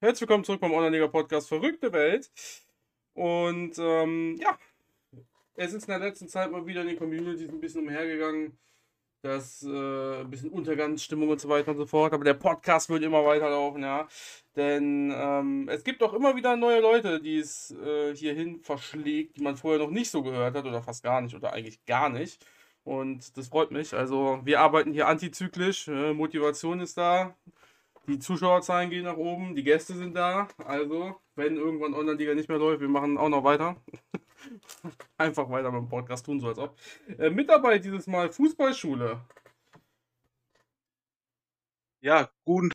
Herzlich 0.00 0.20
willkommen 0.20 0.44
zurück 0.44 0.60
beim 0.60 0.70
Online-Liga-Podcast 0.70 1.48
Verrückte 1.48 1.92
Welt. 1.92 2.30
Und 3.14 3.76
ähm, 3.80 4.36
ja, 4.40 4.56
es 5.56 5.72
ist 5.72 5.88
in 5.88 5.90
der 5.90 5.98
letzten 5.98 6.28
Zeit 6.28 6.52
mal 6.52 6.64
wieder 6.64 6.82
in 6.82 6.86
den 6.86 6.98
Communities 6.98 7.48
ein 7.48 7.58
bisschen 7.58 7.82
umhergegangen, 7.82 8.56
dass 9.22 9.64
äh, 9.64 10.20
ein 10.20 10.30
bisschen 10.30 10.50
Untergangsstimmung 10.50 11.30
und 11.30 11.40
so 11.40 11.48
weiter 11.48 11.72
und 11.72 11.78
so 11.78 11.86
fort. 11.86 12.12
Aber 12.12 12.22
der 12.22 12.34
Podcast 12.34 12.88
wird 12.90 13.02
immer 13.02 13.24
weiterlaufen, 13.24 13.82
ja. 13.82 14.06
Denn 14.54 15.12
ähm, 15.12 15.68
es 15.68 15.82
gibt 15.82 16.00
auch 16.04 16.14
immer 16.14 16.36
wieder 16.36 16.56
neue 16.56 16.80
Leute, 16.80 17.20
die 17.20 17.38
es 17.38 17.72
äh, 17.72 18.14
hierhin 18.14 18.60
verschlägt, 18.60 19.36
die 19.36 19.42
man 19.42 19.56
vorher 19.56 19.80
noch 19.80 19.90
nicht 19.90 20.12
so 20.12 20.22
gehört 20.22 20.54
hat 20.54 20.64
oder 20.64 20.80
fast 20.80 21.02
gar 21.02 21.20
nicht 21.20 21.34
oder 21.34 21.54
eigentlich 21.54 21.84
gar 21.86 22.08
nicht. 22.08 22.46
Und 22.84 23.36
das 23.36 23.48
freut 23.48 23.72
mich. 23.72 23.94
Also 23.94 24.38
wir 24.44 24.60
arbeiten 24.60 24.92
hier 24.92 25.08
antizyklisch. 25.08 25.88
Äh, 25.88 26.12
Motivation 26.14 26.78
ist 26.78 26.96
da. 26.96 27.34
Die 28.08 28.18
Zuschauerzahlen 28.18 28.88
gehen 28.88 29.04
nach 29.04 29.18
oben, 29.18 29.54
die 29.54 29.62
Gäste 29.62 29.94
sind 29.94 30.14
da. 30.14 30.48
Also, 30.64 31.20
wenn 31.34 31.56
irgendwann 31.56 31.92
Online-Liga 31.92 32.34
nicht 32.34 32.48
mehr 32.48 32.56
läuft, 32.56 32.80
wir 32.80 32.88
machen 32.88 33.18
auch 33.18 33.28
noch 33.28 33.44
weiter. 33.44 33.76
Einfach 35.18 35.50
weiter 35.50 35.70
mit 35.70 35.82
dem 35.82 35.88
Podcast 35.90 36.24
tun, 36.24 36.40
so 36.40 36.48
als 36.48 36.58
ob. 36.58 36.74
Äh, 37.18 37.28
mit 37.28 37.50
dabei 37.50 37.78
dieses 37.78 38.06
Mal 38.06 38.32
Fußballschule. 38.32 39.20
Ja, 42.00 42.30
guten, 42.46 42.72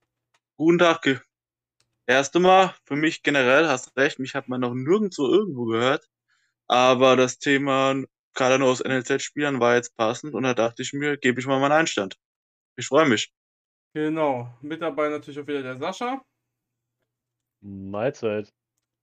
guten 0.58 0.78
Tag. 0.78 1.26
Erste 2.06 2.40
Mal, 2.40 2.76
für 2.86 2.96
mich 2.96 3.24
generell, 3.24 3.68
hast 3.68 3.98
recht, 3.98 4.20
mich 4.20 4.36
hat 4.36 4.48
man 4.48 4.62
noch 4.62 4.76
nirgendwo 4.76 5.26
irgendwo 5.28 5.66
gehört. 5.66 6.08
Aber 6.68 7.16
das 7.16 7.40
Thema 7.40 8.04
gerade 8.36 8.60
nur 8.60 8.70
aus 8.70 8.84
NLZ-Spielern 8.84 9.60
war 9.60 9.76
jetzt 9.76 9.96
passend 9.96 10.36
und 10.36 10.44
da 10.44 10.54
dachte 10.54 10.84
ich 10.84 10.94
mir, 10.94 11.18
gebe 11.18 11.40
ich 11.40 11.48
mal 11.48 11.60
meinen 11.60 11.72
Einstand. 11.72 12.20
Ich 12.76 12.88
freue 12.88 13.08
mich. 13.08 13.34
Genau, 13.94 14.52
mit 14.62 14.82
dabei 14.82 15.10
natürlich 15.10 15.40
auch 15.40 15.48
wieder 15.48 15.62
der 15.62 15.78
Sascha. 15.78 16.26
Mahlzeit. 17.62 18.54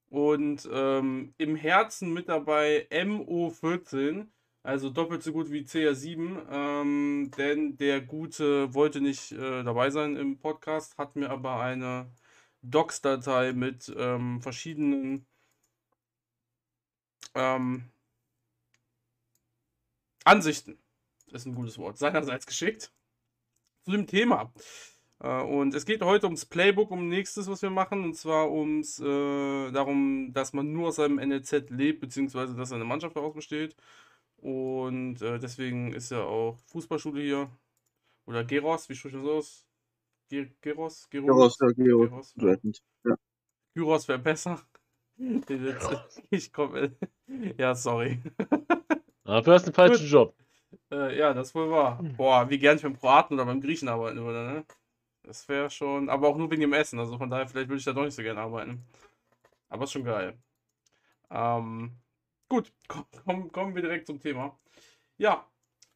Und 0.09 0.69
ähm, 0.73 1.35
im 1.39 1.57
Herzen 1.57 2.13
mit 2.13 2.29
dabei 2.29 2.89
MO14, 2.91 4.27
also 4.65 4.91
doppelt 4.91 5.23
so 5.23 5.33
gut 5.33 5.51
wie 5.53 5.63
CR7, 5.63 6.47
ähm, 6.51 7.31
denn 7.39 7.77
der 7.77 8.01
Gute 8.01 8.75
wollte 8.75 9.01
nicht 9.01 9.33
äh, 9.33 9.63
dabei 9.63 9.91
sein 9.91 10.17
im 10.17 10.39
Podcast, 10.39 10.99
hat 10.99 11.15
mir 11.17 11.31
aber 11.31 11.61
eine 11.61 12.11
Docs-Datei 12.63 13.53
mit 13.53 13.93
ähm, 13.97 14.43
verschiedenen 14.43 15.27
ähm, 17.35 17.91
Ansichten, 20.25 20.79
ist 21.33 21.47
ein 21.47 21.55
gutes 21.55 21.79
Wort, 21.79 21.99
seinerseits 21.99 22.47
geschickt 22.47 22.93
zu 23.85 23.93
dem 23.93 24.07
Thema. 24.07 24.53
Äh, 25.21 25.43
und 25.43 25.75
es 25.75 25.87
geht 25.87 26.03
heute 26.03 26.27
ums 26.27 26.47
Playbook, 26.47 26.91
um 26.91 27.09
nächstes, 27.09 27.49
was 27.49 27.63
wir 27.63 27.71
machen, 27.71 28.05
und 28.05 28.15
zwar 28.15 28.51
ums 28.51 28.99
äh, 29.01 29.71
darum, 29.73 30.33
dass 30.33 30.53
man 30.53 30.73
nur 30.73 30.89
aus 30.89 30.97
seinem 30.97 31.17
NLZ 31.17 31.71
lebt, 31.71 32.01
beziehungsweise 32.01 32.55
dass 32.55 32.73
eine 32.73 32.85
Mannschaft 32.85 33.17
daraus 33.17 33.35
besteht. 33.35 33.77
Und 34.37 35.21
äh, 35.23 35.39
deswegen 35.39 35.93
ist 35.93 36.11
ja 36.11 36.23
auch 36.23 36.59
Fußballschule 36.67 37.21
hier. 37.21 37.51
Oder 38.27 38.45
Geros, 38.45 38.89
wie 38.89 38.95
spricht 38.95 39.17
das 39.17 39.25
aus? 39.25 39.67
Ge 40.29 40.51
Geros? 40.61 41.09
Geros, 41.11 41.59
ja, 41.61 41.69
Geros. 41.73 42.35
Geros, 42.37 42.83
ja. 43.05 43.17
Gyros 43.75 44.09
wäre 44.09 44.19
besser. 44.19 44.61
ich 46.31 46.53
komme. 46.53 46.97
Ja, 47.59 47.77
sorry. 47.77 48.19
Dafür 49.23 49.55
hast 49.55 49.67
du 49.67 49.71
den 49.71 49.75
falschen 49.75 50.07
Job. 50.07 50.35
Äh, 50.91 51.19
ja, 51.19 51.33
das 51.35 51.55
wohl 51.55 51.71
wahr. 51.71 51.99
Hm. 51.99 52.17
Boah, 52.17 52.49
wie 52.51 52.59
gern 52.59 52.77
ich 52.77 52.83
beim 52.83 52.99
Kroaten 52.99 53.35
oder 53.35 53.45
beim 53.47 53.61
Griechen 53.61 53.89
arbeiten 53.89 54.19
würde, 54.25 54.45
ne? 54.53 54.65
Das 55.25 55.49
wäre 55.49 55.71
schon, 55.71 56.09
aber 56.09 56.29
auch 56.29 56.37
nur 56.37 56.51
wegen 56.51 56.63
dem 56.63 56.73
Essen. 56.73 56.99
Also 56.99 57.19
von 57.19 57.31
daher, 57.31 57.47
vielleicht 57.49 57.69
würde 57.69 57.79
ich 57.79 57.85
da 57.85 57.93
doch 57.93 58.05
nicht 58.05 58.15
so 58.15 58.23
gerne 58.23 58.41
arbeiten. 58.41 58.85
Aber 59.69 59.85
ist 59.85 59.93
schon 59.93 60.05
geil. 60.05 60.39
Ähm, 61.31 61.99
gut, 62.49 62.73
komm, 63.25 63.53
kommen 63.53 63.75
wir 63.75 63.83
direkt 63.83 64.07
zum 64.09 64.21
Thema. 64.21 64.59
Ja, 65.19 65.47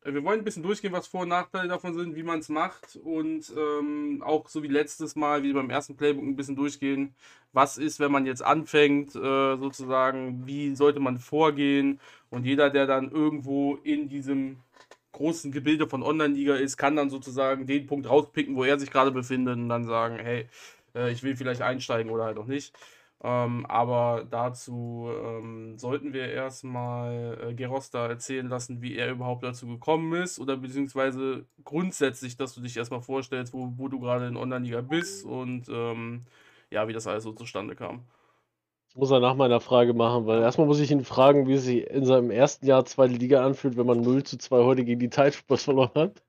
wir 0.05 0.23
wollen 0.23 0.41
ein 0.41 0.45
bisschen 0.45 0.63
durchgehen, 0.63 0.93
was 0.93 1.07
Vor- 1.07 1.23
und 1.23 1.29
Nachteile 1.29 1.69
davon 1.69 1.95
sind, 1.95 2.15
wie 2.15 2.23
man 2.23 2.41
es 2.41 2.49
macht. 2.49 2.97
Und 3.03 3.53
ähm, 3.57 4.23
auch 4.25 4.49
so 4.49 4.63
wie 4.63 4.69
letztes 4.69 5.17
Mal, 5.17 5.43
wie 5.43 5.53
beim 5.53 5.71
ersten 5.71 5.97
Playbook, 5.97 6.25
ein 6.25 6.37
bisschen 6.37 6.57
durchgehen, 6.57 7.15
was 7.53 7.79
ist, 7.79 8.01
wenn 8.01 8.13
man 8.13 8.27
jetzt 8.27 8.43
anfängt, 8.43 9.15
äh, 9.15 9.57
sozusagen, 9.57 10.47
wie 10.47 10.75
sollte 10.77 11.01
man 11.01 11.19
vorgehen? 11.19 12.01
Und 12.31 12.45
jeder, 12.45 12.69
der 12.71 12.87
dann 12.87 13.11
irgendwo 13.11 13.77
in 13.77 14.09
diesem 14.09 14.59
großen 15.13 15.53
Gebilde 15.53 15.89
von 15.89 16.03
Online-Liga 16.03 16.57
ist, 16.57 16.77
kann 16.77 16.97
dann 16.97 17.09
sozusagen 17.09 17.67
den 17.67 17.87
Punkt 17.87 18.09
rauspicken, 18.09 18.57
wo 18.57 18.65
er 18.65 18.79
sich 18.79 18.91
gerade 18.91 19.13
befindet 19.13 19.57
und 19.57 19.69
dann 19.69 19.85
sagen, 19.85 20.19
hey, 20.19 20.49
äh, 20.95 21.13
ich 21.13 21.23
will 21.23 21.37
vielleicht 21.37 21.63
einsteigen 21.63 22.11
oder 22.11 22.25
halt 22.25 22.39
auch 22.39 22.47
nicht. 22.47 22.75
Ähm, 23.23 23.65
aber 23.67 24.27
dazu 24.29 25.09
ähm, 25.09 25.79
sollten 25.79 26.13
wir 26.13 26.29
erstmal 26.29 27.39
äh, 27.43 27.55
Gerosta 27.55 28.07
erzählen 28.07 28.49
lassen, 28.49 28.83
wie 28.83 28.97
er 28.97 29.11
überhaupt 29.11 29.45
dazu 29.45 29.67
gekommen 29.67 30.13
ist 30.15 30.39
oder 30.39 30.57
beziehungsweise 30.57 31.47
grundsätzlich, 31.65 32.37
dass 32.37 32.55
du 32.55 32.61
dich 32.61 32.77
erstmal 32.77 33.01
vorstellst, 33.01 33.55
wo, 33.55 33.73
wo 33.77 33.89
du 33.89 33.99
gerade 34.01 34.27
in 34.27 34.37
Online-Liga 34.37 34.83
bist 34.83 35.25
und 35.25 35.69
ähm, 35.71 36.27
ja, 36.71 36.87
wie 36.87 36.93
das 36.93 37.07
alles 37.07 37.25
so 37.25 37.33
zustande 37.33 37.75
kam. 37.75 38.05
Das 38.89 38.97
muss 38.97 39.11
er 39.11 39.21
nach 39.21 39.37
meiner 39.37 39.61
Frage 39.61 39.95
machen, 39.95 40.27
weil 40.27 40.43
erstmal 40.43 40.67
muss 40.67 40.81
ich 40.81 40.91
ihn 40.91 41.05
fragen, 41.05 41.49
wie 41.49 41.55
es 41.55 41.65
sich 41.65 41.87
in 41.89 42.05
seinem 42.05 42.31
ersten 42.31 42.67
Jahr 42.67 42.85
zweite 42.85 43.15
Liga 43.15 43.45
anfühlt, 43.45 43.77
wenn 43.77 43.87
man 43.87 44.03
0 44.03 44.25
zu 44.25 44.37
2 44.37 44.65
heute 44.65 44.85
gegen 44.85 45.01
die 45.01 45.09
Titans 45.09 45.63
verloren 45.63 45.91
hat 45.95 46.23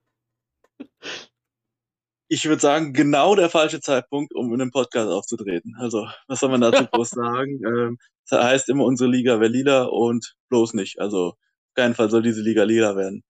ich 2.27 2.45
würde 2.45 2.61
sagen, 2.61 2.93
genau 2.93 3.35
der 3.35 3.49
falsche 3.49 3.79
Zeitpunkt, 3.81 4.33
um 4.33 4.53
in 4.53 4.61
einem 4.61 4.71
Podcast 4.71 5.09
aufzutreten. 5.09 5.75
Also, 5.77 6.07
was 6.27 6.39
soll 6.39 6.49
man 6.49 6.61
dazu 6.61 6.85
groß 6.91 7.09
sagen? 7.11 7.61
Ähm, 7.65 7.97
das 8.29 8.43
heißt 8.43 8.69
immer, 8.69 8.85
unsere 8.85 9.09
Liga 9.09 9.39
wäre 9.39 9.51
lila 9.51 9.83
und 9.85 10.35
bloß 10.49 10.73
nicht. 10.73 10.99
Also, 10.99 11.29
auf 11.29 11.35
keinen 11.75 11.95
Fall 11.95 12.09
soll 12.09 12.23
diese 12.23 12.41
Liga 12.41 12.63
lila 12.63 12.95
werden. 12.95 13.23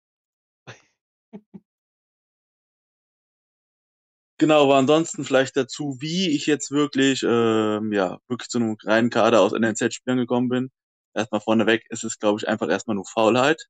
Genau, 4.37 4.63
aber 4.63 4.75
ansonsten 4.75 5.23
vielleicht 5.23 5.55
dazu, 5.55 5.95
wie 6.01 6.29
ich 6.35 6.45
jetzt 6.45 6.69
wirklich, 6.71 7.23
ähm, 7.23 7.93
ja, 7.93 8.17
wirklich 8.27 8.49
zu 8.49 8.57
einem 8.57 8.75
reinen 8.83 9.09
Kader 9.09 9.39
aus 9.39 9.53
NNZ-Spielern 9.53 10.17
gekommen 10.17 10.49
bin. 10.49 10.71
Erstmal 11.13 11.39
vorneweg 11.39 11.85
ist 11.89 12.03
es, 12.03 12.19
glaube 12.19 12.39
ich, 12.41 12.47
einfach 12.47 12.67
erstmal 12.69 12.95
nur 12.95 13.05
Faulheit 13.05 13.65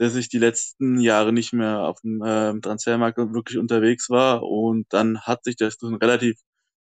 dass 0.00 0.14
ich 0.14 0.30
die 0.30 0.38
letzten 0.38 0.98
Jahre 0.98 1.30
nicht 1.30 1.52
mehr 1.52 1.80
auf 1.80 2.00
dem 2.00 2.22
äh, 2.22 2.58
Transfermarkt 2.62 3.18
wirklich 3.18 3.58
unterwegs 3.58 4.08
war. 4.08 4.42
Und 4.42 4.86
dann 4.94 5.20
hat 5.20 5.44
sich 5.44 5.56
das 5.56 5.76
durch 5.76 5.92
ein 5.92 5.98
relativ 5.98 6.40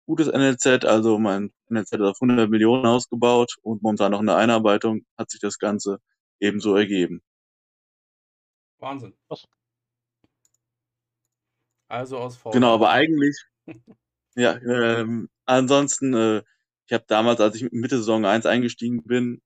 gutes 0.06 0.28
NLZ, 0.28 0.84
also 0.84 1.18
mein 1.18 1.54
NLZ 1.70 1.94
hat 1.94 2.02
auf 2.02 2.18
100 2.22 2.50
Millionen 2.50 2.86
ausgebaut 2.86 3.56
und 3.62 3.82
momentan 3.82 4.12
noch 4.12 4.20
eine 4.20 4.36
Einarbeitung, 4.36 5.06
hat 5.18 5.30
sich 5.30 5.40
das 5.40 5.58
Ganze 5.58 6.00
ebenso 6.42 6.76
ergeben. 6.76 7.22
Wahnsinn. 8.80 9.14
Was? 9.30 9.48
Also 11.88 12.18
aus 12.18 12.36
V. 12.36 12.50
Genau, 12.50 12.74
aber 12.74 12.90
eigentlich, 12.90 13.42
ja, 14.36 14.58
ähm, 14.58 15.30
ansonsten, 15.46 16.14
äh, 16.14 16.44
ich 16.88 16.94
habe 16.94 17.06
damals, 17.08 17.40
als 17.40 17.56
ich 17.56 17.72
Mitte 17.72 17.98
Saison 18.00 18.26
1 18.26 18.46
eingestiegen 18.46 19.02
bin, 19.04 19.42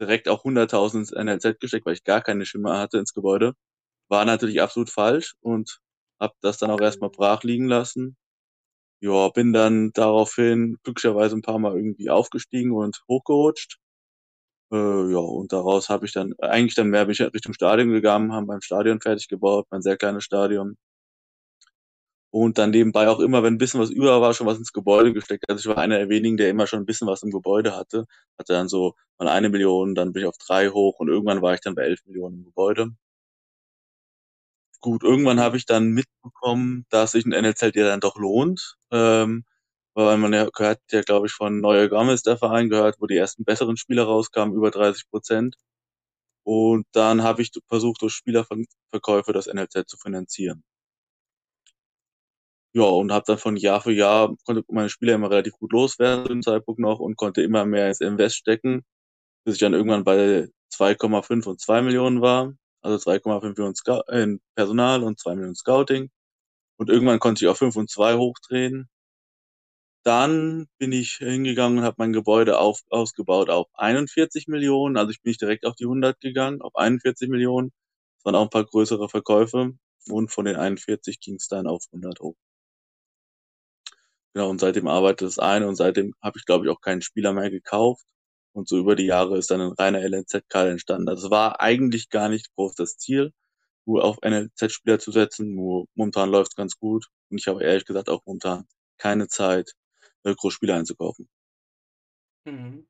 direkt 0.00 0.28
auch 0.28 0.44
100.000 0.44 1.02
ins 1.02 1.12
NLZ 1.12 1.60
gesteckt, 1.60 1.86
weil 1.86 1.94
ich 1.94 2.04
gar 2.04 2.22
keine 2.22 2.46
Schimmer 2.46 2.78
hatte 2.78 2.98
ins 2.98 3.14
Gebäude. 3.14 3.54
War 4.10 4.24
natürlich 4.26 4.62
absolut 4.62 4.90
falsch 4.90 5.34
und 5.42 5.80
habe 6.20 6.34
das 6.42 6.58
dann 6.58 6.70
auch 6.72 6.80
erstmal 6.80 7.10
brach 7.10 7.44
liegen 7.44 7.68
lassen. 7.68 8.16
Ja, 9.02 9.28
bin 9.30 9.52
dann 9.52 9.92
daraufhin 9.94 10.78
glücklicherweise 10.84 11.36
ein 11.36 11.42
paar 11.42 11.58
Mal 11.60 11.76
irgendwie 11.76 12.10
aufgestiegen 12.10 12.72
und 12.72 13.02
hochgerutscht. 13.08 13.78
Äh, 14.72 14.76
ja, 15.12 15.18
und 15.18 15.52
daraus 15.52 15.88
habe 15.90 16.06
ich 16.06 16.12
dann, 16.12 16.34
eigentlich 16.40 16.74
dann 16.74 16.88
mehr 16.90 17.04
bin 17.06 17.12
ich 17.12 17.20
Richtung 17.20 17.54
Stadion 17.54 17.90
gegangen, 17.90 18.32
haben 18.32 18.46
beim 18.46 18.60
Stadion 18.62 19.00
fertig 19.00 19.28
gebaut, 19.28 19.66
mein 19.70 19.82
sehr 19.82 19.96
kleines 19.96 20.24
Stadion 20.24 20.76
und 22.34 22.58
dann 22.58 22.70
nebenbei 22.70 23.08
auch 23.08 23.20
immer, 23.20 23.44
wenn 23.44 23.54
ein 23.54 23.58
bisschen 23.58 23.78
was 23.80 23.90
über 23.90 24.20
war, 24.20 24.34
schon 24.34 24.48
was 24.48 24.58
ins 24.58 24.72
Gebäude 24.72 25.12
gesteckt. 25.12 25.44
Also 25.48 25.60
ich 25.70 25.76
war 25.76 25.80
einer 25.80 25.98
der 25.98 26.08
wenigen, 26.08 26.36
der 26.36 26.50
immer 26.50 26.66
schon 26.66 26.80
ein 26.80 26.84
bisschen 26.86 27.06
was 27.06 27.22
im 27.22 27.30
Gebäude 27.30 27.76
hatte. 27.76 28.06
Hatte 28.36 28.54
dann 28.54 28.68
so 28.68 28.96
mal 29.18 29.28
eine 29.28 29.48
Million, 29.50 29.94
dann 29.94 30.12
bin 30.12 30.22
ich 30.22 30.28
auf 30.28 30.36
drei 30.38 30.68
hoch 30.70 30.98
und 30.98 31.08
irgendwann 31.08 31.42
war 31.42 31.54
ich 31.54 31.60
dann 31.60 31.76
bei 31.76 31.82
elf 31.82 32.04
Millionen 32.06 32.38
im 32.38 32.44
Gebäude. 32.44 32.90
Gut, 34.80 35.02
irgendwann 35.04 35.40
habe 35.40 35.56
ich 35.56 35.64
dann 35.66 35.88
mitbekommen, 35.90 36.86
dass 36.90 37.12
sich 37.12 37.24
ein 37.24 37.30
NLZ 37.32 37.74
ja 37.74 37.84
dann 37.86 38.00
doch 38.00 38.16
lohnt. 38.16 38.76
Ähm, 38.90 39.44
weil 39.94 40.18
man 40.18 40.32
ja 40.32 40.46
gehört 40.50 40.80
ja, 40.92 41.02
glaube 41.02 41.26
ich, 41.28 41.32
von 41.32 41.60
Neue 41.60 41.88
Gomez, 41.88 42.22
der 42.22 42.36
Verein 42.38 42.68
gehört, 42.68 42.96
wo 43.00 43.06
die 43.06 43.16
ersten 43.16 43.44
besseren 43.44 43.76
Spieler 43.76 44.04
rauskamen, 44.04 44.54
über 44.54 44.70
30 44.72 45.08
Prozent. 45.10 45.56
Und 46.44 46.86
dann 46.92 47.22
habe 47.22 47.42
ich 47.42 47.52
versucht, 47.68 48.02
durch 48.02 48.14
Spielerverkäufe 48.14 49.32
das 49.32 49.46
NLZ 49.48 49.88
zu 49.88 49.96
finanzieren. 49.98 50.64
Ja, 52.76 52.82
und 52.84 53.12
habe 53.12 53.24
dann 53.26 53.38
von 53.38 53.56
Jahr 53.56 53.80
für 53.80 53.92
Jahr, 53.92 54.34
konnte 54.44 54.64
meine 54.68 54.88
Spieler 54.88 55.14
immer 55.14 55.30
relativ 55.30 55.52
gut 55.54 55.72
loswerden 55.72 56.24
zu 56.26 56.32
dem 56.32 56.42
Zeitpunkt 56.42 56.80
noch 56.80 56.98
und 56.98 57.16
konnte 57.16 57.40
immer 57.42 57.64
mehr 57.64 57.86
ins 57.88 58.00
Invest 58.00 58.36
stecken, 58.36 58.82
bis 59.44 59.54
ich 59.56 59.60
dann 59.60 59.74
irgendwann 59.74 60.04
bei 60.04 60.48
2,5 60.70 61.46
und 61.46 61.60
2 61.60 61.82
Millionen 61.82 62.22
war. 62.22 62.54
Also 62.82 62.98
2,5 62.98 63.58
Millionen 63.58 63.76
Scout 63.76 64.02
in 64.12 64.40
Personal 64.56 65.02
und 65.04 65.20
2 65.20 65.34
Millionen 65.36 65.56
Scouting. 65.56 66.10
Und 66.78 66.90
irgendwann 66.90 67.20
konnte 67.20 67.44
ich 67.44 67.48
auf 67.50 67.58
5 67.58 67.76
und 67.76 67.90
2 67.90 68.16
hochdrehen. 68.16 68.88
dann 70.02 70.66
bin 70.78 70.92
ich 70.92 71.16
hingegangen 71.16 71.78
und 71.78 71.84
habe 71.84 71.96
mein 71.98 72.12
Gebäude 72.12 72.58
auf, 72.58 72.80
ausgebaut 72.90 73.50
auf 73.50 73.68
41 73.74 74.48
Millionen. 74.48 74.96
Also 74.96 75.10
ich 75.10 75.22
bin 75.22 75.30
nicht 75.30 75.40
direkt 75.40 75.64
auf 75.66 75.76
die 75.76 75.84
100 75.84 76.20
gegangen, 76.20 76.60
auf 76.62 76.74
41 76.76 77.28
Millionen. 77.28 77.72
Es 78.18 78.24
waren 78.24 78.34
auch 78.34 78.42
ein 78.44 78.50
paar 78.50 78.64
größere 78.64 79.08
Verkäufe. 79.08 79.72
Und 80.08 80.30
von 80.30 80.44
den 80.44 80.56
41 80.56 81.20
ging 81.20 81.36
es 81.36 81.48
dann 81.48 81.66
auf 81.66 81.84
100 81.92 82.20
hoch. 82.20 82.36
Genau, 84.34 84.50
und 84.50 84.60
seitdem 84.60 84.88
arbeitet 84.88 85.28
es 85.28 85.38
ein 85.38 85.62
und 85.62 85.76
seitdem 85.76 86.12
habe 86.20 86.38
ich, 86.38 86.44
glaube 86.44 86.66
ich, 86.66 86.70
auch 86.72 86.80
keinen 86.80 87.02
Spieler 87.02 87.32
mehr 87.32 87.50
gekauft. 87.50 88.04
Und 88.52 88.68
so 88.68 88.78
über 88.78 88.96
die 88.96 89.06
Jahre 89.06 89.38
ist 89.38 89.50
dann 89.50 89.60
ein 89.60 89.72
reiner 89.72 90.00
LNZ-Kader 90.00 90.70
entstanden. 90.70 91.06
Das 91.06 91.30
war 91.30 91.60
eigentlich 91.60 92.10
gar 92.10 92.28
nicht 92.28 92.52
groß 92.54 92.74
das 92.74 92.98
Ziel, 92.98 93.32
nur 93.86 94.04
auf 94.04 94.18
NLZ-Spieler 94.22 94.98
zu 94.98 95.12
setzen. 95.12 95.54
Nur 95.54 95.86
momentan 95.94 96.30
läuft 96.30 96.52
es 96.52 96.56
ganz 96.56 96.78
gut. 96.78 97.08
Und 97.30 97.38
ich 97.38 97.46
habe 97.48 97.62
ehrlich 97.62 97.84
gesagt 97.84 98.08
auch 98.08 98.22
momentan 98.26 98.66
keine 98.98 99.28
Zeit, 99.28 99.72
äh, 100.24 100.34
Großspieler 100.34 100.76
einzukaufen. 100.76 101.28
Mhm. 102.44 102.86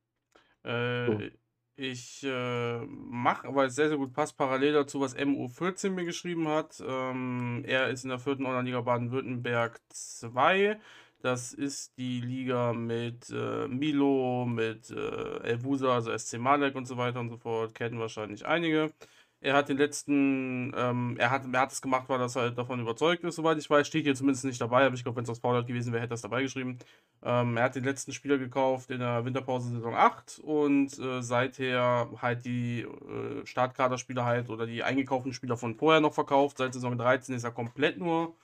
Äh, 0.64 1.30
ich 1.76 2.22
äh, 2.22 2.78
mache, 2.86 3.48
aber 3.48 3.66
es 3.66 3.74
sehr, 3.74 3.88
sehr 3.88 3.98
gut 3.98 4.12
passt, 4.12 4.36
parallel 4.36 4.72
dazu, 4.72 5.00
was 5.00 5.16
MU14 5.16 5.90
mir 5.90 6.04
geschrieben 6.04 6.48
hat. 6.48 6.82
Ähm, 6.86 7.64
er 7.66 7.90
ist 7.90 8.04
in 8.04 8.10
der 8.10 8.18
vierten 8.18 8.46
Online-Liga 8.46 8.80
Baden-Württemberg 8.80 9.80
2. 9.88 10.80
Das 11.24 11.54
ist 11.54 11.96
die 11.96 12.20
Liga 12.20 12.74
mit 12.74 13.30
äh, 13.30 13.66
Milo, 13.66 14.44
mit 14.44 14.90
äh, 14.90 15.38
Elvusa, 15.42 15.94
also 15.94 16.14
SC 16.14 16.36
Malek 16.38 16.74
und 16.74 16.84
so 16.84 16.98
weiter 16.98 17.18
und 17.18 17.30
so 17.30 17.38
fort. 17.38 17.74
Kennen 17.74 17.98
wahrscheinlich 17.98 18.44
einige. 18.44 18.92
Er 19.40 19.54
hat 19.54 19.70
den 19.70 19.78
letzten, 19.78 20.74
ähm, 20.76 21.16
er, 21.18 21.30
hat, 21.30 21.44
er 21.50 21.66
es 21.66 21.80
gemacht, 21.80 22.10
weil 22.10 22.20
er 22.20 22.28
halt 22.28 22.58
davon 22.58 22.78
überzeugt 22.78 23.24
ist, 23.24 23.36
soweit 23.36 23.56
ich 23.56 23.70
weiß. 23.70 23.86
Steht 23.86 24.04
hier 24.04 24.14
zumindest 24.14 24.44
nicht 24.44 24.60
dabei, 24.60 24.84
aber 24.84 24.96
ich 24.96 25.02
glaube, 25.02 25.16
wenn 25.16 25.24
es 25.24 25.30
aus 25.30 25.38
Fallout 25.38 25.66
gewesen 25.66 25.94
wäre, 25.94 26.02
hätte 26.02 26.12
er 26.12 26.16
es 26.16 26.20
dabei 26.20 26.42
geschrieben. 26.42 26.78
Ähm, 27.22 27.56
er 27.56 27.64
hat 27.64 27.74
den 27.74 27.84
letzten 27.84 28.12
Spieler 28.12 28.36
gekauft 28.36 28.90
in 28.90 29.00
der 29.00 29.24
Winterpause 29.24 29.70
Saison 29.70 29.94
8 29.94 30.40
und 30.40 30.98
äh, 30.98 31.22
seither 31.22 32.10
halt 32.20 32.44
die 32.44 32.82
äh, 32.82 33.46
Startkaderspieler 33.46 34.26
halt 34.26 34.50
oder 34.50 34.66
die 34.66 34.82
eingekauften 34.82 35.32
Spieler 35.32 35.56
von 35.56 35.74
vorher 35.74 36.02
noch 36.02 36.12
verkauft. 36.12 36.58
Seit 36.58 36.74
Saison 36.74 36.98
13 36.98 37.34
ist 37.34 37.44
er 37.44 37.52
komplett 37.52 37.96
nur 37.96 38.36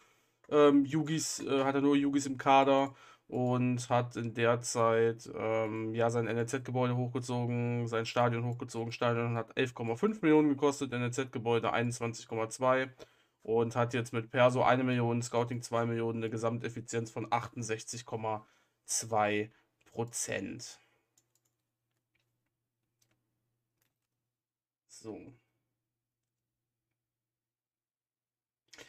ähm, 0.50 0.84
Yugis, 0.84 1.40
äh, 1.40 1.64
hat 1.64 1.74
er 1.74 1.80
nur 1.80 1.96
Yugis 1.96 2.26
im 2.26 2.36
Kader 2.38 2.94
und 3.28 3.88
hat 3.90 4.16
in 4.16 4.34
der 4.34 4.60
Zeit 4.60 5.30
ähm, 5.34 5.94
ja 5.94 6.10
sein 6.10 6.26
NLZ-Gebäude 6.26 6.96
hochgezogen, 6.96 7.86
sein 7.86 8.06
Stadion 8.06 8.44
hochgezogen. 8.44 8.92
Stadion 8.92 9.36
hat 9.36 9.56
11,5 9.56 10.18
Millionen 10.22 10.48
gekostet, 10.48 10.92
NLZ-Gebäude 10.92 11.72
21,2 11.72 12.90
und 13.42 13.76
hat 13.76 13.94
jetzt 13.94 14.12
mit 14.12 14.30
Perso 14.30 14.62
1 14.62 14.82
Million, 14.84 15.22
Scouting 15.22 15.62
2 15.62 15.86
Millionen, 15.86 16.18
eine 16.18 16.30
Gesamteffizienz 16.30 17.10
von 17.10 17.26
68,2 17.28 19.50
Prozent. 19.86 20.78
So. 24.88 25.18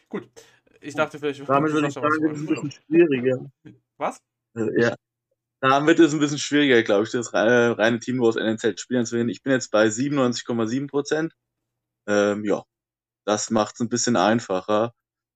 Gut. 0.10 0.30
Ich 0.82 0.96
dachte 0.96 1.20
vielleicht. 1.20 1.48
Damit 1.48 1.74
würde 1.74 1.88
ich 1.88 1.94
sagen, 1.94 2.32
ist 2.32 2.40
ein 2.40 2.46
bisschen 2.48 2.72
schwieriger. 2.72 3.52
Was? 3.98 4.18
Äh, 4.56 4.82
ja. 4.82 4.96
Damit 5.62 6.00
ist 6.00 6.08
es 6.08 6.14
ein 6.14 6.20
bisschen 6.20 6.40
schwieriger, 6.40 6.82
glaube 6.82 7.04
ich, 7.04 7.12
das 7.12 7.34
reine, 7.34 7.78
reine 7.78 8.00
Team 8.00 8.22
aus 8.24 8.36
NNZ 8.36 8.80
spielen 8.80 9.06
zu 9.06 9.16
werden. 9.16 9.30
Ich 9.30 9.44
bin 9.44 9.54
jetzt 9.54 9.70
bei 9.70 9.86
97,7 9.86 10.88
Prozent. 10.88 11.36
Ähm, 12.08 12.44
ja, 12.46 12.64
das 13.26 13.52
macht 13.52 13.76
es 13.76 13.82
ein 13.82 13.90
bisschen 13.90 14.16
einfacher, 14.16 14.94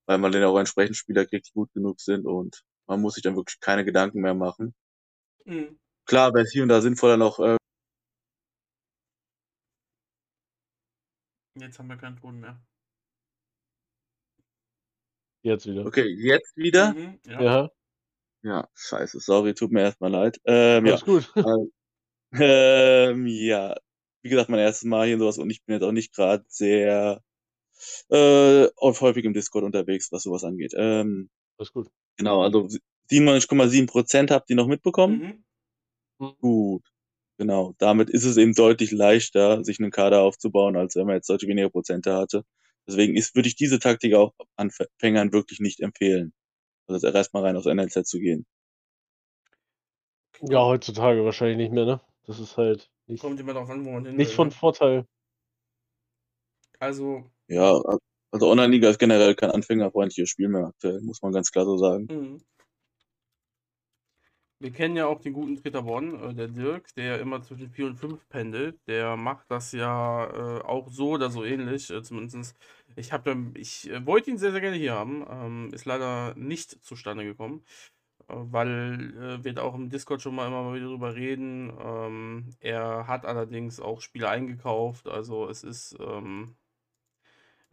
weil 0.07 0.17
man 0.17 0.31
dann 0.31 0.43
auch 0.43 0.57
entsprechend 0.57 0.97
Spieler 0.97 1.27
kriegt, 1.27 1.47
die 1.47 1.53
gut 1.53 1.71
genug 1.73 2.01
sind 2.01 2.25
und 2.25 2.63
man 2.87 3.01
muss 3.01 3.13
sich 3.13 3.23
dann 3.23 3.35
wirklich 3.35 3.59
keine 3.59 3.85
Gedanken 3.85 4.21
mehr 4.21 4.33
machen. 4.33 4.73
Mhm. 5.45 5.79
Klar, 6.05 6.33
wäre 6.33 6.43
es 6.43 6.51
hier 6.51 6.63
und 6.63 6.69
da 6.69 6.81
sinnvoller 6.81 7.17
noch. 7.17 7.39
Äh, 7.39 7.57
jetzt 11.59 11.77
haben 11.77 11.87
wir 11.87 11.97
keinen 11.97 12.17
Ton 12.17 12.39
mehr. 12.39 12.59
Jetzt 15.45 15.67
wieder. 15.67 15.85
Okay, 15.85 16.07
jetzt 16.07 16.57
wieder? 16.57 16.93
Mhm, 16.95 17.19
ja. 17.27 17.41
ja. 17.43 17.69
Ja, 18.41 18.67
scheiße, 18.73 19.19
sorry, 19.19 19.53
tut 19.53 19.71
mir 19.71 19.81
erstmal 19.81 20.11
leid. 20.11 20.39
Ähm, 20.45 20.85
Alles 20.85 21.01
ja. 21.01 21.05
gut. 21.05 21.33
Ähm, 22.37 23.27
ja, 23.27 23.77
wie 24.21 24.29
gesagt, 24.29 24.49
mein 24.49 24.59
erstes 24.59 24.83
Mal 24.83 25.05
hier 25.05 25.15
und 25.15 25.21
sowas 25.21 25.37
und 25.37 25.49
ich 25.49 25.63
bin 25.63 25.75
jetzt 25.75 25.83
auch 25.83 25.93
nicht 25.93 26.13
gerade 26.13 26.43
sehr 26.49 27.21
äh, 28.09 28.67
häufig 28.81 29.23
im 29.23 29.33
Discord 29.33 29.63
unterwegs, 29.63 30.11
was 30.11 30.23
sowas 30.23 30.43
angeht. 30.43 30.73
Ähm, 30.75 31.29
Alles 31.57 31.71
gut. 31.71 31.87
Genau, 32.17 32.41
also 32.41 32.67
97,7 33.09 33.87
Prozent 33.87 34.31
habt 34.31 34.49
ihr 34.49 34.57
noch 34.57 34.67
mitbekommen. 34.67 35.45
Mhm. 36.19 36.35
Gut, 36.41 36.83
genau. 37.37 37.73
Damit 37.77 38.09
ist 38.09 38.25
es 38.25 38.35
eben 38.35 38.53
deutlich 38.53 38.91
leichter, 38.91 39.63
sich 39.63 39.79
einen 39.79 39.91
Kader 39.91 40.23
aufzubauen, 40.23 40.75
als 40.75 40.97
wenn 40.97 41.05
man 41.05 41.15
jetzt 41.15 41.29
deutlich 41.29 41.49
weniger 41.49 41.69
Prozente 41.69 42.15
hatte. 42.15 42.43
Deswegen 42.87 43.15
ist, 43.15 43.35
würde 43.35 43.47
ich 43.49 43.55
diese 43.55 43.79
Taktik 43.79 44.13
auch 44.15 44.33
Anfängern 44.55 45.33
wirklich 45.33 45.59
nicht 45.59 45.79
empfehlen. 45.81 46.33
Also 46.87 47.07
erstmal 47.07 47.43
rein 47.43 47.57
aus 47.57 47.65
NLZ 47.65 48.07
zu 48.07 48.19
gehen. 48.19 48.45
Ja, 50.41 50.63
heutzutage 50.63 51.25
wahrscheinlich 51.25 51.57
nicht 51.57 51.73
mehr, 51.73 51.85
ne? 51.85 51.99
Das 52.25 52.39
ist 52.39 52.55
halt 52.55 52.89
nicht, 53.07 53.21
Kommt 53.21 53.39
immer 53.39 53.53
darauf 53.53 53.69
an, 53.69 53.83
wo 53.85 53.91
man 53.91 54.05
hin 54.05 54.15
nicht 54.15 54.29
will, 54.29 54.35
von 54.35 54.47
ne? 54.47 54.51
Vorteil. 54.51 55.05
Also, 56.79 57.29
Ja, 57.47 57.73
also 58.31 58.49
Online-Liga 58.51 58.89
ist 58.89 58.99
generell 58.99 59.33
kein 59.35 59.49
anfängerfreundliches 59.51 60.29
Spiel 60.29 60.47
mehr 60.49 60.67
aktuell, 60.67 61.01
muss 61.01 61.21
man 61.23 61.31
ganz 61.33 61.51
klar 61.51 61.65
so 61.65 61.77
sagen. 61.77 62.09
mhm. 62.09 62.41
Wir 64.59 64.71
kennen 64.71 64.95
ja 64.95 65.05
auch 65.07 65.19
den 65.19 65.33
guten 65.33 65.57
Treter 65.57 65.81
Bonn, 65.83 66.15
äh, 66.23 66.33
der 66.33 66.47
Dirk, 66.47 66.93
der 66.95 67.19
immer 67.19 67.41
zwischen 67.41 67.69
4 67.69 67.87
und 67.87 67.97
5 67.97 68.27
pendelt. 68.29 68.79
Der 68.87 69.17
macht 69.17 69.51
das 69.51 69.71
ja 69.73 70.59
äh, 70.59 70.61
auch 70.63 70.87
so 70.89 71.11
oder 71.11 71.29
so 71.29 71.43
ähnlich. 71.43 71.89
Äh, 71.91 72.03
zumindest, 72.03 72.57
ich, 72.95 73.11
ich 73.55 73.89
äh, 73.91 74.05
wollte 74.05 74.31
ihn 74.31 74.37
sehr, 74.37 74.51
sehr 74.51 74.61
gerne 74.61 74.77
hier 74.77 74.93
haben. 74.93 75.25
Ähm, 75.29 75.73
ist 75.73 75.85
leider 75.85 76.33
nicht 76.35 76.83
zustande 76.85 77.25
gekommen, 77.25 77.65
äh, 78.29 78.35
weil 78.35 79.13
äh, 79.41 79.43
wir 79.43 79.53
da 79.53 79.63
auch 79.63 79.75
im 79.75 79.89
Discord 79.89 80.21
schon 80.21 80.35
mal 80.35 80.47
immer 80.47 80.63
mal 80.63 80.75
wieder 80.75 80.87
drüber 80.87 81.15
reden. 81.15 81.73
Ähm, 81.79 82.49
er 82.61 83.07
hat 83.07 83.25
allerdings 83.25 83.79
auch 83.81 84.01
Spiele 84.01 84.29
eingekauft. 84.29 85.07
Also 85.07 85.49
es 85.49 85.63
ist. 85.63 85.97
Ähm, 85.99 86.55
äh, 86.57 86.64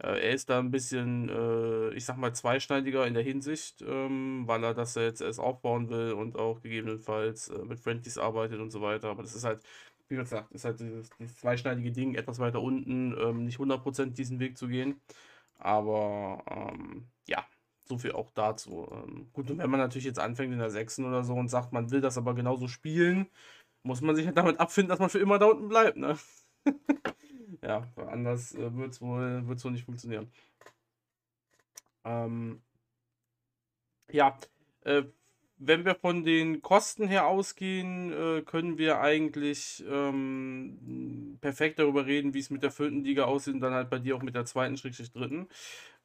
er 0.07 0.31
ist 0.31 0.49
da 0.49 0.59
ein 0.59 0.71
bisschen, 0.71 1.29
äh, 1.29 1.93
ich 1.93 2.05
sag 2.05 2.17
mal, 2.17 2.33
zweischneidiger 2.33 3.05
in 3.07 3.13
der 3.13 3.23
Hinsicht, 3.23 3.81
ähm, 3.81 4.43
weil 4.47 4.63
er 4.63 4.73
das 4.73 4.95
jetzt 4.95 5.21
erst 5.21 5.39
aufbauen 5.39 5.89
will 5.89 6.13
und 6.13 6.37
auch 6.37 6.61
gegebenenfalls 6.61 7.49
äh, 7.49 7.63
mit 7.65 7.79
Friendlies 7.79 8.17
arbeitet 8.17 8.59
und 8.59 8.71
so 8.71 8.81
weiter. 8.81 9.09
Aber 9.09 9.23
das 9.23 9.35
ist 9.35 9.43
halt, 9.45 9.63
wie 10.09 10.15
gesagt, 10.15 10.51
ist 10.53 10.65
halt 10.65 10.79
dieses, 10.79 11.09
dieses 11.19 11.37
zweischneidige 11.37 11.91
Ding, 11.91 12.15
etwas 12.15 12.39
weiter 12.39 12.61
unten, 12.61 13.15
ähm, 13.19 13.45
nicht 13.45 13.59
100% 13.59 14.17
diesen 14.17 14.39
Weg 14.39 14.57
zu 14.57 14.67
gehen. 14.67 15.01
Aber 15.57 16.43
ähm, 16.49 17.07
ja, 17.27 17.45
so 17.85 17.97
viel 17.97 18.11
auch 18.13 18.31
dazu. 18.31 18.87
Ähm, 18.91 19.29
gut, 19.33 19.49
und 19.51 19.59
wenn 19.59 19.69
man 19.69 19.79
natürlich 19.79 20.05
jetzt 20.05 20.19
anfängt 20.19 20.53
in 20.53 20.59
der 20.59 20.69
6. 20.69 20.99
oder 20.99 21.23
so 21.23 21.33
und 21.33 21.49
sagt, 21.49 21.73
man 21.73 21.91
will 21.91 22.01
das 22.01 22.17
aber 22.17 22.33
genauso 22.35 22.67
spielen, 22.67 23.27
muss 23.83 24.01
man 24.01 24.15
sich 24.15 24.25
halt 24.25 24.37
damit 24.37 24.59
abfinden, 24.59 24.89
dass 24.89 24.99
man 24.99 25.09
für 25.09 25.19
immer 25.19 25.39
da 25.39 25.47
unten 25.47 25.69
bleibt, 25.69 25.97
ne? 25.97 26.17
Ja, 27.63 27.87
anders 27.95 28.53
äh, 28.55 28.75
wird 28.75 28.91
es 28.91 29.01
wohl, 29.01 29.47
wird's 29.47 29.63
wohl 29.63 29.71
nicht 29.71 29.85
funktionieren. 29.85 30.29
Ähm, 32.03 32.61
ja, 34.11 34.37
äh, 34.81 35.03
wenn 35.57 35.85
wir 35.85 35.95
von 35.95 36.25
den 36.25 36.61
Kosten 36.61 37.07
her 37.07 37.27
ausgehen, 37.27 38.11
äh, 38.11 38.41
können 38.41 38.77
wir 38.77 38.99
eigentlich 38.99 39.83
ähm, 39.87 41.37
perfekt 41.39 41.79
darüber 41.79 42.05
reden, 42.05 42.33
wie 42.33 42.39
es 42.39 42.49
mit 42.49 42.63
der 42.63 42.71
vierten 42.71 43.03
Liga 43.03 43.25
aussieht 43.25 43.53
und 43.53 43.61
dann 43.61 43.73
halt 43.73 43.89
bei 43.89 43.99
dir 43.99 44.17
auch 44.17 44.21
mit 44.23 44.35
der 44.35 44.45
zweiten, 44.45 44.75
Schrägstrich 44.75 45.13
dritten, 45.13 45.47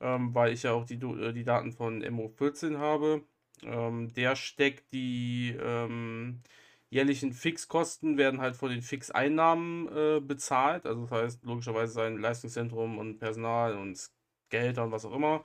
ähm, 0.00 0.34
weil 0.34 0.52
ich 0.52 0.62
ja 0.62 0.72
auch 0.72 0.84
die, 0.84 0.94
äh, 0.94 1.32
die 1.32 1.44
Daten 1.44 1.72
von 1.72 2.02
MO14 2.02 2.78
habe. 2.78 3.24
Ähm, 3.64 4.12
der 4.14 4.36
steckt 4.36 4.92
die 4.92 5.56
ähm, 5.60 6.42
jährlichen 6.90 7.32
Fixkosten 7.32 8.16
werden 8.16 8.40
halt 8.40 8.56
von 8.56 8.70
den 8.70 8.82
Fixeinnahmen 8.82 9.88
äh, 9.88 10.20
bezahlt. 10.20 10.86
Also 10.86 11.02
das 11.02 11.10
heißt 11.10 11.44
logischerweise 11.44 11.92
sein 11.92 12.18
Leistungszentrum 12.18 12.98
und 12.98 13.18
Personal 13.18 13.76
und 13.76 14.10
Gehälter 14.48 14.84
und 14.84 14.92
was 14.92 15.04
auch 15.04 15.14
immer. 15.14 15.44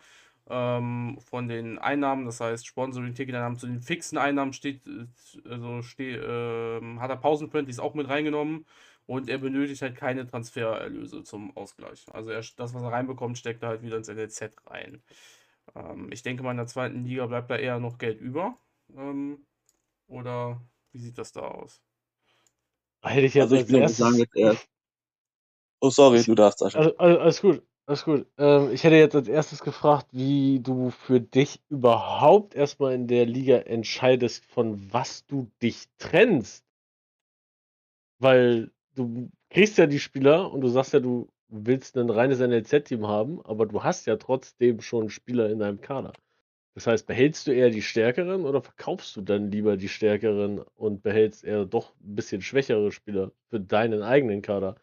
Ähm, 0.50 1.18
von 1.22 1.48
den 1.48 1.80
Einnahmen, 1.80 2.26
das 2.26 2.42
heißt 2.42 2.68
Sponsoring, 2.68 3.14
Ticketeinnahmen 3.16 3.58
zu 3.58 3.68
den 3.68 3.82
fixen 3.82 4.18
Einnahmen 4.18 4.54
steht, 4.54 4.86
äh, 4.88 5.08
also 5.50 5.82
steh, 5.82 6.16
äh, 6.16 6.98
hat 7.00 7.10
er 7.10 7.18
Pausenprint, 7.18 7.80
auch 7.80 7.94
mit 7.94 8.10
reingenommen 8.10 8.66
und 9.06 9.30
er 9.30 9.38
benötigt 9.38 9.82
halt 9.82 9.96
keine 9.96 10.26
Transfererlöse 10.28 11.24
zum 11.24 11.56
Ausgleich. 11.56 12.06
Also 12.12 12.30
er, 12.32 12.42
das, 12.58 12.74
was 12.74 12.84
er 12.84 12.92
reinbekommt, 12.92 13.38
steckt 13.38 13.64
er 13.64 13.70
halt 13.70 13.84
wieder 13.84 13.98
ins 13.98 14.10
NLZ 14.10 14.56
rein. 14.68 15.02
Ähm, 15.76 16.10
ich 16.12 16.24
denke 16.24 16.44
mal, 16.44 16.52
in 16.52 16.58
der 16.58 16.68
zweiten 16.68 17.06
Liga 17.06 17.26
bleibt 17.28 17.50
da 17.52 17.58
eher 17.58 17.80
noch 17.80 17.98
Geld 17.98 18.22
über. 18.22 18.58
Ähm, 18.96 19.46
oder 20.08 20.62
wie 20.94 21.00
sieht 21.00 21.18
das 21.18 21.32
da 21.32 21.42
aus? 21.42 21.82
Hätte 23.04 23.26
ich 23.26 23.34
jetzt 23.34 23.52
Also 23.52 23.56
ich 23.56 23.70
erstes. 23.70 23.98
sagen, 23.98 24.18
jetzt 24.18 24.36
erst. 24.36 24.68
Oh, 25.82 25.90
sorry, 25.90 26.24
du 26.24 26.36
darfst, 26.36 26.60
Sascha. 26.60 26.80
Also, 26.80 26.98
also, 26.98 27.20
alles 27.20 27.42
gut. 27.42 27.64
Alles 27.86 28.06
gut. 28.06 28.26
Ähm, 28.38 28.72
ich 28.72 28.86
hätte 28.86 28.96
jetzt 28.96 29.16
als 29.16 29.28
erstes 29.28 29.62
gefragt, 29.62 30.08
wie 30.14 30.62
du 30.62 30.90
für 30.90 31.20
dich 31.20 31.62
überhaupt 31.68 32.56
erstmal 32.56 32.94
in 32.94 33.08
der 33.08 33.26
Liga 33.26 33.58
entscheidest, 33.58 34.46
von 34.46 34.94
was 34.94 35.26
du 35.26 35.52
dich 35.62 35.90
trennst. 35.98 36.64
Weil 38.20 38.72
du 38.96 39.30
kriegst 39.50 39.78
ja 39.78 39.86
die 39.86 40.00
Spieler 40.00 40.50
und 40.54 40.62
du 40.62 40.70
sagst 40.70 40.94
ja, 40.94 41.02
du 41.02 41.28
willst 41.50 41.98
ein 41.98 42.10
reines 42.10 42.40
NLZ-Team 42.40 43.06
haben, 43.06 43.42
aber 43.46 43.66
du 43.66 43.84
hast 43.84 44.06
ja 44.06 44.16
trotzdem 44.16 44.80
schon 44.82 45.10
Spieler 45.10 45.50
in 45.50 45.60
deinem 45.60 45.82
Kader. 45.82 46.14
Das 46.76 46.88
heißt, 46.88 47.06
behältst 47.06 47.48
du 47.48 47.52
eher 47.52 47.70
die 47.70 47.82
Stärkeren 47.84 48.46
oder 48.46 48.62
verkaufst 48.62 49.16
du 49.16 49.22
dann 49.22 49.52
lieber 49.52 49.78
die 49.78 49.90
Stärkeren 49.90 50.60
und 50.76 51.04
behältst 51.04 51.44
eher 51.44 51.66
doch 51.66 51.94
ein 52.02 52.16
bisschen 52.16 52.42
schwächere 52.42 52.92
Spieler 52.92 53.32
für 53.50 53.60
deinen 53.60 54.02
eigenen 54.02 54.42
Kader? 54.42 54.76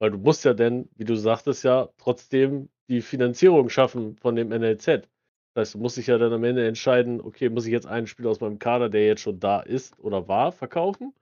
Weil 0.00 0.10
du 0.12 0.18
musst 0.18 0.44
ja 0.44 0.54
denn, 0.54 0.88
wie 0.96 1.04
du 1.04 1.16
sagtest 1.16 1.64
ja, 1.64 1.88
trotzdem 1.98 2.68
die 2.88 3.02
Finanzierung 3.02 3.68
schaffen 3.68 4.16
von 4.16 4.36
dem 4.36 4.48
NLZ. 4.50 5.08
Das 5.54 5.68
heißt, 5.68 5.74
du 5.74 5.78
musst 5.78 5.96
dich 5.96 6.08
ja 6.08 6.18
dann 6.18 6.32
am 6.32 6.44
Ende 6.44 6.66
entscheiden, 6.66 7.20
okay, 7.20 7.48
muss 7.50 7.66
ich 7.66 7.72
jetzt 7.72 7.86
einen 7.86 8.06
Spieler 8.06 8.30
aus 8.30 8.40
meinem 8.40 8.58
Kader, 8.58 8.88
der 8.88 9.06
jetzt 9.06 9.22
schon 9.22 9.40
da 9.40 9.60
ist 9.60 9.98
oder 9.98 10.28
war, 10.28 10.52
verkaufen? 10.52 11.14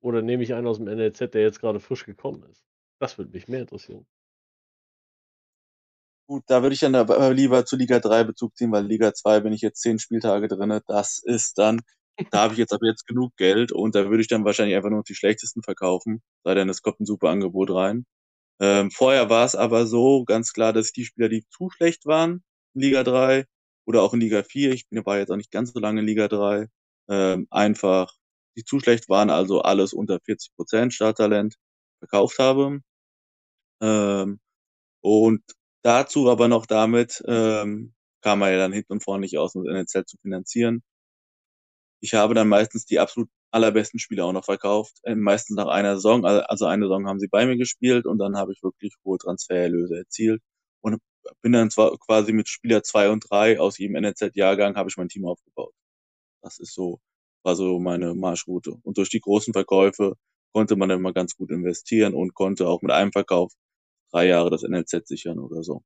Oder 0.00 0.22
nehme 0.22 0.42
ich 0.42 0.54
einen 0.54 0.66
aus 0.66 0.78
dem 0.78 0.86
NLZ, 0.86 1.34
der 1.34 1.42
jetzt 1.42 1.60
gerade 1.60 1.80
frisch 1.80 2.04
gekommen 2.06 2.44
ist? 2.50 2.64
Das 2.98 3.18
würde 3.18 3.32
mich 3.32 3.48
mehr 3.48 3.60
interessieren. 3.62 4.06
Gut, 6.28 6.42
da 6.48 6.62
würde 6.62 6.74
ich 6.74 6.80
dann 6.80 6.94
aber 6.96 7.32
lieber 7.32 7.64
zu 7.64 7.76
Liga 7.76 8.00
3 8.00 8.24
Bezug 8.24 8.56
ziehen, 8.56 8.72
weil 8.72 8.84
Liga 8.84 9.14
2 9.14 9.38
bin 9.40 9.52
ich 9.52 9.60
jetzt 9.60 9.80
zehn 9.80 9.98
Spieltage 10.00 10.48
drin. 10.48 10.80
Das 10.88 11.20
ist 11.22 11.56
dann, 11.58 11.80
da 12.32 12.40
habe 12.42 12.52
ich 12.54 12.58
jetzt 12.58 12.72
aber 12.72 12.86
jetzt 12.86 13.06
genug 13.06 13.36
Geld 13.36 13.70
und 13.70 13.94
da 13.94 14.08
würde 14.10 14.22
ich 14.22 14.28
dann 14.28 14.44
wahrscheinlich 14.44 14.74
einfach 14.76 14.90
nur 14.90 15.04
die 15.04 15.14
schlechtesten 15.14 15.62
verkaufen, 15.62 16.22
sei 16.44 16.54
denn 16.54 16.68
es 16.68 16.82
kommt 16.82 16.98
ein 17.00 17.06
super 17.06 17.28
Angebot 17.30 17.70
rein. 17.70 18.06
Ähm, 18.60 18.90
vorher 18.92 19.30
war 19.30 19.44
es 19.46 19.56
aber 19.56 19.86
so 19.86 20.24
ganz 20.24 20.52
klar, 20.52 20.72
dass 20.72 20.92
die 20.92 21.04
Spieler, 21.06 21.28
die 21.30 21.44
zu 21.50 21.70
schlecht 21.70 22.06
waren 22.06 22.44
in 22.74 22.82
Liga 22.82 23.04
3 23.04 23.46
oder 23.86 24.02
auch 24.02 24.14
in 24.14 24.20
Liga 24.20 24.42
4, 24.44 24.72
ich 24.72 24.88
bin 24.88 24.98
aber 25.00 25.18
jetzt 25.18 25.30
auch 25.32 25.36
nicht 25.36 25.52
ganz 25.52 25.72
so 25.72 25.80
lange 25.80 26.00
in 26.00 26.06
Liga 26.06 26.28
3, 26.28 26.68
ähm, 27.10 27.46
einfach 27.50 28.12
die 28.56 28.64
zu 28.64 28.80
schlecht 28.80 29.08
waren, 29.10 29.30
also 29.30 29.62
alles 29.62 29.92
unter 29.94 30.20
40 30.20 30.54
Prozent 30.56 30.94
Starttalent 30.94 31.56
verkauft 32.00 32.38
habe. 32.40 32.80
Ähm, 33.82 34.40
und 35.02 35.42
dazu 35.86 36.28
aber 36.28 36.48
noch 36.48 36.66
damit 36.66 37.22
ähm, 37.28 37.94
kam 38.22 38.40
man 38.40 38.50
ja 38.52 38.58
dann 38.58 38.72
hinten 38.72 38.94
und 38.94 39.04
vorne 39.04 39.20
nicht 39.20 39.38
aus, 39.38 39.54
um 39.54 39.64
das 39.64 39.72
NLZ 39.72 40.08
zu 40.08 40.16
finanzieren. 40.18 40.82
Ich 42.02 42.14
habe 42.14 42.34
dann 42.34 42.48
meistens 42.48 42.86
die 42.86 42.98
absolut 42.98 43.28
allerbesten 43.52 43.98
Spieler 44.00 44.26
auch 44.26 44.32
noch 44.32 44.44
verkauft, 44.44 44.98
äh, 45.04 45.14
meistens 45.14 45.56
nach 45.56 45.68
einer 45.68 45.96
Saison. 45.96 46.24
Also 46.26 46.66
eine 46.66 46.86
Saison 46.86 47.06
haben 47.08 47.20
sie 47.20 47.28
bei 47.28 47.46
mir 47.46 47.56
gespielt 47.56 48.06
und 48.06 48.18
dann 48.18 48.36
habe 48.36 48.52
ich 48.52 48.62
wirklich 48.62 48.94
hohe 49.04 49.18
Transfererlöse 49.18 49.96
erzielt 49.98 50.42
und 50.82 50.98
bin 51.42 51.52
dann 51.52 51.70
zwar 51.70 51.96
quasi 51.98 52.32
mit 52.32 52.48
Spieler 52.48 52.82
zwei 52.82 53.10
und 53.10 53.24
drei 53.30 53.58
aus 53.60 53.78
jedem 53.78 53.96
NLZ-Jahrgang 54.02 54.76
habe 54.76 54.90
ich 54.90 54.96
mein 54.96 55.08
Team 55.08 55.26
aufgebaut. 55.26 55.72
Das 56.42 56.58
ist 56.58 56.74
so, 56.74 57.00
war 57.44 57.56
so 57.56 57.78
meine 57.80 58.14
Marschroute. 58.14 58.76
Und 58.82 58.98
durch 58.98 59.10
die 59.10 59.20
großen 59.20 59.52
Verkäufe 59.52 60.14
konnte 60.54 60.76
man 60.76 60.88
dann 60.88 61.00
immer 61.00 61.12
ganz 61.12 61.36
gut 61.36 61.50
investieren 61.50 62.14
und 62.14 62.34
konnte 62.34 62.68
auch 62.68 62.82
mit 62.82 62.92
einem 62.92 63.12
Verkauf 63.12 63.52
drei 64.16 64.26
Jahre 64.28 64.50
das 64.50 64.62
NLZ 64.62 65.06
sichern 65.08 65.38
oder 65.38 65.62
so. 65.62 65.82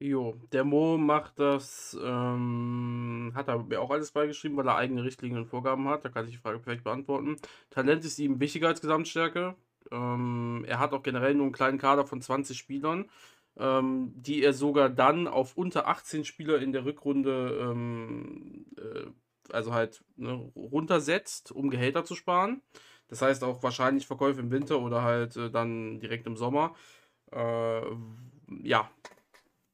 Jo, 0.00 0.34
der 0.52 0.64
Mo 0.64 0.98
macht 0.98 1.38
das, 1.38 1.96
ähm, 2.02 3.32
hat 3.34 3.48
er 3.48 3.62
mir 3.62 3.80
auch 3.80 3.90
alles 3.90 4.10
beigeschrieben, 4.12 4.56
weil 4.56 4.66
er 4.68 4.76
eigene 4.76 5.04
Richtlinien 5.04 5.42
und 5.42 5.46
Vorgaben 5.46 5.88
hat. 5.88 6.04
Da 6.04 6.08
kann 6.10 6.26
ich 6.26 6.32
die 6.32 6.36
Frage 6.38 6.58
perfekt 6.58 6.84
beantworten. 6.84 7.36
Talent 7.70 8.04
ist 8.04 8.18
ihm 8.18 8.40
wichtiger 8.40 8.68
als 8.68 8.80
Gesamtstärke. 8.80 9.54
Ähm, 9.90 10.64
er 10.66 10.78
hat 10.80 10.92
auch 10.92 11.02
generell 11.02 11.34
nur 11.34 11.44
einen 11.44 11.52
kleinen 11.52 11.78
Kader 11.78 12.04
von 12.06 12.20
20 12.20 12.58
Spielern, 12.58 13.08
ähm, 13.56 14.12
die 14.16 14.42
er 14.42 14.52
sogar 14.52 14.90
dann 14.90 15.28
auf 15.28 15.56
unter 15.56 15.86
18 15.88 16.24
Spieler 16.24 16.58
in 16.60 16.72
der 16.72 16.84
Rückrunde, 16.84 17.58
ähm, 17.62 18.66
äh, 18.76 19.06
also 19.52 19.72
halt 19.72 20.04
ne, 20.16 20.32
runtersetzt, 20.56 21.52
um 21.52 21.70
Gehälter 21.70 22.04
zu 22.04 22.14
sparen. 22.14 22.62
Das 23.08 23.22
heißt 23.22 23.44
auch 23.44 23.62
wahrscheinlich 23.62 24.06
Verkäufe 24.06 24.40
im 24.40 24.50
Winter 24.50 24.80
oder 24.80 25.02
halt 25.02 25.36
äh, 25.36 25.50
dann 25.50 26.00
direkt 26.00 26.26
im 26.26 26.36
Sommer. 26.36 26.74
Äh, 27.32 27.82
ja, 28.62 28.90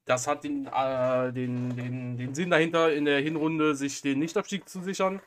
das 0.04 0.26
hat 0.26 0.44
den, 0.44 0.66
äh, 0.66 1.32
den, 1.32 1.76
den, 1.76 2.16
den 2.16 2.34
Sinn 2.34 2.50
dahinter, 2.50 2.92
in 2.92 3.04
der 3.04 3.20
Hinrunde 3.20 3.74
sich 3.74 4.02
den 4.02 4.18
Nichtabstieg 4.18 4.68
zu 4.68 4.80
sichern. 4.82 5.20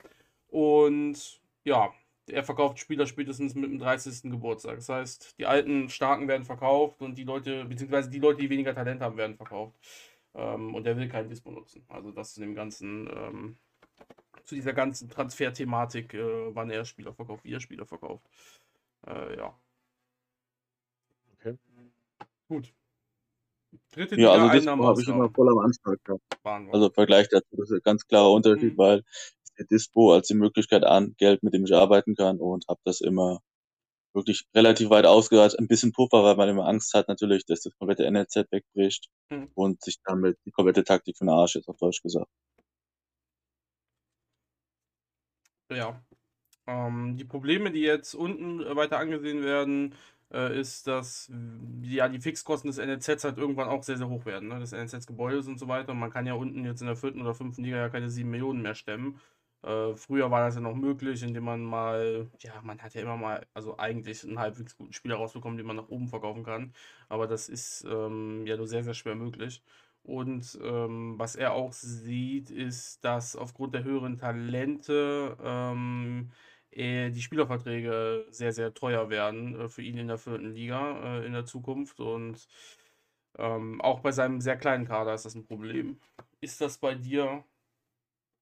Und 0.48 1.42
ja, 1.64 1.94
er 2.28 2.44
verkauft 2.44 2.80
Spieler 2.80 3.06
spätestens 3.06 3.56
mit 3.56 3.70
dem 3.72 3.80
30. 3.80 4.32
Geburtstag. 4.32 4.76
Das 4.76 4.90
heißt, 4.90 5.36
die 5.40 5.46
alten 5.46 5.90
Starken 5.90 6.28
werden 6.28 6.44
verkauft 6.46 7.02
und 7.02 7.18
die 7.18 7.24
Leute, 7.24 7.66
beziehungsweise 7.66 8.10
die 8.10 8.20
Leute, 8.20 8.42
die 8.42 8.50
weniger 8.50 8.74
Talent 8.76 9.02
haben, 9.02 9.18
werden 9.18 9.36
verkauft. 9.36 9.76
Ähm, 10.36 10.74
und 10.74 10.88
er 10.88 10.98
will 10.98 11.08
keinen 11.10 11.30
Dispo 11.30 11.52
nutzen. 11.52 11.86
Also 11.88 12.12
das 12.12 12.38
in 12.38 12.44
dem 12.44 12.56
ganzen, 12.56 13.08
ähm, 13.08 13.58
zu 14.44 14.56
dieser 14.56 14.74
ganzen 14.74 15.10
Transferthematik, 15.10 16.14
äh, 16.14 16.56
wann 16.56 16.70
er 16.70 16.86
Spieler 16.86 17.14
verkauft, 17.14 17.44
wie 17.46 17.54
er 17.54 17.60
Spieler 17.62 17.86
verkauft. 17.86 18.26
Äh, 19.08 19.38
ja. 19.38 19.58
Okay. 21.40 21.58
Gut. 22.48 22.74
Dritte 23.92 24.20
Ja, 24.20 24.32
also 24.34 24.50
Dispo 24.50 24.86
habe 24.86 25.02
ich 25.02 25.08
immer 25.08 25.30
voll 25.32 25.50
am 25.50 25.58
Anfang 25.60 25.96
gehabt. 26.04 26.22
Also 26.74 26.88
im 26.88 26.94
Vergleich 26.94 27.28
dazu, 27.30 27.48
das 27.58 27.70
ist 27.72 27.78
ein 27.78 27.82
ganz 27.84 28.06
klarer 28.08 28.32
Unterschied, 28.32 28.74
Mhm. 28.74 28.78
weil 28.78 29.04
ich 29.46 29.52
sehe 29.56 29.66
Dispo 29.66 30.14
als 30.14 30.28
die 30.28 30.36
Möglichkeit 30.36 30.84
an, 30.84 31.16
Geld, 31.18 31.42
mit 31.44 31.54
dem 31.54 31.66
ich 31.66 31.74
arbeiten 31.74 32.16
kann 32.16 32.40
und 32.40 32.66
habe 32.68 32.80
das 32.86 33.02
immer 33.02 33.40
wirklich 34.14 34.46
relativ 34.56 34.90
weit 34.92 35.06
ausgereizt. 35.06 35.58
Ein 35.58 35.68
bisschen 35.68 35.92
Puffer, 35.94 36.24
weil 36.24 36.36
man 36.36 36.50
immer 36.50 36.68
Angst 36.68 36.94
hat 36.94 37.08
natürlich, 37.08 37.46
dass 37.46 37.62
das 37.62 37.76
komplette 37.78 38.06
NLZ 38.06 38.52
wegbricht 38.52 39.10
Mhm. 39.32 39.50
und 39.56 39.82
sich 39.84 39.98
damit 40.04 40.38
die 40.46 40.52
komplette 40.52 40.84
Taktik 40.84 41.18
von 41.18 41.28
der 41.28 41.36
Arsch 41.36 41.56
ist, 41.56 41.68
auf 41.68 41.78
Deutsch 41.78 42.02
gesagt. 42.04 42.30
Ja. 45.70 46.02
Ähm, 46.68 47.18
die 47.18 47.26
Probleme, 47.26 47.72
die 47.72 47.82
jetzt 47.82 48.14
unten 48.16 48.62
äh, 48.62 48.76
weiter 48.76 49.00
angesehen 49.00 49.44
werden, 49.44 49.96
äh, 50.32 50.60
ist, 50.60 50.88
dass 50.88 51.32
ja 51.82 52.10
die 52.10 52.20
Fixkosten 52.22 52.70
des 52.70 52.78
NLZs 52.78 53.24
halt 53.24 53.38
irgendwann 53.38 53.68
auch 53.70 53.84
sehr, 53.84 53.98
sehr 53.98 54.10
hoch 54.10 54.26
werden, 54.26 54.50
ne? 54.50 54.60
des 54.60 54.72
NLZ-Gebäudes 54.72 55.48
und 55.48 55.60
so 55.60 55.68
weiter. 55.68 55.92
Und 55.92 56.00
man 56.00 56.12
kann 56.12 56.26
ja 56.26 56.34
unten 56.34 56.66
jetzt 56.66 56.82
in 56.82 56.88
der 56.88 56.96
vierten 56.96 57.22
oder 57.22 57.36
fünften 57.36 57.64
Liga 57.64 57.78
ja 57.78 57.90
keine 57.90 58.10
7 58.10 58.30
Millionen 58.30 58.62
mehr 58.62 58.76
stemmen. 58.76 59.20
Äh, 59.64 59.96
früher 59.96 60.30
war 60.32 60.42
das 60.46 60.56
ja 60.56 60.62
noch 60.62 60.76
möglich, 60.76 61.24
indem 61.24 61.46
man 61.46 61.62
mal, 61.64 62.30
ja, 62.40 62.62
man 62.64 62.82
hat 62.82 62.94
ja 62.96 63.02
immer 63.02 63.16
mal, 63.18 63.46
also 63.54 63.78
eigentlich 63.78 64.24
einen 64.26 64.40
halbwegs 64.40 64.76
guten 64.78 64.92
Spieler 64.94 65.16
rausbekommen, 65.16 65.58
den 65.58 65.66
man 65.68 65.78
nach 65.78 65.88
oben 65.90 66.08
verkaufen 66.10 66.44
kann. 66.44 66.74
Aber 67.10 67.28
das 67.28 67.48
ist 67.50 67.86
ähm, 67.90 68.46
ja 68.46 68.58
nur 68.58 68.68
sehr, 68.68 68.84
sehr 68.84 68.94
schwer 68.94 69.16
möglich. 69.16 69.64
Und 70.04 70.60
ähm, 70.62 71.18
was 71.18 71.36
er 71.36 71.54
auch 71.54 71.72
sieht, 71.74 72.50
ist, 72.52 73.04
dass 73.06 73.36
aufgrund 73.36 73.74
der 73.74 73.86
höheren 73.86 74.18
Talente 74.18 75.38
ähm, 75.42 76.32
äh, 76.72 77.10
die 77.12 77.22
Spielerverträge 77.22 78.26
sehr, 78.30 78.52
sehr 78.52 78.74
teuer 78.74 79.10
werden 79.10 79.60
äh, 79.60 79.70
für 79.70 79.82
ihn 79.82 79.98
in 79.98 80.08
der 80.08 80.18
vierten 80.18 80.54
Liga 80.54 81.20
äh, 81.20 81.26
in 81.26 81.34
der 81.34 81.46
Zukunft. 81.46 82.02
Und 82.02 82.48
ähm, 83.38 83.82
auch 83.82 84.02
bei 84.02 84.12
seinem 84.12 84.42
sehr 84.42 84.58
kleinen 84.58 84.86
Kader 84.86 85.14
ist 85.14 85.26
das 85.26 85.36
ein 85.36 85.46
Problem. 85.46 86.00
Ist 86.42 86.60
das 86.62 86.78
bei 86.78 86.96
dir 86.96 87.46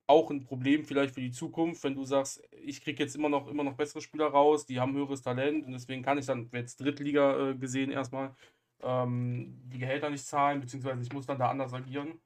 auch 0.07 0.29
ein 0.29 0.43
Problem 0.43 0.83
vielleicht 0.83 1.13
für 1.13 1.21
die 1.21 1.31
Zukunft, 1.31 1.83
wenn 1.83 1.95
du 1.95 2.03
sagst, 2.03 2.43
ich 2.51 2.81
kriege 2.81 3.03
jetzt 3.03 3.15
immer 3.15 3.29
noch, 3.29 3.47
immer 3.47 3.63
noch 3.63 3.77
bessere 3.77 4.01
Spieler 4.01 4.27
raus, 4.27 4.65
die 4.65 4.79
haben 4.79 4.93
höheres 4.93 5.21
Talent 5.21 5.65
und 5.65 5.71
deswegen 5.71 6.03
kann 6.03 6.17
ich 6.17 6.25
dann 6.25 6.49
jetzt 6.53 6.81
Drittliga 6.81 7.51
äh, 7.51 7.55
gesehen 7.55 7.91
erstmal 7.91 8.35
ähm, 8.83 9.61
die 9.71 9.79
Gehälter 9.79 10.09
nicht 10.09 10.25
zahlen, 10.25 10.59
beziehungsweise 10.61 11.01
ich 11.01 11.13
muss 11.13 11.25
dann 11.27 11.39
da 11.39 11.49
anders 11.49 11.73
agieren? 11.73 12.19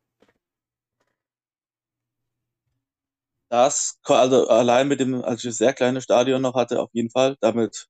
Das, 3.50 4.00
also 4.04 4.48
allein 4.50 4.88
mit 4.88 5.00
dem, 5.00 5.24
als 5.24 5.44
ich 5.44 5.50
das 5.52 5.58
sehr 5.58 5.74
kleine 5.74 6.02
Stadion 6.02 6.42
noch 6.42 6.56
hatte, 6.56 6.82
auf 6.82 6.90
jeden 6.94 7.10
Fall, 7.12 7.38
damit 7.42 7.88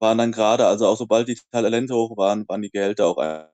waren 0.00 0.18
dann 0.18 0.32
gerade, 0.32 0.66
also 0.66 0.86
auch 0.88 0.96
sobald 0.98 1.28
die 1.28 1.38
Talente 1.52 1.94
hoch 1.94 2.16
waren, 2.16 2.48
waren 2.48 2.62
die 2.62 2.70
Gehälter 2.70 3.06
auch 3.06 3.18
einfach 3.18 3.52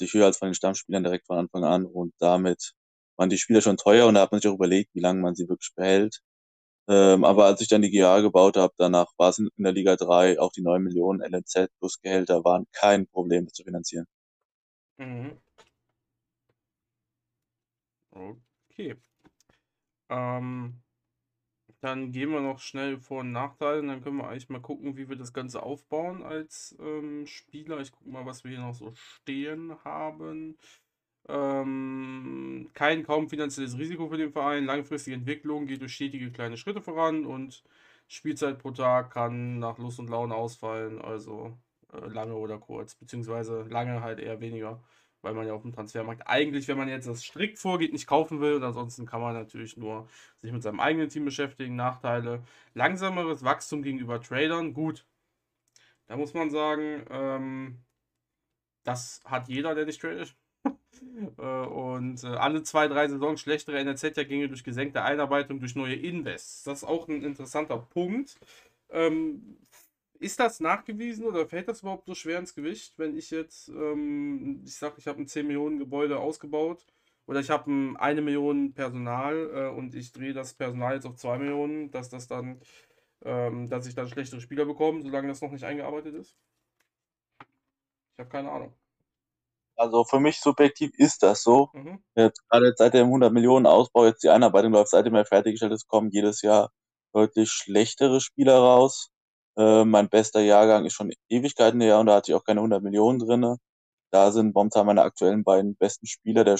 höher 0.00 0.26
als 0.26 0.38
von 0.38 0.48
den 0.48 0.54
Stammspielern 0.54 1.04
direkt 1.04 1.26
von 1.26 1.38
Anfang 1.38 1.64
an 1.64 1.86
und 1.86 2.14
damit 2.20 2.74
waren 3.18 3.30
die 3.30 3.38
Spieler 3.38 3.62
schon 3.62 3.76
teuer 3.78 4.06
und 4.08 4.14
da 4.14 4.22
hat 4.22 4.32
man 4.32 4.40
sich 4.40 4.50
auch 4.50 4.54
überlegt, 4.56 4.94
wie 4.94 5.00
lange 5.00 5.20
man 5.22 5.34
sie 5.36 5.48
wirklich 5.48 5.72
behält. 5.76 6.20
Ähm, 6.88 7.24
aber 7.24 7.46
als 7.46 7.60
ich 7.62 7.68
dann 7.68 7.82
die 7.82 7.90
GA 7.90 8.20
gebaut 8.20 8.56
habe, 8.56 8.74
danach 8.76 9.06
war 9.16 9.30
es 9.30 9.38
in, 9.38 9.48
in 9.56 9.64
der 9.64 9.72
Liga 9.72 9.96
3 9.96 10.38
auch 10.38 10.52
die 10.52 10.62
9 10.62 10.82
Millionen 10.82 11.20
LNZ 11.22 11.68
plus 11.78 12.00
Gehälter 12.00 12.44
waren 12.44 12.66
kein 12.72 13.06
Problem 13.08 13.48
zu 13.48 13.64
finanzieren. 13.64 14.06
Mhm. 14.98 15.38
Okay. 18.12 18.96
Ähm, 20.08 20.82
dann 21.80 22.12
gehen 22.12 22.30
wir 22.30 22.40
noch 22.40 22.60
schnell 22.60 22.98
Vor- 22.98 23.20
und 23.20 23.32
Nachteile 23.32 23.80
und 23.80 23.88
dann 23.88 24.02
können 24.02 24.16
wir 24.16 24.28
eigentlich 24.28 24.48
mal 24.48 24.60
gucken, 24.60 24.96
wie 24.96 25.08
wir 25.08 25.16
das 25.16 25.32
Ganze 25.34 25.62
aufbauen 25.62 26.22
als 26.22 26.74
ähm, 26.80 27.26
Spieler. 27.26 27.80
Ich 27.80 27.92
gucke 27.92 28.08
mal, 28.08 28.24
was 28.26 28.44
wir 28.44 28.52
hier 28.52 28.60
noch 28.60 28.74
so 28.74 28.92
stehen 28.94 29.76
haben. 29.84 30.56
Ähm, 31.28 32.70
kein 32.74 33.02
kaum 33.04 33.28
finanzielles 33.28 33.78
Risiko 33.78 34.08
für 34.08 34.18
den 34.18 34.32
Verein. 34.32 34.64
Langfristige 34.66 35.16
Entwicklung 35.16 35.66
geht 35.66 35.80
durch 35.80 35.94
stetige 35.94 36.30
kleine 36.30 36.56
Schritte 36.56 36.82
voran 36.82 37.24
und 37.26 37.64
Spielzeit 38.08 38.58
pro 38.58 38.70
Tag 38.72 39.10
kann 39.12 39.58
nach 39.58 39.78
Lust 39.78 39.98
und 39.98 40.10
Laune 40.10 40.34
ausfallen. 40.34 41.00
Also 41.00 41.56
äh, 41.92 42.06
lange 42.08 42.34
oder 42.34 42.58
kurz, 42.58 42.94
beziehungsweise 42.94 43.62
lange 43.62 44.02
halt 44.02 44.20
eher 44.20 44.40
weniger, 44.40 44.82
weil 45.22 45.34
man 45.34 45.46
ja 45.46 45.54
auf 45.54 45.62
dem 45.62 45.72
Transfermarkt 45.72 46.26
eigentlich, 46.26 46.68
wenn 46.68 46.78
man 46.78 46.88
jetzt 46.88 47.08
das 47.08 47.24
strikt 47.24 47.58
vorgeht, 47.58 47.92
nicht 47.92 48.06
kaufen 48.06 48.40
will. 48.40 48.54
Und 48.54 48.64
ansonsten 48.64 49.06
kann 49.06 49.20
man 49.22 49.34
natürlich 49.34 49.76
nur 49.76 50.08
sich 50.42 50.52
mit 50.52 50.62
seinem 50.62 50.80
eigenen 50.80 51.08
Team 51.08 51.24
beschäftigen. 51.24 51.76
Nachteile: 51.76 52.42
langsameres 52.74 53.44
Wachstum 53.44 53.82
gegenüber 53.82 54.20
Tradern. 54.20 54.74
Gut, 54.74 55.06
da 56.06 56.16
muss 56.16 56.34
man 56.34 56.50
sagen, 56.50 57.04
ähm, 57.10 57.84
das 58.84 59.22
hat 59.24 59.48
jeder, 59.48 59.74
der 59.74 59.86
nicht 59.86 60.00
tradet. 60.00 60.36
Äh, 61.38 61.42
und 61.42 62.22
äh, 62.24 62.28
alle 62.28 62.62
zwei, 62.62 62.88
drei 62.88 63.08
Saisons 63.08 63.40
schlechtere 63.40 63.78
NRZ-Gänge 63.78 64.48
durch 64.48 64.64
gesenkte 64.64 65.02
Einarbeitung, 65.02 65.60
durch 65.60 65.74
neue 65.74 65.94
Invests. 65.94 66.64
Das 66.64 66.78
ist 66.78 66.84
auch 66.84 67.08
ein 67.08 67.22
interessanter 67.22 67.78
Punkt. 67.78 68.38
Ähm, 68.90 69.58
ist 70.20 70.40
das 70.40 70.60
nachgewiesen 70.60 71.26
oder 71.26 71.46
fällt 71.46 71.68
das 71.68 71.82
überhaupt 71.82 72.06
so 72.06 72.14
schwer 72.14 72.38
ins 72.38 72.54
Gewicht, 72.54 72.98
wenn 72.98 73.16
ich 73.16 73.30
jetzt, 73.30 73.68
ähm, 73.68 74.62
ich 74.64 74.76
sage, 74.76 74.94
ich 74.98 75.06
habe 75.06 75.20
ein 75.20 75.28
10 75.28 75.46
Millionen 75.46 75.78
Gebäude 75.78 76.18
ausgebaut 76.18 76.86
oder 77.26 77.40
ich 77.40 77.50
habe 77.50 77.70
ein 77.70 77.96
1 77.96 78.20
Million 78.22 78.72
Personal 78.72 79.50
äh, 79.54 79.68
und 79.76 79.94
ich 79.94 80.12
drehe 80.12 80.32
das 80.32 80.54
Personal 80.54 80.94
jetzt 80.94 81.06
auf 81.06 81.16
2 81.16 81.38
Millionen, 81.38 81.90
dass 81.90 82.08
das 82.10 82.26
dann, 82.28 82.60
ähm, 83.24 83.68
dass 83.68 83.86
ich 83.86 83.94
dann 83.94 84.08
schlechtere 84.08 84.40
Spieler 84.40 84.64
bekomme, 84.66 85.02
solange 85.02 85.28
das 85.28 85.42
noch 85.42 85.50
nicht 85.50 85.64
eingearbeitet 85.64 86.14
ist? 86.14 86.36
Ich 88.14 88.20
habe 88.20 88.30
keine 88.30 88.50
Ahnung. 88.50 88.72
Also 89.76 90.04
für 90.04 90.20
mich 90.20 90.40
subjektiv 90.40 90.92
ist 90.96 91.22
das 91.22 91.42
so. 91.42 91.70
Mhm. 91.72 92.02
Jetzt, 92.16 92.42
gerade 92.48 92.72
seit 92.76 92.94
dem 92.94 93.06
100 93.06 93.32
Millionen 93.32 93.66
Ausbau, 93.66 94.06
jetzt 94.06 94.22
die 94.22 94.30
Einarbeitung 94.30 94.72
läuft, 94.72 94.90
seitdem 94.90 95.14
er 95.14 95.24
fertiggestellt 95.26 95.72
ist, 95.72 95.88
kommen 95.88 96.10
jedes 96.10 96.42
Jahr 96.42 96.70
deutlich 97.12 97.50
schlechtere 97.50 98.20
Spieler 98.20 98.58
raus. 98.58 99.10
Äh, 99.56 99.84
mein 99.84 100.08
bester 100.08 100.40
Jahrgang 100.40 100.84
ist 100.84 100.94
schon 100.94 101.12
Ewigkeiten 101.28 101.80
her 101.80 101.98
und 101.98 102.06
da 102.06 102.16
hatte 102.16 102.32
ich 102.32 102.34
auch 102.36 102.44
keine 102.44 102.60
100 102.60 102.82
Millionen 102.82 103.18
drinne. 103.18 103.58
Da 104.12 104.32
sind 104.32 104.54
momentan 104.54 104.86
meine 104.86 105.02
aktuellen 105.02 105.44
beiden 105.44 105.76
besten 105.76 106.06
Spieler, 106.06 106.44
der 106.44 106.58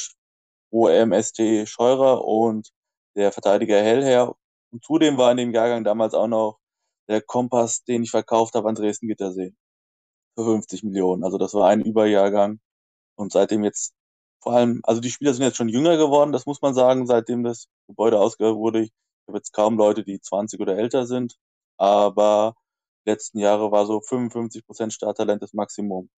OMST 0.72 1.68
Scheurer 1.68 2.24
und 2.24 2.70
der 3.16 3.32
Verteidiger 3.32 3.80
Hellherr. 3.80 4.34
Und 4.72 4.84
zudem 4.84 5.18
war 5.18 5.30
in 5.30 5.36
dem 5.38 5.52
Jahrgang 5.54 5.84
damals 5.84 6.14
auch 6.14 6.26
noch 6.28 6.58
der 7.08 7.22
Kompass, 7.22 7.84
den 7.84 8.02
ich 8.02 8.10
verkauft 8.10 8.54
habe 8.54 8.68
an 8.68 8.74
Dresden 8.74 9.08
Gittersee. 9.08 9.54
Für 10.36 10.44
50 10.44 10.84
Millionen. 10.84 11.24
Also 11.24 11.38
das 11.38 11.54
war 11.54 11.68
ein 11.68 11.82
Überjahrgang. 11.82 12.60
Und 13.16 13.32
seitdem 13.32 13.64
jetzt 13.64 13.94
vor 14.42 14.54
allem, 14.54 14.80
also 14.84 15.00
die 15.00 15.10
Spieler 15.10 15.34
sind 15.34 15.44
jetzt 15.44 15.56
schon 15.56 15.68
jünger 15.70 15.96
geworden, 15.96 16.32
das 16.32 16.46
muss 16.46 16.60
man 16.62 16.74
sagen, 16.74 17.06
seitdem 17.06 17.44
das 17.44 17.66
Gebäude 17.88 18.20
ausgehört 18.20 18.56
wurde. 18.56 18.82
Ich 18.82 18.92
habe 19.26 19.38
jetzt 19.38 19.52
kaum 19.52 19.78
Leute, 19.78 20.04
die 20.04 20.20
20 20.20 20.60
oder 20.60 20.76
älter 20.76 21.06
sind, 21.06 21.36
aber 21.78 22.54
letzten 23.06 23.38
Jahre 23.38 23.72
war 23.72 23.86
so 23.86 24.00
55% 24.00 24.92
Starttalent 24.92 25.42
das 25.42 25.54
Maximum. 25.54 26.10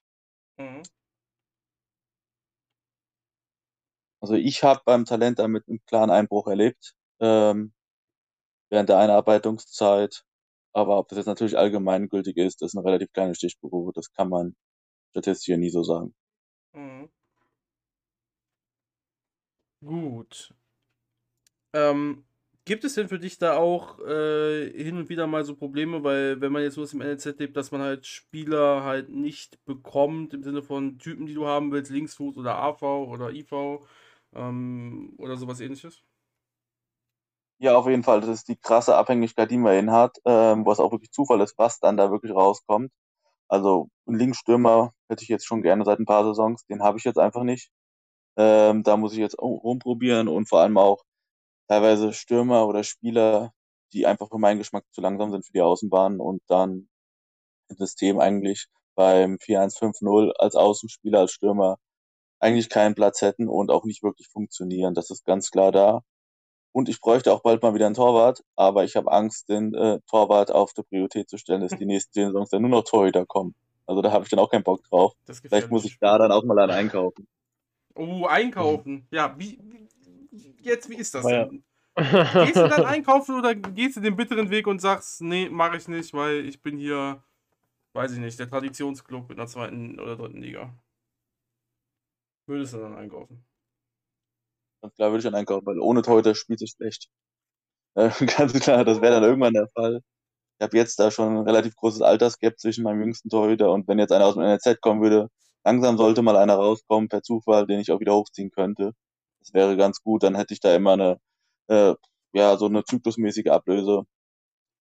Mhm. 0.58 0.82
Also 4.20 4.34
ich 4.34 4.62
habe 4.64 4.80
beim 4.84 5.04
Talent 5.04 5.38
damit 5.38 5.68
einen 5.68 5.80
klaren 5.86 6.10
Einbruch 6.10 6.48
erlebt 6.48 6.94
ähm, 7.20 7.72
während 8.70 8.88
der 8.88 8.98
Einarbeitungszeit. 8.98 10.24
Aber 10.72 10.98
ob 10.98 11.08
das 11.08 11.18
jetzt 11.18 11.26
natürlich 11.26 11.56
allgemeingültig 11.58 12.36
ist, 12.36 12.62
das 12.62 12.72
ist 12.72 12.76
eine 12.76 12.86
relativ 12.86 13.12
kleine 13.12 13.34
Stichprobe. 13.34 13.92
Das 13.94 14.12
kann 14.12 14.28
man 14.28 14.56
statistisch 15.12 15.48
ja 15.48 15.56
nie 15.56 15.70
so 15.70 15.82
sagen. 15.84 16.14
Mhm. 16.76 17.08
Gut. 19.80 20.52
Ähm, 21.72 22.24
gibt 22.64 22.84
es 22.84 22.94
denn 22.94 23.08
für 23.08 23.18
dich 23.18 23.38
da 23.38 23.56
auch 23.56 24.00
äh, 24.00 24.70
hin 24.72 24.96
und 24.98 25.08
wieder 25.08 25.26
mal 25.26 25.44
so 25.44 25.54
Probleme, 25.56 26.02
weil 26.04 26.40
wenn 26.40 26.52
man 26.52 26.62
jetzt 26.62 26.78
aus 26.78 26.90
dem 26.90 27.00
NLZ 27.00 27.38
lebt, 27.38 27.56
dass 27.56 27.70
man 27.70 27.80
halt 27.82 28.06
Spieler 28.06 28.82
halt 28.84 29.08
nicht 29.10 29.64
bekommt, 29.64 30.34
im 30.34 30.42
Sinne 30.42 30.62
von 30.62 30.98
Typen, 30.98 31.26
die 31.26 31.34
du 31.34 31.46
haben 31.46 31.70
willst, 31.72 31.90
Linksfuß 31.90 32.36
oder 32.38 32.56
AV 32.58 32.82
oder 33.08 33.30
IV 33.32 33.80
ähm, 34.34 35.14
oder 35.18 35.36
sowas 35.36 35.60
ähnliches? 35.60 36.02
Ja, 37.58 37.76
auf 37.76 37.86
jeden 37.86 38.02
Fall. 38.02 38.20
Das 38.20 38.28
ist 38.30 38.48
die 38.48 38.56
krasse 38.56 38.96
Abhängigkeit, 38.96 39.50
die 39.50 39.56
man 39.58 39.74
hin 39.74 39.90
hat, 39.90 40.18
ähm, 40.26 40.66
was 40.66 40.78
auch 40.80 40.92
wirklich 40.92 41.10
Zufall 41.12 41.40
ist, 41.40 41.56
was 41.58 41.80
dann 41.80 41.96
da 41.96 42.10
wirklich 42.10 42.32
rauskommt. 42.34 42.92
Also 43.48 43.88
einen 44.06 44.18
Linksstürmer 44.18 44.92
hätte 45.08 45.22
ich 45.22 45.28
jetzt 45.28 45.46
schon 45.46 45.62
gerne 45.62 45.84
seit 45.84 45.98
ein 46.00 46.06
paar 46.06 46.24
Saisons, 46.24 46.64
den 46.66 46.82
habe 46.82 46.98
ich 46.98 47.04
jetzt 47.04 47.18
einfach 47.18 47.42
nicht. 47.44 47.70
Ähm, 48.36 48.82
da 48.84 48.96
muss 48.96 49.12
ich 49.14 49.18
jetzt 49.20 49.38
rumprobieren 49.40 50.28
und 50.28 50.48
vor 50.48 50.60
allem 50.60 50.78
auch 50.78 51.02
teilweise 51.68 52.12
Stürmer 52.12 52.66
oder 52.68 52.84
Spieler, 52.84 53.52
die 53.92 54.06
einfach 54.06 54.28
für 54.30 54.38
meinen 54.38 54.58
Geschmack 54.58 54.84
zu 54.92 55.00
langsam 55.00 55.32
sind 55.32 55.46
für 55.46 55.52
die 55.52 55.62
Außenbahn 55.62 56.20
und 56.20 56.42
dann 56.48 56.88
im 57.68 57.76
System 57.76 58.20
eigentlich 58.20 58.68
beim 58.96 59.38
4-1-5-0 59.38 60.32
als 60.38 60.56
Außenspieler, 60.56 61.20
als 61.20 61.32
Stürmer 61.32 61.78
eigentlich 62.40 62.68
keinen 62.70 62.94
Platz 62.94 63.22
hätten 63.22 63.48
und 63.48 63.70
auch 63.70 63.84
nicht 63.84 64.02
wirklich 64.02 64.28
funktionieren. 64.28 64.94
Das 64.94 65.10
ist 65.10 65.24
ganz 65.24 65.50
klar 65.50 65.72
da. 65.72 66.02
Und 66.76 66.90
ich 66.90 67.00
bräuchte 67.00 67.32
auch 67.32 67.40
bald 67.40 67.62
mal 67.62 67.72
wieder 67.72 67.86
einen 67.86 67.94
Torwart, 67.94 68.44
aber 68.54 68.84
ich 68.84 68.96
habe 68.96 69.10
Angst, 69.10 69.48
den 69.48 69.72
äh, 69.72 69.98
Torwart 70.06 70.50
auf 70.50 70.74
die 70.74 70.82
Priorität 70.82 71.26
zu 71.26 71.38
stellen, 71.38 71.62
dass 71.62 71.70
die 71.70 71.86
nächsten 71.86 72.12
zehn 72.12 72.26
Saisons 72.26 72.50
dann 72.50 72.60
nur 72.60 72.70
noch 72.70 72.84
Torhüter 72.84 73.24
kommen. 73.24 73.54
Also 73.86 74.02
da 74.02 74.12
habe 74.12 74.24
ich 74.24 74.28
dann 74.28 74.40
auch 74.40 74.50
keinen 74.50 74.62
Bock 74.62 74.82
drauf. 74.82 75.14
Vielleicht 75.24 75.70
muss 75.70 75.86
ich 75.86 75.98
da 75.98 76.18
dann 76.18 76.30
auch 76.30 76.44
mal 76.44 76.58
einen 76.58 76.72
einkaufen. 76.72 77.26
Oh, 77.94 78.26
einkaufen. 78.26 79.08
Ja, 79.10 79.34
wie, 79.38 79.58
wie 79.62 79.88
jetzt, 80.60 80.90
wie 80.90 80.96
ist 80.96 81.14
das 81.14 81.24
ja. 81.24 81.46
denn? 81.46 81.64
Gehst 81.94 82.56
du 82.56 82.68
dann 82.68 82.84
einkaufen 82.84 83.38
oder 83.38 83.54
gehst 83.54 83.96
du 83.96 84.02
den 84.02 84.14
bitteren 84.14 84.50
Weg 84.50 84.66
und 84.66 84.78
sagst, 84.78 85.22
nee, 85.22 85.48
mache 85.48 85.78
ich 85.78 85.88
nicht, 85.88 86.12
weil 86.12 86.44
ich 86.44 86.62
bin 86.62 86.76
hier, 86.76 87.22
weiß 87.94 88.12
ich 88.12 88.18
nicht, 88.18 88.38
der 88.38 88.50
Traditionsclub 88.50 89.30
in 89.30 89.38
der 89.38 89.46
zweiten 89.46 89.98
oder 89.98 90.14
dritten 90.14 90.42
Liga? 90.42 90.74
Würdest 92.44 92.74
du 92.74 92.80
dann 92.80 92.96
einkaufen? 92.96 93.46
Ganz 94.86 94.94
klar 94.94 95.10
würde 95.10 95.18
ich 95.18 95.24
dann 95.24 95.34
einkaufen, 95.34 95.66
weil 95.66 95.80
ohne 95.80 96.02
Torhüter 96.02 96.34
spielt 96.36 96.60
sich 96.60 96.70
schlecht. 96.70 97.08
Äh, 97.98 98.10
ganz 98.26 98.52
klar, 98.52 98.84
das 98.84 99.00
wäre 99.00 99.14
dann 99.14 99.22
irgendwann 99.22 99.54
der 99.54 99.68
Fall. 99.68 100.02
Ich 100.58 100.64
habe 100.64 100.76
jetzt 100.76 101.00
da 101.00 101.10
schon 101.10 101.38
ein 101.38 101.44
relativ 101.44 101.76
großes 101.76 102.02
Altersgap 102.02 102.58
zwischen 102.58 102.84
meinem 102.84 103.00
jüngsten 103.00 103.30
Torhüter 103.30 103.72
und 103.72 103.88
wenn 103.88 103.98
jetzt 103.98 104.12
einer 104.12 104.26
aus 104.26 104.34
dem 104.34 104.42
NLZ 104.42 104.82
kommen 104.82 105.00
würde, 105.00 105.30
langsam 105.64 105.96
sollte 105.96 106.20
mal 106.20 106.36
einer 106.36 106.56
rauskommen 106.56 107.08
per 107.08 107.22
Zufall, 107.22 107.66
den 107.66 107.80
ich 107.80 107.90
auch 107.92 108.00
wieder 108.00 108.14
hochziehen 108.14 108.50
könnte. 108.50 108.92
Das 109.40 109.54
wäre 109.54 109.78
ganz 109.78 110.02
gut, 110.02 110.24
dann 110.24 110.36
hätte 110.36 110.52
ich 110.52 110.60
da 110.60 110.74
immer 110.74 110.92
eine, 110.92 111.18
äh, 111.68 111.94
ja, 112.34 112.58
so 112.58 112.66
eine 112.66 112.84
zyklusmäßige 112.84 113.46
Ablöse, 113.48 114.02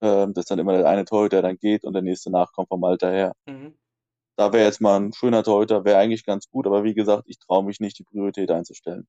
äh, 0.02 0.28
dass 0.34 0.46
dann 0.48 0.60
immer 0.60 0.74
der 0.78 0.90
eine 0.90 1.06
Torhüter 1.06 1.42
dann 1.42 1.58
geht 1.58 1.86
und 1.86 1.94
der 1.94 2.02
nächste 2.04 2.32
nachkommt 2.32 2.70
vom 2.70 2.84
Alter 2.84 3.12
her. 3.12 3.34
Mhm. 3.48 3.78
Da 4.38 4.52
wäre 4.54 4.66
jetzt 4.66 4.82
mal 4.82 5.00
ein 5.00 5.14
schöner 5.14 5.44
Torhüter, 5.44 5.86
wäre 5.86 6.00
eigentlich 6.00 6.26
ganz 6.26 6.50
gut, 6.50 6.68
aber 6.68 6.84
wie 6.84 6.96
gesagt, 6.96 7.24
ich 7.28 7.40
traue 7.40 7.64
mich 7.64 7.80
nicht, 7.80 8.00
die 8.00 8.04
Priorität 8.04 8.52
einzustellen. 8.52 9.08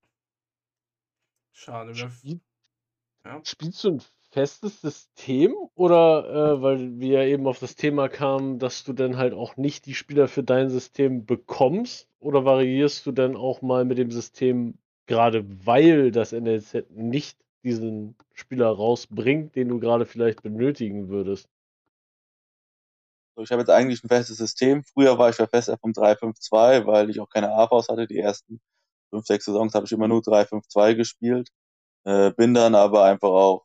Schade. 1.56 1.94
Spiel, 1.94 2.40
ja. 3.24 3.40
Spielst 3.42 3.82
du 3.82 3.92
ein 3.92 4.02
festes 4.30 4.82
System 4.82 5.56
oder 5.74 6.58
äh, 6.58 6.62
weil 6.62 7.00
wir 7.00 7.22
ja 7.22 7.26
eben 7.26 7.46
auf 7.46 7.58
das 7.58 7.76
Thema 7.76 8.10
kamen, 8.10 8.58
dass 8.58 8.84
du 8.84 8.92
dann 8.92 9.16
halt 9.16 9.32
auch 9.32 9.56
nicht 9.56 9.86
die 9.86 9.94
Spieler 9.94 10.28
für 10.28 10.42
dein 10.42 10.68
System 10.68 11.24
bekommst 11.24 12.08
oder 12.20 12.44
variierst 12.44 13.06
du 13.06 13.12
dann 13.12 13.36
auch 13.36 13.62
mal 13.62 13.86
mit 13.86 13.96
dem 13.96 14.10
System, 14.10 14.76
gerade 15.06 15.46
weil 15.66 16.10
das 16.10 16.32
NLZ 16.32 16.90
nicht 16.90 17.38
diesen 17.64 18.16
Spieler 18.34 18.68
rausbringt, 18.68 19.56
den 19.56 19.70
du 19.70 19.80
gerade 19.80 20.04
vielleicht 20.04 20.42
benötigen 20.42 21.08
würdest? 21.08 21.48
ich 23.38 23.50
habe 23.50 23.62
jetzt 23.62 23.70
eigentlich 23.70 24.04
ein 24.04 24.08
festes 24.08 24.36
System. 24.36 24.82
Früher 24.84 25.18
war 25.18 25.30
ich 25.30 25.36
verfestigt 25.36 25.80
vom 25.80 25.92
3-5-2, 25.92 26.86
weil 26.86 27.10
ich 27.10 27.20
auch 27.20 27.28
keine 27.28 27.50
AVs 27.52 27.88
hatte. 27.88 28.06
Die 28.06 28.18
ersten 28.18 28.60
fünf, 29.10 29.26
sechs 29.26 29.44
Saisons 29.46 29.74
habe 29.74 29.86
ich 29.86 29.92
immer 29.92 30.08
nur 30.08 30.20
3-5-2 30.22 30.94
gespielt. 30.94 31.50
Äh, 32.04 32.32
bin 32.32 32.54
dann 32.54 32.74
aber 32.74 33.04
einfach 33.04 33.30
auch, 33.30 33.64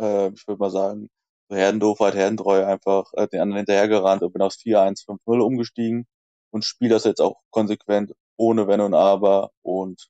äh, 0.00 0.30
ich 0.32 0.46
würde 0.48 0.60
mal 0.60 0.70
sagen, 0.70 1.10
so 1.50 1.56
Herdendoofheit, 1.56 2.14
Herdentreu 2.14 2.64
einfach 2.64 3.12
äh, 3.14 3.28
den 3.28 3.40
anderen 3.40 3.58
hinterhergerannt 3.58 4.22
und 4.22 4.32
bin 4.32 4.42
aufs 4.42 4.58
4-1-5-0 4.58 5.40
umgestiegen 5.40 6.06
und 6.50 6.64
spiele 6.64 6.94
das 6.94 7.04
jetzt 7.04 7.20
auch 7.20 7.40
konsequent 7.50 8.12
ohne 8.38 8.66
Wenn 8.68 8.80
und 8.80 8.94
Aber 8.94 9.50
und 9.62 10.08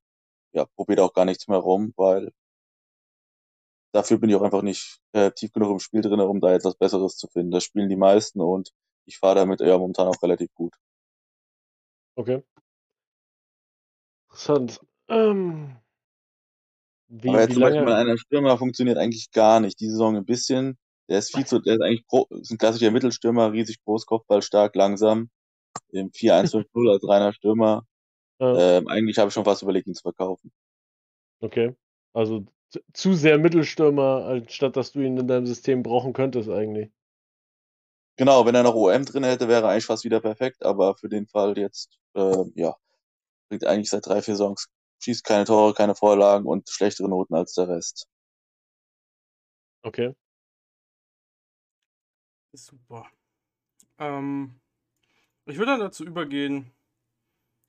ja, 0.52 0.66
probiere 0.76 1.02
auch 1.04 1.14
gar 1.14 1.24
nichts 1.24 1.48
mehr 1.48 1.58
rum, 1.58 1.92
weil 1.96 2.32
dafür 3.92 4.18
bin 4.18 4.30
ich 4.30 4.36
auch 4.36 4.42
einfach 4.42 4.62
nicht 4.62 5.00
äh, 5.12 5.30
tief 5.32 5.52
genug 5.52 5.70
im 5.70 5.80
Spiel 5.80 6.02
drin, 6.02 6.20
um 6.20 6.40
da 6.40 6.52
jetzt 6.52 6.64
was 6.64 6.76
Besseres 6.76 7.16
zu 7.16 7.28
finden. 7.28 7.50
Das 7.50 7.64
spielen 7.64 7.88
die 7.88 7.96
meisten 7.96 8.40
und 8.40 8.72
ich 9.06 9.18
fahre 9.18 9.36
damit 9.36 9.60
ja 9.60 9.78
momentan 9.78 10.08
auch 10.08 10.22
relativ 10.22 10.52
gut. 10.54 10.74
Okay. 12.16 12.42
Interessant. 14.32 14.80
Ähm, 15.08 15.76
wie, 17.08 17.28
Aber 17.28 17.42
jetzt 17.42 17.52
zum 17.52 17.62
Beispiel 17.62 17.84
bei 17.84 17.94
einer 17.94 18.16
Stürmer 18.16 18.56
funktioniert 18.56 18.96
eigentlich 18.96 19.30
gar 19.30 19.60
nicht. 19.60 19.78
Die 19.80 19.88
Saison 19.88 20.16
ein 20.16 20.24
bisschen. 20.24 20.78
Der 21.08 21.18
ist 21.18 21.34
viel 21.34 21.44
zu, 21.44 21.58
der 21.58 21.74
ist 21.74 21.82
eigentlich 21.82 22.06
pro, 22.06 22.26
ist 22.30 22.50
ein 22.50 22.56
klassischer 22.56 22.90
Mittelstürmer, 22.90 23.52
riesig 23.52 23.82
groß, 23.84 24.06
Kopfball 24.06 24.40
stark, 24.40 24.74
langsam. 24.74 25.28
Im 25.90 26.10
4-1-5-0 26.10 26.90
als 26.90 27.06
reiner 27.06 27.32
Stürmer. 27.34 27.86
Ja. 28.40 28.78
Ähm, 28.78 28.88
eigentlich 28.88 29.18
habe 29.18 29.28
ich 29.28 29.34
schon 29.34 29.44
fast 29.44 29.62
überlegt, 29.62 29.86
ihn 29.86 29.94
zu 29.94 30.02
verkaufen. 30.02 30.50
Okay. 31.40 31.76
Also 32.14 32.46
zu 32.94 33.12
sehr 33.12 33.38
Mittelstürmer, 33.38 34.24
anstatt 34.26 34.76
dass 34.76 34.92
du 34.92 35.00
ihn 35.00 35.18
in 35.18 35.28
deinem 35.28 35.46
System 35.46 35.82
brauchen 35.82 36.14
könntest 36.14 36.48
eigentlich. 36.48 36.90
Genau, 38.16 38.46
wenn 38.46 38.54
er 38.54 38.62
noch 38.62 38.74
OM 38.74 39.04
drin 39.04 39.24
hätte, 39.24 39.48
wäre 39.48 39.68
eigentlich 39.68 39.86
fast 39.86 40.04
wieder 40.04 40.20
perfekt, 40.20 40.64
aber 40.64 40.94
für 40.96 41.10
den 41.10 41.26
Fall 41.26 41.58
jetzt, 41.58 41.98
äh, 42.14 42.44
ja, 42.54 42.74
bringt 43.52 43.66
eigentlich 43.66 43.90
seit 43.90 44.06
drei, 44.06 44.22
vier 44.22 44.36
Songs, 44.36 44.68
schießt 45.02 45.24
keine 45.24 45.44
Tore, 45.44 45.74
keine 45.74 45.94
Vorlagen 45.94 46.46
und 46.46 46.70
schlechtere 46.70 47.08
Noten 47.08 47.34
als 47.34 47.52
der 47.52 47.68
Rest. 47.68 48.06
Okay. 49.84 50.14
Super. 52.54 53.06
Ähm, 53.98 54.58
ich 55.44 55.58
würde 55.58 55.72
dann 55.72 55.80
dazu 55.80 56.04
übergehen, 56.04 56.72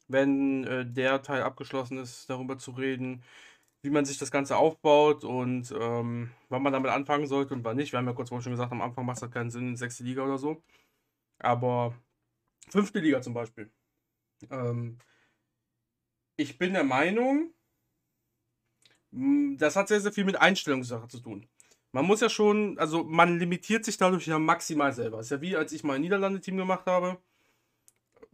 wenn 0.08 0.64
äh, 0.66 0.86
der 0.86 1.22
Teil 1.22 1.42
abgeschlossen 1.44 1.98
ist, 1.98 2.30
darüber 2.30 2.58
zu 2.58 2.72
reden, 2.72 3.24
wie 3.82 3.90
man 3.90 4.06
sich 4.06 4.18
das 4.18 4.32
Ganze 4.32 4.56
aufbaut 4.56 5.26
und 5.26 5.74
ähm, 5.78 6.32
wann 6.48 6.64
man 6.64 6.72
damit 6.72 6.92
anfangen 6.92 7.28
sollte 7.28 7.54
und 7.56 7.66
wann 7.66 7.76
nicht. 7.76 7.92
Wir 7.92 8.00
haben 8.00 8.08
ja 8.08 8.14
kurz 8.14 8.30
vorhin 8.30 8.44
schon 8.44 8.54
gesagt, 8.54 8.72
am 8.72 8.82
Anfang 8.82 9.06
macht 9.06 9.18
es 9.18 9.24
halt 9.24 9.34
keinen 9.34 9.52
Sinn, 9.52 9.76
sechste 9.76 10.06
Liga 10.06 10.24
oder 10.24 10.38
so. 10.38 10.64
Aber 11.40 11.94
fünfte 12.70 13.00
Liga 13.00 13.22
zum 13.22 13.34
Beispiel. 13.34 13.72
Ähm, 14.50 15.00
ich 16.36 16.58
bin 16.58 16.74
der 16.74 16.84
Meinung, 16.84 17.54
das 19.12 19.76
hat 19.76 19.88
sehr, 19.88 20.02
sehr 20.02 20.12
viel 20.12 20.26
mit 20.26 20.42
Einstellungssache 20.42 21.08
zu 21.08 21.20
tun. 21.20 21.48
Man 21.92 22.06
muss 22.06 22.22
ja 22.22 22.30
schon, 22.30 22.78
also 22.80 23.04
man 23.04 23.38
limitiert 23.38 23.86
sich 23.86 23.98
dadurch 23.98 24.26
ja 24.26 24.40
maximal 24.40 24.92
selber. 24.94 25.20
ist 25.20 25.30
ja 25.32 25.42
wie 25.42 25.56
als 25.56 25.72
ich 25.72 25.84
mal 25.84 25.94
ein 25.96 26.02
Niederlande-Team 26.02 26.58
gemacht 26.58 26.88
habe. 26.88 27.18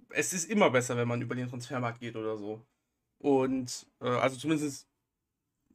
Es 0.10 0.34
ist 0.34 0.50
immer 0.50 0.70
besser, 0.72 0.96
wenn 0.98 1.08
man 1.08 1.22
über 1.22 1.36
den 1.36 1.50
Transfermarkt 1.50 2.00
geht 2.00 2.16
oder 2.16 2.38
so. 2.38 2.66
Und 3.20 3.86
äh, 4.02 4.08
also 4.08 4.38
zumindest 4.38 4.88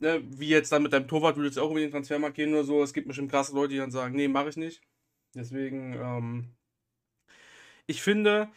ne, 0.00 0.22
wie 0.24 0.48
jetzt 0.48 0.72
dann 0.72 0.82
mit 0.82 0.92
deinem 0.92 1.08
Torwart, 1.08 1.37
du 1.37 1.42
willst 1.42 1.58
auch 1.58 1.70
über 1.70 1.80
den 1.80 1.90
Transfermarkt 1.90 2.37
gehen 2.37 2.52
oder 2.54 2.64
so. 2.64 2.82
Es 2.82 2.94
gibt 2.94 3.08
bestimmt 3.08 3.30
krasse 3.30 3.54
Leute, 3.54 3.72
die 3.74 3.78
dann 3.78 3.90
sagen, 3.90 4.14
nee, 4.16 4.28
mache 4.28 4.48
ich 4.48 4.56
nicht. 4.56 4.82
Deswegen, 5.34 5.94
ähm, 5.94 6.54
ich 7.87 8.02
finde, 8.02 8.48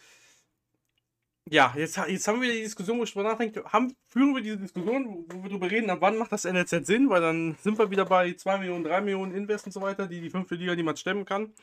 ja, 1.50 1.74
jetzt, 1.78 1.98
jetzt 1.98 2.28
haben 2.28 2.42
wir 2.42 2.52
die 2.52 2.62
Diskussion, 2.64 3.00
wo 3.00 3.04
ich 3.04 3.14
drüber 3.14 3.30
nachdenke, 3.30 3.64
haben, 3.66 3.96
führen 4.08 4.36
wir 4.36 4.42
diese 4.42 4.58
Diskussion, 4.58 5.26
wo 5.30 5.44
wir 5.44 5.50
drüber 5.50 5.70
reden, 5.72 5.90
ab 5.90 6.00
wann 6.02 6.18
macht 6.18 6.32
das 6.32 6.44
NLZ 6.44 6.86
Sinn, 6.86 7.10
weil 7.10 7.22
dann 7.22 7.56
sind 7.62 7.78
wir 7.78 7.90
wieder 7.90 8.06
bei 8.06 8.34
2 8.34 8.58
Millionen, 8.60 8.84
3 8.84 9.02
Millionen 9.02 9.34
Invest 9.34 9.66
und 9.66 9.72
so 9.72 9.82
weiter, 9.82 10.08
die 10.08 10.22
die 10.22 10.30
fünfte 10.30 10.56
Liga 10.56 10.76
niemand 10.76 11.00
stemmen 11.00 11.26
kann. 11.26 11.54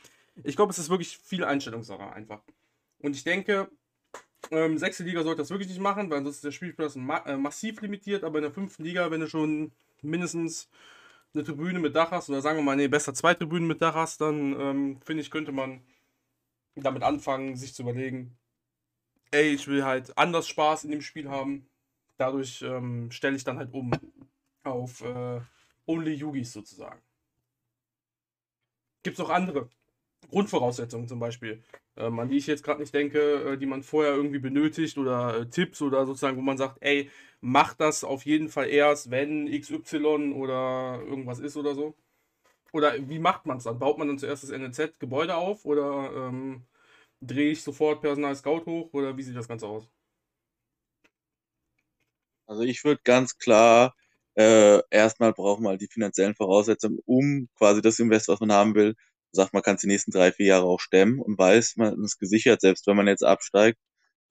Ich 0.43 0.55
glaube, 0.55 0.71
es 0.71 0.79
ist 0.79 0.89
wirklich 0.89 1.17
viel 1.17 1.43
Einstellungssache 1.43 2.11
einfach. 2.13 2.41
Und 2.99 3.15
ich 3.15 3.23
denke, 3.23 3.69
ähm, 4.51 4.77
sechste 4.77 5.03
Liga 5.03 5.23
sollte 5.23 5.41
das 5.41 5.49
wirklich 5.49 5.69
nicht 5.69 5.81
machen, 5.81 6.09
weil 6.09 6.23
sonst 6.23 6.37
ist 6.37 6.43
der 6.45 6.51
Spielplatz 6.51 6.95
ma 6.95 7.17
äh, 7.19 7.37
massiv 7.37 7.81
limitiert. 7.81 8.23
Aber 8.23 8.39
in 8.39 8.43
der 8.43 8.51
fünften 8.51 8.83
Liga, 8.83 9.11
wenn 9.11 9.21
du 9.21 9.29
schon 9.29 9.71
mindestens 10.01 10.69
eine 11.33 11.43
Tribüne 11.43 11.79
mit 11.79 11.95
Dach 11.95 12.11
hast, 12.11 12.29
oder 12.29 12.41
sagen 12.41 12.57
wir 12.57 12.63
mal, 12.63 12.75
nee, 12.75 12.87
besser 12.87 13.13
zwei 13.13 13.33
Tribünen 13.33 13.67
mit 13.67 13.81
Dach 13.81 13.95
hast, 13.95 14.21
dann 14.21 14.59
ähm, 14.59 15.01
finde 15.03 15.21
ich, 15.21 15.31
könnte 15.31 15.51
man 15.51 15.81
damit 16.75 17.03
anfangen, 17.03 17.55
sich 17.55 17.73
zu 17.73 17.83
überlegen, 17.83 18.37
ey, 19.35 19.53
ich 19.53 19.67
will 19.67 19.83
halt 19.83 20.17
anders 20.17 20.47
Spaß 20.47 20.85
in 20.85 20.91
dem 20.91 21.01
Spiel 21.01 21.29
haben. 21.29 21.67
Dadurch 22.17 22.61
ähm, 22.61 23.11
stelle 23.11 23.35
ich 23.35 23.43
dann 23.43 23.57
halt 23.57 23.73
um 23.73 23.91
auf 24.63 25.01
äh, 25.01 25.41
Only 25.85 26.13
Yugis 26.13 26.53
sozusagen. 26.53 27.01
Gibt 29.03 29.19
es 29.19 29.25
auch 29.25 29.29
andere 29.29 29.69
Grundvoraussetzungen 30.29 31.07
zum 31.07 31.19
Beispiel, 31.19 31.61
ähm, 31.97 32.19
an 32.19 32.29
die 32.29 32.37
ich 32.37 32.47
jetzt 32.47 32.63
gerade 32.63 32.79
nicht 32.79 32.93
denke, 32.93 33.19
äh, 33.19 33.57
die 33.57 33.67
man 33.67 33.83
vorher 33.83 34.15
irgendwie 34.15 34.39
benötigt 34.39 34.97
oder 34.97 35.41
äh, 35.41 35.49
Tipps 35.49 35.81
oder 35.81 36.05
sozusagen, 36.05 36.37
wo 36.37 36.41
man 36.41 36.57
sagt, 36.57 36.77
ey, 36.81 37.11
mach 37.41 37.73
das 37.75 38.03
auf 38.03 38.25
jeden 38.25 38.49
Fall 38.49 38.69
erst, 38.69 39.11
wenn 39.11 39.47
XY 39.47 40.33
oder 40.33 41.01
irgendwas 41.05 41.39
ist 41.39 41.57
oder 41.57 41.75
so. 41.75 41.93
Oder 42.73 42.93
wie 43.09 43.19
macht 43.19 43.45
man 43.45 43.57
es 43.57 43.65
dann? 43.65 43.79
Baut 43.79 43.97
man 43.97 44.07
dann 44.07 44.19
zuerst 44.19 44.43
das 44.43 44.51
NLZ-Gebäude 44.51 45.35
auf 45.35 45.65
oder 45.65 46.11
ähm, 46.15 46.63
drehe 47.25 47.51
ich 47.51 47.63
sofort 47.63 48.01
Personal 48.01 48.35
Scout 48.35 48.65
hoch 48.65 48.93
oder 48.93 49.15
wie 49.17 49.23
sieht 49.23 49.35
das 49.35 49.47
Ganze 49.47 49.67
aus? 49.67 49.89
Also 52.47 52.63
ich 52.63 52.83
würde 52.83 53.01
ganz 53.03 53.37
klar 53.37 53.95
äh, 54.35 54.81
erstmal 54.91 55.33
braucht 55.33 55.61
man 55.61 55.77
die 55.77 55.87
finanziellen 55.87 56.35
Voraussetzungen, 56.35 56.99
um 57.05 57.47
quasi 57.57 57.81
das 57.81 57.99
Invest, 57.99 58.27
was 58.27 58.39
man 58.41 58.51
haben 58.51 58.75
will, 58.75 58.95
sagt, 59.31 59.53
man 59.53 59.63
kann 59.63 59.75
es 59.75 59.81
die 59.81 59.87
nächsten 59.87 60.11
drei, 60.11 60.31
vier 60.31 60.47
Jahre 60.47 60.65
auch 60.65 60.79
stemmen 60.79 61.19
und 61.21 61.37
weiß, 61.37 61.75
man 61.77 62.03
ist 62.03 62.19
gesichert, 62.19 62.61
selbst 62.61 62.85
wenn 62.87 62.97
man 62.97 63.07
jetzt 63.07 63.23
absteigt. 63.23 63.79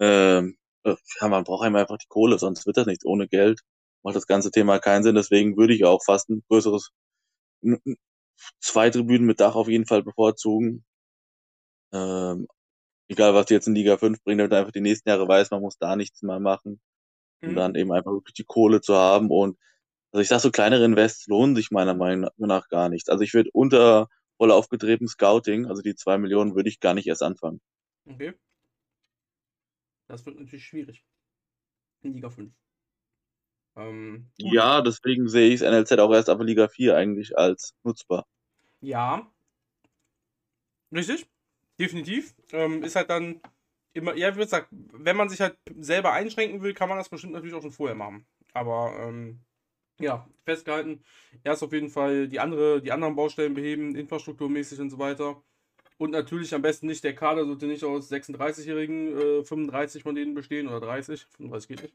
Ähm, 0.00 0.56
äh, 0.84 0.96
ja, 1.20 1.28
man 1.28 1.44
braucht 1.44 1.64
einfach 1.66 1.98
die 1.98 2.06
Kohle, 2.08 2.38
sonst 2.38 2.66
wird 2.66 2.76
das 2.76 2.86
nicht 2.86 3.04
ohne 3.06 3.28
Geld. 3.28 3.60
Macht 4.02 4.16
das 4.16 4.26
ganze 4.26 4.50
Thema 4.50 4.78
keinen 4.78 5.02
Sinn. 5.04 5.14
Deswegen 5.14 5.56
würde 5.56 5.74
ich 5.74 5.84
auch 5.84 6.02
fast 6.04 6.28
ein 6.30 6.42
größeres, 6.48 6.90
zwei 8.60 8.90
Tribünen 8.90 9.26
mit 9.26 9.40
Dach 9.40 9.54
auf 9.56 9.68
jeden 9.68 9.86
Fall 9.86 10.02
bevorzugen. 10.02 10.84
Ähm, 11.92 12.46
egal, 13.08 13.34
was 13.34 13.46
die 13.46 13.54
jetzt 13.54 13.66
in 13.66 13.74
Liga 13.74 13.96
5 13.96 14.22
bringen, 14.22 14.38
damit 14.38 14.52
einfach 14.52 14.72
die 14.72 14.80
nächsten 14.80 15.08
Jahre 15.08 15.26
weiß, 15.26 15.50
man 15.50 15.60
muss 15.60 15.78
da 15.78 15.96
nichts 15.96 16.22
mehr 16.22 16.40
machen. 16.40 16.80
Mhm. 17.40 17.48
Und 17.48 17.54
dann 17.56 17.74
eben 17.74 17.92
einfach 17.92 18.12
wirklich 18.12 18.34
die 18.34 18.44
Kohle 18.44 18.80
zu 18.80 18.94
haben. 18.94 19.30
Und 19.30 19.58
also 20.12 20.22
ich 20.22 20.28
sag 20.28 20.40
so, 20.40 20.50
kleinere 20.50 20.84
Invests 20.84 21.26
lohnen 21.26 21.56
sich 21.56 21.70
meiner 21.70 21.94
Meinung 21.94 22.30
nach 22.36 22.68
gar 22.68 22.88
nicht. 22.88 23.10
Also 23.10 23.22
ich 23.22 23.34
würde 23.34 23.50
unter 23.52 24.08
voll 24.36 24.50
aufgedrehtem 24.50 25.08
Scouting, 25.08 25.66
also 25.66 25.82
die 25.82 25.94
zwei 25.94 26.18
Millionen, 26.18 26.54
würde 26.54 26.68
ich 26.68 26.80
gar 26.80 26.94
nicht 26.94 27.06
erst 27.06 27.22
anfangen. 27.22 27.60
Okay. 28.06 28.34
Das 30.06 30.24
wird 30.26 30.38
natürlich 30.38 30.66
schwierig. 30.66 31.04
In 32.02 32.14
Liga 32.14 32.30
5. 32.30 32.52
Ähm, 33.76 34.30
ja, 34.38 34.82
deswegen 34.82 35.28
sehe 35.28 35.52
ich 35.52 35.62
NLZ 35.62 35.92
auch 35.92 36.12
erst 36.12 36.28
ab 36.28 36.40
Liga 36.42 36.68
4 36.68 36.96
eigentlich 36.96 37.36
als 37.36 37.74
nutzbar. 37.82 38.26
Ja. 38.80 39.30
Richtig. 40.92 41.26
Definitiv. 41.78 42.34
Ähm, 42.52 42.82
ist 42.82 42.96
halt 42.96 43.10
dann 43.10 43.40
immer, 43.92 44.16
ja, 44.16 44.34
wie 44.34 44.40
gesagt, 44.40 44.68
wenn 44.70 45.16
man 45.16 45.28
sich 45.28 45.40
halt 45.40 45.56
selber 45.78 46.12
einschränken 46.12 46.62
will, 46.62 46.74
kann 46.74 46.88
man 46.88 46.98
das 46.98 47.08
bestimmt 47.08 47.32
natürlich 47.32 47.54
auch 47.54 47.62
schon 47.62 47.72
vorher 47.72 47.96
machen. 47.96 48.26
Aber 48.52 48.94
ähm, 49.00 49.40
ja, 50.00 50.28
festgehalten. 50.44 51.04
Erst 51.44 51.62
auf 51.62 51.72
jeden 51.72 51.88
Fall 51.88 52.28
die, 52.28 52.40
andere, 52.40 52.82
die 52.82 52.92
anderen 52.92 53.16
Baustellen 53.16 53.54
beheben, 53.54 53.94
infrastrukturmäßig 53.94 54.80
und 54.80 54.90
so 54.90 54.98
weiter. 54.98 55.42
Und 55.98 56.10
natürlich 56.10 56.54
am 56.54 56.62
besten 56.62 56.86
nicht, 56.86 57.04
der 57.04 57.14
Kader 57.14 57.44
sollte 57.44 57.66
nicht 57.66 57.84
aus 57.84 58.10
36-Jährigen, 58.10 59.16
äh, 59.40 59.44
35 59.44 60.02
von 60.02 60.14
denen 60.16 60.34
bestehen 60.34 60.66
oder 60.66 60.80
30, 60.80 61.26
35 61.36 61.68
geht 61.68 61.82
nicht. 61.82 61.94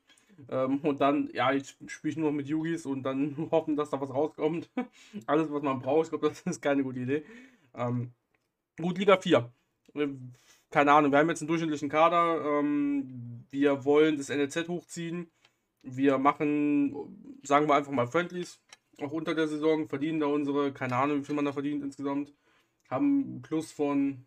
Ähm, 0.50 0.80
und 0.80 1.02
dann, 1.02 1.30
ja, 1.34 1.52
ich 1.52 1.76
spiele 1.88 2.22
nur 2.22 2.32
noch 2.32 2.38
mit 2.38 2.48
Yugis 2.48 2.86
und 2.86 3.04
dann 3.04 3.36
hoffen, 3.52 3.76
dass 3.76 3.90
da 3.90 4.00
was 4.00 4.14
rauskommt. 4.14 4.70
Alles, 5.28 5.52
was 5.52 5.62
man 5.62 5.80
braucht, 5.80 6.06
ich 6.06 6.10
glaube, 6.12 6.30
das 6.30 6.42
ist 6.42 6.62
keine 6.62 6.84
gute 6.84 7.00
Idee. 7.00 7.26
Ähm, 7.76 8.14
gut, 8.78 8.98
Liga 8.98 9.18
4. 9.18 9.52
Äh, 9.96 10.08
keine 10.72 10.92
Ahnung, 10.92 11.12
wir 11.12 11.20
haben 11.20 11.30
jetzt 11.30 11.42
einen 11.42 11.48
durchschnittlichen 11.48 11.90
Kader. 11.90 12.60
Ähm, 12.60 13.46
wir 13.50 13.86
wollen 13.86 14.18
das 14.18 14.30
NLZ 14.30 14.68
hochziehen. 14.68 15.32
Wir 15.82 16.18
machen, 16.18 17.40
sagen 17.44 17.68
wir 17.68 17.76
einfach 17.76 17.92
mal 17.92 18.08
Friendlies, 18.08 18.60
auch 19.02 19.12
unter 19.12 19.34
der 19.34 19.48
Saison, 19.48 19.88
verdienen 19.88 20.20
da 20.20 20.28
unsere, 20.28 20.74
keine 20.74 20.96
Ahnung, 20.98 21.20
wie 21.20 21.26
viel 21.26 21.36
man 21.36 21.46
da 21.46 21.54
verdient 21.54 21.84
insgesamt. 21.84 22.34
Haben 22.90 23.24
einen 23.24 23.42
Plus 23.42 23.72
von, 23.72 24.26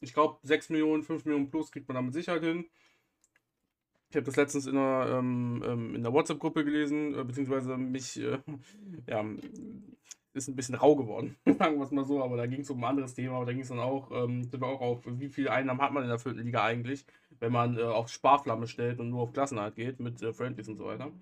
ich 0.00 0.14
glaube, 0.14 0.38
6 0.44 0.70
Millionen, 0.70 1.02
5 1.02 1.24
Millionen 1.24 1.50
plus 1.50 1.72
kriegt 1.72 1.88
man 1.88 1.96
da 1.96 2.02
mit 2.02 2.14
Sicherheit 2.14 2.42
hin. 2.42 2.66
Ich 4.10 4.16
habe 4.16 4.26
das 4.26 4.36
letztens 4.36 4.66
in 4.66 4.76
einer, 4.76 5.18
ähm, 5.18 5.62
ähm 5.66 5.94
in 5.94 6.02
der 6.02 6.12
WhatsApp-Gruppe 6.12 6.64
gelesen, 6.64 7.14
äh, 7.18 7.24
beziehungsweise 7.24 7.76
mich, 7.76 8.20
äh, 8.20 8.38
ja, 9.08 9.24
ist 10.34 10.48
ein 10.48 10.56
bisschen 10.56 10.74
rau 10.74 10.96
geworden, 10.96 11.36
sagen 11.46 11.76
wir 11.78 11.84
es 11.84 11.90
mal 11.90 12.04
so, 12.04 12.22
aber 12.22 12.36
da 12.36 12.46
ging 12.46 12.60
es 12.60 12.70
um 12.70 12.78
ein 12.82 12.90
anderes 12.90 13.14
Thema, 13.14 13.36
aber 13.36 13.46
da 13.46 13.52
ging 13.52 13.62
es 13.62 13.68
dann 13.68 13.78
auch, 13.78 14.10
ähm, 14.10 14.44
sind 14.44 14.60
wir 14.60 14.66
auch 14.66 14.80
auf, 14.80 15.00
wie 15.06 15.28
viele 15.28 15.52
Einnahmen 15.52 15.80
hat 15.80 15.92
man 15.92 16.02
in 16.02 16.08
der 16.08 16.18
vierten 16.18 16.40
Liga 16.40 16.64
eigentlich, 16.64 17.04
wenn 17.40 17.52
man 17.52 17.78
äh, 17.78 17.82
auf 17.82 18.08
Sparflamme 18.08 18.66
stellt 18.66 19.00
und 19.00 19.10
nur 19.10 19.22
auf 19.22 19.32
Klassenheit 19.32 19.74
geht 19.76 20.00
mit 20.00 20.22
äh, 20.22 20.32
Friendlies 20.32 20.68
und 20.68 20.76
so 20.76 20.86
weiter. 20.86 21.12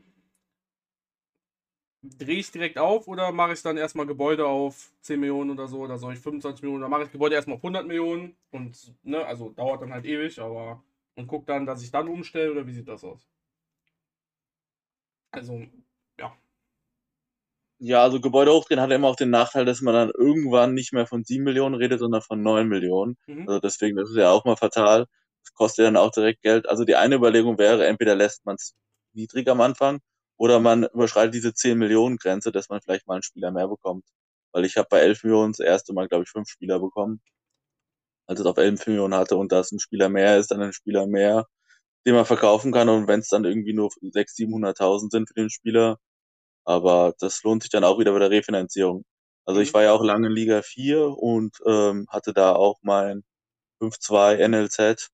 Drehe 2.02 2.38
ich 2.38 2.50
direkt 2.50 2.78
auf 2.78 3.08
oder 3.08 3.30
mache 3.30 3.52
ich 3.52 3.62
dann 3.62 3.76
erstmal 3.76 4.06
Gebäude 4.06 4.46
auf 4.46 4.90
10 5.02 5.20
Millionen 5.20 5.50
oder 5.50 5.68
so, 5.68 5.80
oder 5.80 5.98
soll 5.98 6.14
ich 6.14 6.20
25 6.20 6.62
Millionen, 6.62 6.82
oder 6.82 6.88
mache 6.88 7.04
ich 7.04 7.12
Gebäude 7.12 7.34
erstmal 7.34 7.56
auf 7.56 7.62
100 7.64 7.86
Millionen 7.86 8.36
und, 8.52 8.94
ne, 9.02 9.24
also 9.26 9.50
dauert 9.50 9.82
dann 9.82 9.92
halt 9.92 10.06
ewig, 10.06 10.38
aber 10.40 10.82
und 11.16 11.26
guck 11.26 11.46
dann, 11.46 11.66
dass 11.66 11.82
ich 11.82 11.90
dann 11.90 12.08
umstelle 12.08 12.52
oder 12.52 12.66
wie 12.66 12.72
sieht 12.72 12.88
das 12.88 13.04
aus? 13.04 13.28
Also, 15.32 15.66
ja, 17.80 18.02
also 18.02 18.20
Gebäude 18.20 18.52
hochdrehen 18.52 18.80
hat 18.80 18.90
immer 18.92 19.08
auch 19.08 19.16
den 19.16 19.30
Nachteil, 19.30 19.64
dass 19.64 19.80
man 19.80 19.94
dann 19.94 20.10
irgendwann 20.10 20.74
nicht 20.74 20.92
mehr 20.92 21.06
von 21.06 21.24
7 21.24 21.44
Millionen 21.44 21.74
redet, 21.74 21.98
sondern 21.98 22.20
von 22.20 22.42
9 22.42 22.68
Millionen. 22.68 23.16
Mhm. 23.26 23.48
Also 23.48 23.58
deswegen, 23.60 23.96
das 23.96 24.10
ist 24.10 24.16
ja 24.16 24.30
auch 24.30 24.44
mal 24.44 24.56
fatal. 24.56 25.06
Das 25.42 25.54
kostet 25.54 25.86
dann 25.86 25.96
auch 25.96 26.10
direkt 26.10 26.42
Geld. 26.42 26.68
Also 26.68 26.84
die 26.84 26.96
eine 26.96 27.16
Überlegung 27.16 27.58
wäre, 27.58 27.86
entweder 27.86 28.14
lässt 28.14 28.44
man 28.44 28.56
es 28.56 28.74
niedrig 29.14 29.48
am 29.48 29.62
Anfang 29.62 30.00
oder 30.36 30.60
man 30.60 30.84
überschreitet 30.84 31.34
diese 31.34 31.54
10 31.54 31.78
Millionen 31.78 32.18
Grenze, 32.18 32.52
dass 32.52 32.68
man 32.68 32.82
vielleicht 32.82 33.06
mal 33.06 33.14
einen 33.14 33.22
Spieler 33.22 33.50
mehr 33.50 33.68
bekommt. 33.68 34.04
Weil 34.52 34.66
ich 34.66 34.76
habe 34.76 34.88
bei 34.90 35.00
11 35.00 35.24
Millionen 35.24 35.52
das 35.52 35.60
erste 35.60 35.94
Mal, 35.94 36.08
glaube 36.08 36.24
ich, 36.24 36.30
fünf 36.30 36.48
Spieler 36.50 36.80
bekommen. 36.80 37.22
Als 38.26 38.40
es 38.40 38.46
auf 38.46 38.58
11 38.58 38.86
Millionen 38.86 39.14
hatte 39.14 39.36
und 39.36 39.52
da 39.52 39.60
es 39.60 39.72
ein 39.72 39.80
Spieler 39.80 40.08
mehr 40.10 40.38
ist, 40.38 40.50
dann 40.50 40.60
ein 40.62 40.72
Spieler 40.74 41.06
mehr, 41.06 41.46
den 42.06 42.14
man 42.14 42.26
verkaufen 42.26 42.72
kann. 42.72 42.88
Und 42.90 43.08
wenn 43.08 43.20
es 43.20 43.28
dann 43.28 43.44
irgendwie 43.44 43.72
nur 43.72 43.88
600.000, 43.88 44.76
700.000 44.76 45.10
sind 45.10 45.28
für 45.28 45.34
den 45.34 45.50
Spieler, 45.50 45.98
aber 46.64 47.14
das 47.18 47.42
lohnt 47.42 47.62
sich 47.62 47.70
dann 47.70 47.84
auch 47.84 47.98
wieder 47.98 48.12
bei 48.12 48.18
der 48.20 48.30
Refinanzierung. 48.30 49.04
Also 49.46 49.60
ich 49.60 49.70
mhm. 49.70 49.74
war 49.74 49.82
ja 49.84 49.92
auch 49.92 50.04
lange 50.04 50.28
in 50.28 50.32
Liga 50.34 50.62
4 50.62 51.06
und 51.06 51.56
ähm, 51.66 52.06
hatte 52.10 52.32
da 52.32 52.54
auch 52.54 52.78
mein 52.82 53.24
5-2 53.80 54.36
NLZ. 54.48 55.08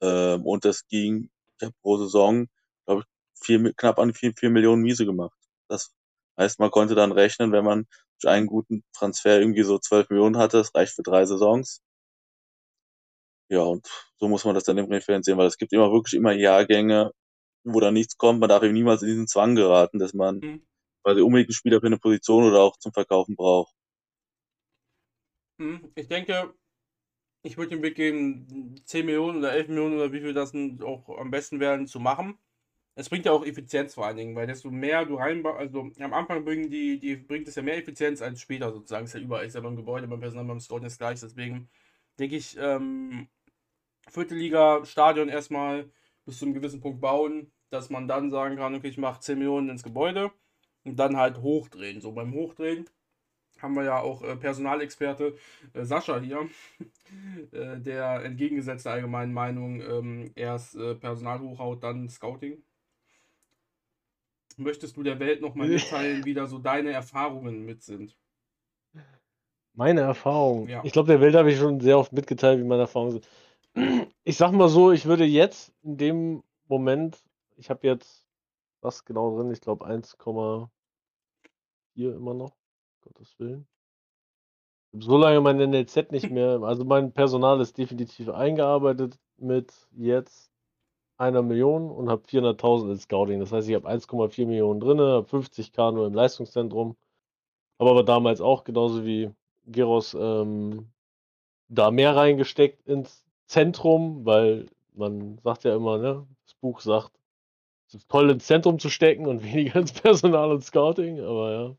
Ähm, 0.00 0.44
und 0.46 0.64
das 0.64 0.86
ging, 0.88 1.30
ich 1.58 1.66
habe 1.66 1.74
pro 1.82 1.96
Saison, 1.98 2.48
glaube 2.86 3.02
ich, 3.02 3.06
vier, 3.44 3.72
knapp 3.74 3.98
an 3.98 4.14
4, 4.14 4.34
4 4.36 4.50
Millionen 4.50 4.82
Miese 4.82 5.06
gemacht. 5.06 5.36
Das 5.68 5.92
heißt, 6.38 6.58
man 6.60 6.70
konnte 6.70 6.94
dann 6.94 7.12
rechnen, 7.12 7.52
wenn 7.52 7.64
man 7.64 7.86
durch 8.20 8.32
einen 8.32 8.46
guten 8.46 8.84
Transfer 8.94 9.38
irgendwie 9.40 9.62
so 9.62 9.78
12 9.78 10.10
Millionen 10.10 10.38
hatte, 10.38 10.58
das 10.58 10.74
reicht 10.74 10.94
für 10.94 11.02
drei 11.02 11.24
Saisons. 11.26 11.82
Ja, 13.50 13.60
und 13.62 13.86
so 14.18 14.28
muss 14.28 14.44
man 14.44 14.54
das 14.54 14.64
dann 14.64 14.76
differenzieren, 14.76 15.38
weil 15.38 15.46
es 15.46 15.58
gibt 15.58 15.72
immer 15.72 15.92
wirklich 15.92 16.14
immer 16.14 16.32
Jahrgänge, 16.32 17.12
wo 17.64 17.80
da 17.80 17.90
nichts 17.90 18.16
kommt. 18.16 18.40
Man 18.40 18.48
darf 18.48 18.62
eben 18.62 18.74
niemals 18.74 19.02
in 19.02 19.08
diesen 19.08 19.26
Zwang 19.28 19.54
geraten, 19.56 19.98
dass 19.98 20.14
man 20.14 20.42
Mhm. 20.42 20.62
quasi 21.04 21.22
unbedingt 21.22 21.50
einen 21.50 21.54
Spieler 21.54 21.80
für 21.80 21.86
eine 21.88 21.98
Position 21.98 22.44
oder 22.44 22.60
auch 22.62 22.78
zum 22.78 22.92
Verkaufen 22.92 23.36
braucht. 23.36 23.74
Hm, 25.58 25.92
Ich 25.94 26.08
denke, 26.08 26.54
ich 27.42 27.58
würde 27.58 27.70
den 27.76 27.82
Weg 27.82 27.96
geben, 27.96 28.76
10 28.86 29.06
Millionen 29.06 29.38
oder 29.38 29.52
11 29.52 29.68
Millionen 29.68 29.96
oder 29.96 30.12
wie 30.12 30.20
viel 30.20 30.34
das 30.34 30.52
denn 30.52 30.82
auch 30.82 31.08
am 31.18 31.30
besten 31.32 31.60
werden, 31.60 31.86
zu 31.86 32.00
machen. 32.00 32.38
Es 32.96 33.10
bringt 33.10 33.26
ja 33.26 33.32
auch 33.32 33.46
Effizienz 33.46 33.94
vor 33.94 34.06
allen 34.06 34.16
Dingen, 34.18 34.36
weil 34.36 34.46
desto 34.48 34.70
mehr 34.70 35.06
du 35.06 35.16
reinbaust, 35.16 35.58
also 35.60 35.90
am 36.00 36.14
Anfang 36.14 36.44
bringen 36.44 36.70
die, 36.70 36.98
die 37.00 37.16
bringt 37.16 37.48
es 37.48 37.56
ja 37.56 37.62
mehr 37.62 37.78
Effizienz 37.78 38.22
als 38.22 38.40
später 38.40 38.72
sozusagen. 38.72 39.06
Ist 39.06 39.14
ja 39.14 39.20
überall, 39.20 39.46
ist 39.46 39.54
ja 39.54 39.60
beim 39.62 39.76
Gebäude, 39.76 40.08
beim 40.08 40.20
Personal, 40.20 40.46
beim 40.46 40.60
Scouting 40.60 40.86
ist 40.88 40.98
gleich. 40.98 41.20
Deswegen 41.20 41.70
denke 42.18 42.36
ich, 42.36 42.56
ähm, 42.58 43.28
vierte 44.10 44.34
Liga, 44.34 44.84
Stadion 44.84 45.28
erstmal 45.28 45.90
bis 46.24 46.38
zu 46.38 46.44
einem 46.44 46.54
gewissen 46.54 46.80
Punkt 46.80 47.00
bauen, 47.00 47.50
dass 47.70 47.90
man 47.90 48.08
dann 48.08 48.30
sagen 48.30 48.56
kann, 48.56 48.74
okay, 48.74 48.88
ich 48.88 48.98
mache 48.98 49.20
10 49.20 49.38
Millionen 49.38 49.68
ins 49.70 49.82
Gebäude 49.82 50.30
und 50.84 50.98
dann 50.98 51.16
halt 51.16 51.38
hochdrehen. 51.40 52.00
So 52.00 52.12
beim 52.12 52.32
Hochdrehen 52.34 52.88
haben 53.58 53.74
wir 53.74 53.84
ja 53.84 54.00
auch 54.00 54.22
äh, 54.22 54.36
Personalexperte 54.36 55.36
äh, 55.72 55.84
Sascha 55.84 56.18
hier, 56.20 56.48
äh, 57.52 57.78
der 57.80 58.24
entgegengesetzt 58.24 58.86
der 58.86 58.92
allgemeinen 58.92 59.32
Meinung 59.32 59.80
ähm, 59.80 60.32
erst 60.34 60.74
äh, 60.76 60.94
Personal 60.94 61.40
hochhaut, 61.40 61.82
dann 61.82 62.08
Scouting. 62.08 62.62
Möchtest 64.56 64.96
du 64.96 65.02
der 65.02 65.18
Welt 65.18 65.40
nochmal 65.40 65.68
mitteilen, 65.68 66.24
wie 66.24 66.34
da 66.34 66.46
so 66.46 66.58
deine 66.58 66.92
Erfahrungen 66.92 67.64
mit 67.64 67.82
sind? 67.82 68.16
Meine 69.74 70.02
Erfahrung. 70.02 70.68
Ja. 70.68 70.82
Ich 70.84 70.92
glaube, 70.92 71.08
der 71.08 71.20
Welt 71.20 71.34
habe 71.34 71.50
ich 71.50 71.58
schon 71.58 71.80
sehr 71.80 71.98
oft 71.98 72.12
mitgeteilt, 72.12 72.60
wie 72.60 72.64
meine 72.64 72.82
Erfahrungen 72.82 73.22
sind. 73.74 74.08
Ich 74.24 74.36
sag 74.36 74.52
mal 74.52 74.68
so, 74.68 74.92
ich 74.92 75.06
würde 75.06 75.24
jetzt 75.24 75.72
in 75.82 75.96
dem 75.96 76.44
Moment, 76.68 77.24
ich 77.56 77.70
habe 77.70 77.86
jetzt 77.88 78.24
was 78.80 79.04
genau 79.04 79.36
drin, 79.36 79.50
ich 79.50 79.60
glaube 79.60 79.84
1,4 79.84 80.68
immer 81.96 82.32
noch, 82.34 82.52
Gottes 83.00 83.36
Willen. 83.40 83.66
So 84.92 85.16
lange 85.16 85.40
mein 85.40 85.56
NLZ 85.58 86.12
nicht 86.12 86.30
mehr, 86.30 86.62
also 86.62 86.84
mein 86.84 87.12
Personal 87.12 87.60
ist 87.60 87.78
definitiv 87.78 88.28
eingearbeitet 88.28 89.18
mit 89.38 89.72
jetzt 89.90 90.52
einer 91.16 91.42
Million 91.42 91.90
und 91.90 92.08
habe 92.08 92.22
400.000 92.22 92.92
in 92.92 92.98
Scouting. 92.98 93.40
Das 93.40 93.50
heißt, 93.50 93.68
ich 93.68 93.74
habe 93.74 93.88
1,4 93.88 94.46
Millionen 94.46 94.78
drin, 94.78 95.00
habe 95.00 95.26
50k 95.28 95.92
nur 95.92 96.06
im 96.06 96.14
Leistungszentrum. 96.14 96.96
Habe 97.80 97.90
aber 97.90 98.04
damals 98.04 98.40
auch 98.40 98.62
genauso 98.62 99.04
wie 99.04 99.32
Geros 99.66 100.14
ähm, 100.14 100.92
da 101.68 101.90
mehr 101.90 102.14
reingesteckt 102.14 102.86
ins 102.86 103.24
Zentrum, 103.52 104.24
weil 104.24 104.66
man 104.94 105.38
sagt 105.44 105.64
ja 105.64 105.76
immer, 105.76 105.98
ne, 105.98 106.26
das 106.46 106.54
Buch 106.54 106.80
sagt, 106.80 107.12
es 107.86 107.94
ist 107.94 108.08
toll 108.08 108.30
ins 108.30 108.46
Zentrum 108.46 108.78
zu 108.78 108.88
stecken 108.88 109.26
und 109.26 109.44
weniger 109.44 109.78
ins 109.80 109.92
Personal 109.92 110.50
und 110.52 110.64
Scouting, 110.64 111.20
aber 111.20 111.52
ja. 111.52 111.76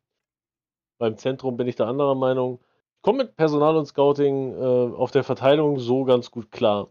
Beim 0.99 1.17
Zentrum 1.17 1.57
bin 1.57 1.67
ich 1.67 1.75
da 1.75 1.89
anderer 1.89 2.13
Meinung. 2.15 2.59
Ich 2.97 3.01
komme 3.01 3.23
mit 3.23 3.35
Personal 3.35 3.75
und 3.75 3.87
Scouting 3.87 4.53
äh, 4.53 4.95
auf 4.95 5.09
der 5.09 5.23
Verteilung 5.23 5.79
so 5.79 6.03
ganz 6.03 6.29
gut 6.29 6.51
klar. 6.51 6.89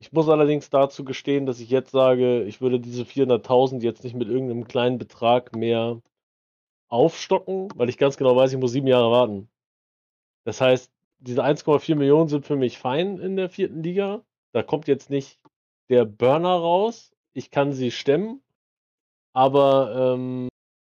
Ich 0.00 0.12
muss 0.12 0.28
allerdings 0.28 0.68
dazu 0.68 1.04
gestehen, 1.04 1.46
dass 1.46 1.60
ich 1.60 1.70
jetzt 1.70 1.92
sage, 1.92 2.42
ich 2.42 2.60
würde 2.60 2.80
diese 2.80 3.04
400.000 3.04 3.82
jetzt 3.82 4.02
nicht 4.02 4.16
mit 4.16 4.28
irgendeinem 4.28 4.64
kleinen 4.66 4.98
Betrag 4.98 5.54
mehr 5.54 6.02
aufstocken, 6.88 7.68
weil 7.76 7.88
ich 7.88 7.98
ganz 7.98 8.16
genau 8.16 8.34
weiß, 8.36 8.52
ich 8.52 8.58
muss 8.58 8.72
sieben 8.72 8.88
Jahre 8.88 9.10
warten. 9.12 9.48
Das 10.44 10.60
heißt, 10.60 10.93
diese 11.18 11.42
1,4 11.42 11.96
Millionen 11.96 12.28
sind 12.28 12.46
für 12.46 12.56
mich 12.56 12.78
fein 12.78 13.18
in 13.18 13.36
der 13.36 13.48
vierten 13.48 13.82
Liga. 13.82 14.24
Da 14.52 14.62
kommt 14.62 14.88
jetzt 14.88 15.10
nicht 15.10 15.40
der 15.88 16.04
Burner 16.04 16.54
raus. 16.54 17.14
Ich 17.32 17.50
kann 17.50 17.72
sie 17.72 17.90
stemmen. 17.90 18.42
Aber 19.32 20.14
ähm, 20.14 20.48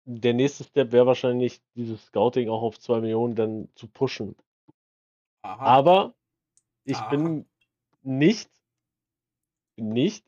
der 0.05 0.33
nächste 0.33 0.63
Step 0.63 0.91
wäre 0.91 1.07
wahrscheinlich, 1.07 1.59
dieses 1.75 2.05
Scouting 2.05 2.49
auch 2.49 2.61
auf 2.61 2.79
2 2.79 3.01
Millionen 3.01 3.35
dann 3.35 3.69
zu 3.75 3.87
pushen. 3.87 4.35
Aha. 5.41 5.65
Aber 5.65 6.13
ich 6.83 6.97
Aha. 6.97 7.09
bin 7.09 7.45
nicht, 8.03 8.49
nicht 9.75 10.25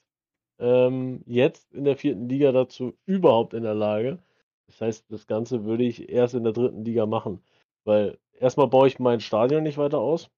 ähm, 0.59 1.23
jetzt 1.25 1.71
in 1.73 1.85
der 1.85 1.95
vierten 1.95 2.27
Liga 2.27 2.51
dazu 2.51 2.97
überhaupt 3.05 3.53
in 3.53 3.63
der 3.63 3.75
Lage. 3.75 4.19
Das 4.67 4.81
heißt, 4.81 5.05
das 5.09 5.27
Ganze 5.27 5.63
würde 5.63 5.83
ich 5.83 6.09
erst 6.09 6.35
in 6.35 6.43
der 6.43 6.53
dritten 6.53 6.83
Liga 6.83 7.05
machen. 7.05 7.41
Weil 7.85 8.19
erstmal 8.39 8.67
baue 8.67 8.87
ich 8.87 8.99
mein 8.99 9.19
Stadion 9.19 9.63
nicht 9.63 9.77
weiter 9.77 9.99
aus, 9.99 10.29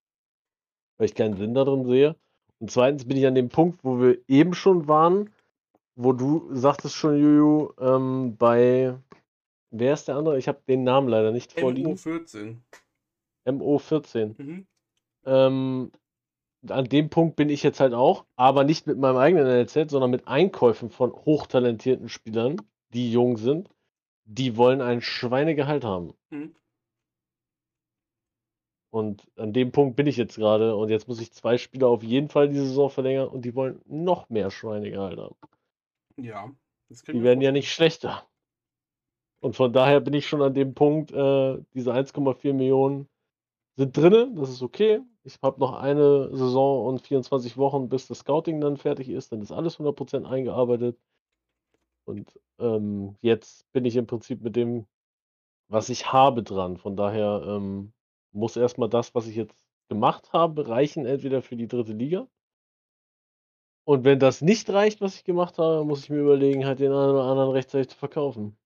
weil 0.97 1.05
ich 1.05 1.15
keinen 1.15 1.37
Sinn 1.37 1.53
darin 1.53 1.85
sehe. 1.85 2.15
Und 2.59 2.71
zweitens 2.71 3.05
bin 3.05 3.17
ich 3.17 3.25
an 3.25 3.35
dem 3.35 3.49
Punkt, 3.49 3.83
wo 3.83 3.99
wir 3.99 4.19
eben 4.27 4.53
schon 4.53 4.87
waren, 4.87 5.31
wo 5.95 6.13
du 6.13 6.53
sagtest 6.53 6.95
schon, 6.95 7.17
Juju, 7.17 7.73
ähm, 7.79 8.37
bei 8.37 8.95
wer 9.71 9.93
ist 9.93 10.07
der 10.07 10.15
andere? 10.15 10.37
Ich 10.37 10.47
habe 10.47 10.61
den 10.67 10.83
Namen 10.83 11.07
leider 11.07 11.31
nicht 11.31 11.59
vorliegen. 11.59 11.93
MU14. 11.93 12.57
MO14. 13.45 14.35
Mhm. 14.37 14.67
Ähm, 15.25 15.91
an 16.67 16.85
dem 16.85 17.09
Punkt 17.09 17.35
bin 17.35 17.49
ich 17.49 17.63
jetzt 17.63 17.79
halt 17.79 17.93
auch, 17.93 18.25
aber 18.35 18.63
nicht 18.63 18.85
mit 18.85 18.97
meinem 18.97 19.17
eigenen 19.17 19.45
NLZ, 19.47 19.89
sondern 19.89 20.11
mit 20.11 20.27
Einkäufen 20.27 20.91
von 20.91 21.11
hochtalentierten 21.11 22.09
Spielern, 22.09 22.57
die 22.93 23.11
jung 23.11 23.37
sind. 23.37 23.69
Die 24.25 24.55
wollen 24.55 24.81
ein 24.81 25.01
Schweinegehalt 25.01 25.83
haben. 25.83 26.13
Mhm. 26.29 26.53
Und 28.91 29.25
an 29.37 29.53
dem 29.53 29.71
Punkt 29.71 29.95
bin 29.95 30.05
ich 30.05 30.17
jetzt 30.17 30.35
gerade. 30.35 30.75
Und 30.75 30.89
jetzt 30.89 31.07
muss 31.07 31.21
ich 31.21 31.31
zwei 31.31 31.57
Spieler 31.57 31.87
auf 31.87 32.03
jeden 32.03 32.29
Fall 32.29 32.49
die 32.49 32.57
Saison 32.57 32.89
verlängern 32.89 33.29
und 33.29 33.43
die 33.45 33.55
wollen 33.55 33.81
noch 33.87 34.29
mehr 34.29 34.51
Schweinegehalt 34.51 35.17
haben. 35.17 35.35
Ja. 36.17 36.51
Die 36.89 37.23
werden 37.23 37.41
ja 37.41 37.53
nicht 37.53 37.71
schlechter. 37.71 38.27
Und 39.39 39.55
von 39.55 39.71
daher 39.71 40.01
bin 40.01 40.13
ich 40.13 40.27
schon 40.27 40.41
an 40.41 40.53
dem 40.53 40.73
Punkt, 40.73 41.11
äh, 41.11 41.57
diese 41.73 41.93
1,4 41.93 42.53
Millionen 42.53 43.07
sind 43.77 43.95
drinne, 43.95 44.31
das 44.35 44.49
ist 44.49 44.61
okay. 44.61 45.01
Ich 45.23 45.37
habe 45.41 45.59
noch 45.59 45.73
eine 45.73 46.29
Saison 46.35 46.85
und 46.87 47.01
24 47.01 47.57
Wochen, 47.57 47.89
bis 47.89 48.07
das 48.07 48.19
Scouting 48.19 48.59
dann 48.59 48.77
fertig 48.77 49.09
ist. 49.09 49.31
Dann 49.31 49.41
ist 49.41 49.51
alles 49.51 49.79
100% 49.79 50.25
eingearbeitet. 50.25 50.97
Und 52.05 52.39
ähm, 52.59 53.15
jetzt 53.21 53.71
bin 53.71 53.85
ich 53.85 53.95
im 53.95 54.07
Prinzip 54.07 54.41
mit 54.41 54.55
dem, 54.55 54.85
was 55.69 55.89
ich 55.89 56.11
habe, 56.11 56.43
dran. 56.43 56.77
Von 56.77 56.95
daher 56.97 57.43
ähm, 57.47 57.93
muss 58.33 58.55
erstmal 58.57 58.89
das, 58.89 59.15
was 59.15 59.27
ich 59.27 59.35
jetzt 59.35 59.65
gemacht 59.89 60.33
habe, 60.33 60.67
reichen, 60.67 61.05
entweder 61.05 61.41
für 61.41 61.55
die 61.57 61.67
dritte 61.67 61.93
Liga. 61.93 62.27
Und 63.85 64.03
wenn 64.05 64.17
das 64.19 64.41
nicht 64.41 64.69
reicht, 64.71 65.01
was 65.01 65.15
ich 65.15 65.23
gemacht 65.23 65.57
habe, 65.59 65.85
muss 65.85 66.03
ich 66.03 66.09
mir 66.09 66.19
überlegen, 66.21 66.65
halt 66.65 66.79
den 66.79 66.91
einen 66.91 67.11
oder 67.11 67.23
anderen 67.25 67.51
rechtzeitig 67.51 67.89
zu 67.89 67.97
verkaufen. 67.97 68.57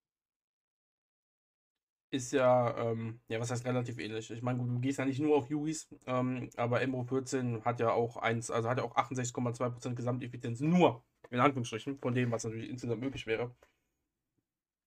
ist 2.16 2.32
ja, 2.32 2.76
ähm, 2.78 3.20
ja, 3.28 3.40
was 3.40 3.52
heißt 3.52 3.66
relativ 3.66 4.00
ähnlich. 4.00 4.32
Ich 4.32 4.42
meine, 4.42 4.60
du 4.60 4.80
gehst 4.80 5.00
ja 5.00 5.06
nicht 5.06 5.20
nur 5.20 5.36
auf 5.38 5.50
Yuis, 5.50 5.88
ähm, 6.08 6.50
aber 6.58 6.82
MO14 6.82 7.64
hat 7.64 7.80
ja 7.80 7.92
auch 7.92 8.18
eins, 8.18 8.50
also 8.52 8.70
hat 8.70 8.78
ja 8.80 8.84
auch 8.84 8.96
68,2% 8.96 9.96
Gesamteffizienz, 9.96 10.62
nur 10.62 11.04
in 11.30 11.40
Anführungsstrichen, 11.40 12.00
von 12.00 12.14
dem, 12.16 12.32
was 12.32 12.44
natürlich 12.46 12.70
insgesamt 12.70 13.02
möglich 13.02 13.28
wäre. 13.28 13.56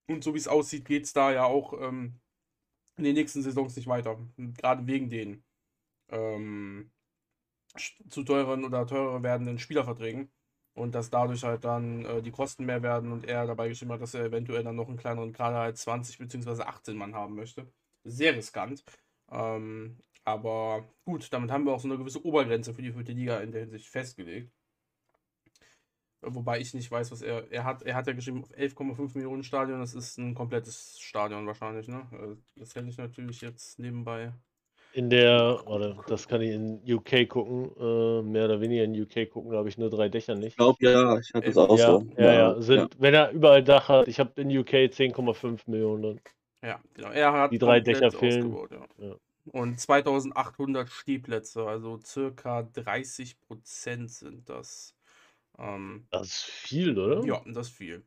Und 0.07 0.23
so 0.23 0.33
wie 0.33 0.37
es 0.39 0.47
aussieht, 0.47 0.85
geht 0.85 1.05
es 1.05 1.13
da 1.13 1.31
ja 1.31 1.45
auch 1.45 1.73
ähm, 1.81 2.19
in 2.99 3.05
den 3.05 3.15
nächsten 3.15 3.41
Saisons 3.41 3.75
nicht 3.75 3.87
weiter. 3.87 4.17
Gerade 4.37 4.85
wegen 4.87 5.09
den 5.09 5.43
ähm, 6.09 6.91
zu 8.09 8.23
teuren 8.23 8.63
oder 8.65 8.85
teurer 8.87 9.23
werdenden 9.23 9.59
Spielerverträgen. 9.59 10.29
Und 10.73 10.95
dass 10.95 11.09
dadurch 11.09 11.43
halt 11.43 11.65
dann 11.65 12.05
äh, 12.05 12.21
die 12.21 12.31
Kosten 12.31 12.65
mehr 12.65 12.83
werden 12.83 13.11
und 13.11 13.25
er 13.25 13.45
dabei 13.47 13.69
geschrieben 13.69 13.91
hat, 13.91 14.01
dass 14.01 14.13
er 14.13 14.25
eventuell 14.25 14.63
dann 14.63 14.75
noch 14.75 14.87
einen 14.87 14.97
kleineren 14.97 15.33
Kader 15.33 15.59
als 15.59 15.81
20 15.81 16.19
bzw. 16.19 16.63
18 16.63 16.95
Mann 16.95 17.15
haben 17.15 17.35
möchte. 17.35 17.71
Sehr 18.03 18.35
riskant. 18.35 18.83
Ähm, 19.31 19.97
aber 20.23 20.87
gut, 21.05 21.31
damit 21.33 21.51
haben 21.51 21.65
wir 21.65 21.73
auch 21.73 21.79
so 21.79 21.87
eine 21.87 21.97
gewisse 21.97 22.23
Obergrenze 22.23 22.73
für 22.73 22.81
die 22.81 22.93
vierte 22.93 23.13
Liga 23.13 23.39
in 23.39 23.51
der 23.51 23.61
Hinsicht 23.61 23.87
festgelegt. 23.87 24.53
Wobei 26.21 26.59
ich 26.59 26.73
nicht 26.73 26.91
weiß, 26.91 27.11
was 27.11 27.21
er. 27.21 27.49
Er 27.51 27.63
hat, 27.63 27.83
er 27.83 27.95
hat 27.95 28.07
ja 28.07 28.13
geschrieben, 28.13 28.43
auf 28.43 28.51
11,5 28.57 29.15
Millionen 29.15 29.43
Stadion, 29.43 29.79
das 29.79 29.93
ist 29.95 30.17
ein 30.17 30.35
komplettes 30.35 30.99
Stadion 30.99 31.47
wahrscheinlich, 31.47 31.87
ne? 31.87 32.07
Äh, 32.11 32.59
Das 32.59 32.75
hätte 32.75 32.89
ich 32.89 32.97
natürlich 32.97 33.41
jetzt 33.41 33.79
nebenbei. 33.79 34.33
In 34.91 35.09
der, 35.11 35.61
warte, 35.67 35.97
das 36.07 36.27
kann 36.27 36.41
ich 36.41 36.49
in 36.51 36.81
UK 36.91 37.27
gucken, 37.27 37.71
äh, 37.79 38.21
mehr 38.23 38.45
oder 38.45 38.59
weniger 38.59 38.83
in 38.83 38.99
UK 38.99 39.27
gucken, 39.29 39.51
da 39.51 39.57
habe 39.59 39.69
ich 39.69 39.77
nur 39.77 39.89
drei 39.91 40.09
Dächer 40.09 40.33
nicht. 40.35 40.53
Ich 40.53 40.55
glaube, 40.57 40.77
ja, 40.81 41.17
ich 41.19 41.33
hatte 41.33 41.49
es 41.49 41.57
Ja, 41.57 41.67
auch 41.67 41.77
ja, 41.77 41.77
so. 41.77 42.05
ja, 42.17 42.33
ja, 42.33 42.61
sind, 42.61 42.99
wenn 42.99 43.13
er 43.13 43.31
überall 43.31 43.63
Dach 43.63 43.87
hat, 43.89 44.07
ich 44.07 44.19
habe 44.19 44.41
in 44.41 44.55
UK 44.57 44.89
10,5 44.89 45.67
Millionen 45.67 46.01
drin. 46.03 46.21
Ja, 46.63 46.81
genau. 46.93 47.09
Er 47.11 47.31
hat 47.33 47.51
Die 47.51 47.59
drei 47.59 47.79
Dächer 47.79 48.11
fehlen. 48.11 48.59
ausgebaut, 48.59 48.71
ja. 48.71 48.85
Ja. 48.97 49.15
und 49.51 49.79
2800 49.79 50.89
Stehplätze, 50.89 51.65
also 51.67 51.99
circa 52.03 52.63
30 52.63 53.39
Prozent 53.41 54.11
sind 54.11 54.49
das. 54.49 54.95
Ähm, 55.59 56.07
Das 56.11 56.27
ist 56.27 56.43
viel, 56.43 56.97
oder? 56.97 57.25
ja, 57.25 57.41
das 57.45 57.67
ist 57.67 57.75
viel. 57.75 58.03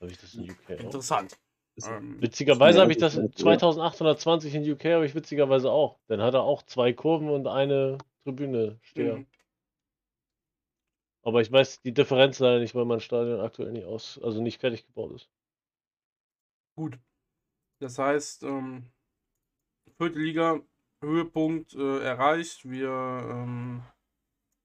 Habe 0.00 0.10
ich 0.10 0.18
das 0.18 0.34
in 0.34 0.50
UK? 0.50 0.70
Interessant. 0.80 1.38
Ähm, 1.82 2.20
Witzigerweise 2.20 2.80
habe 2.80 2.92
ich 2.92 2.98
das 2.98 3.14
das 3.14 3.24
ist 3.24 3.38
ja- 3.40 3.46
2820 3.46 4.54
in 4.54 4.70
UK 4.72 4.84
habe 4.94 5.06
ich 5.06 5.14
witzigerweise 5.14 5.70
auch. 5.70 5.98
Dann 6.08 6.20
hat 6.20 6.34
er 6.34 6.42
auch 6.42 6.62
zwei 6.62 6.92
Kurven 6.92 7.28
und 7.30 7.46
eine 7.46 7.98
Tribüne 8.24 8.78
stehen. 8.82 9.16
mhm. 9.16 9.26
Aber 11.22 11.40
ich 11.40 11.50
weiß 11.50 11.80
die 11.82 11.92
Differenz 11.92 12.38
leider 12.38 12.60
nicht, 12.60 12.74
weil 12.76 12.84
mein 12.84 13.00
Stadion 13.00 13.40
aktuell 13.40 13.72
nicht 13.72 13.86
aus, 13.86 14.20
also 14.22 14.40
nicht 14.40 14.60
fertig 14.60 14.86
gebaut 14.86 15.12
ist. 15.12 15.28
Gut. 16.76 16.98
Das 17.80 17.98
heißt, 17.98 18.44
ähm, 18.44 18.90
vierte 19.96 20.18
Liga, 20.18 20.60
Höhepunkt 21.02 21.74
äh, 21.74 22.00
erreicht. 22.00 22.68
Wir, 22.68 22.88
ähm, 22.90 23.82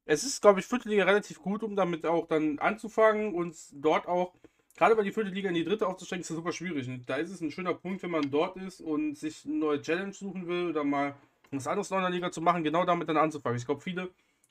es 0.10 0.24
ist, 0.24 0.42
glaube 0.42 0.60
ich, 0.60 0.66
vierte 0.66 0.90
Liga 0.90 1.04
relativ 1.04 1.40
gut, 1.40 1.62
um 1.62 1.76
damit 1.76 2.04
auch 2.04 2.28
dann 2.28 2.58
anzufangen 2.58 3.36
und 3.36 3.56
dort 3.74 4.08
auch, 4.08 4.34
gerade 4.76 4.96
bei 4.96 5.04
die 5.04 5.12
vierte 5.12 5.30
Liga 5.30 5.50
in 5.50 5.56
die 5.56 5.64
dritte 5.64 5.86
aufzusteigen, 5.86 6.22
ist 6.22 6.32
das 6.32 6.38
super 6.38 6.52
schwierig. 6.52 6.88
Und 6.88 7.08
da 7.08 7.18
ist 7.18 7.30
es 7.30 7.42
ein 7.42 7.52
schöner 7.52 7.76
Punkt, 7.76 8.02
wenn 8.02 8.10
man 8.10 8.32
dort 8.32 8.58
ist 8.58 8.82
und 8.82 9.16
sich 9.16 9.46
eine 9.46 9.56
neue 9.56 9.82
Challenge 9.84 10.12
suchen 10.12 10.48
will 10.48 10.70
oder 10.70 10.84
mal 10.84 11.16
was 11.52 11.68
anderes 11.68 11.92
in 11.92 12.02
der 12.02 12.10
Liga 12.10 12.32
zu 12.32 12.42
machen, 12.42 12.64
genau 12.64 12.86
damit 12.86 13.08
dann 13.08 13.18
anzufangen. 13.18 13.60
Ich 13.60 13.68
glaube, 13.68 13.82
viele 13.82 14.10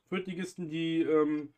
Viertligisten, 0.09 0.69
die 0.69 1.03
ähm, 1.03 1.53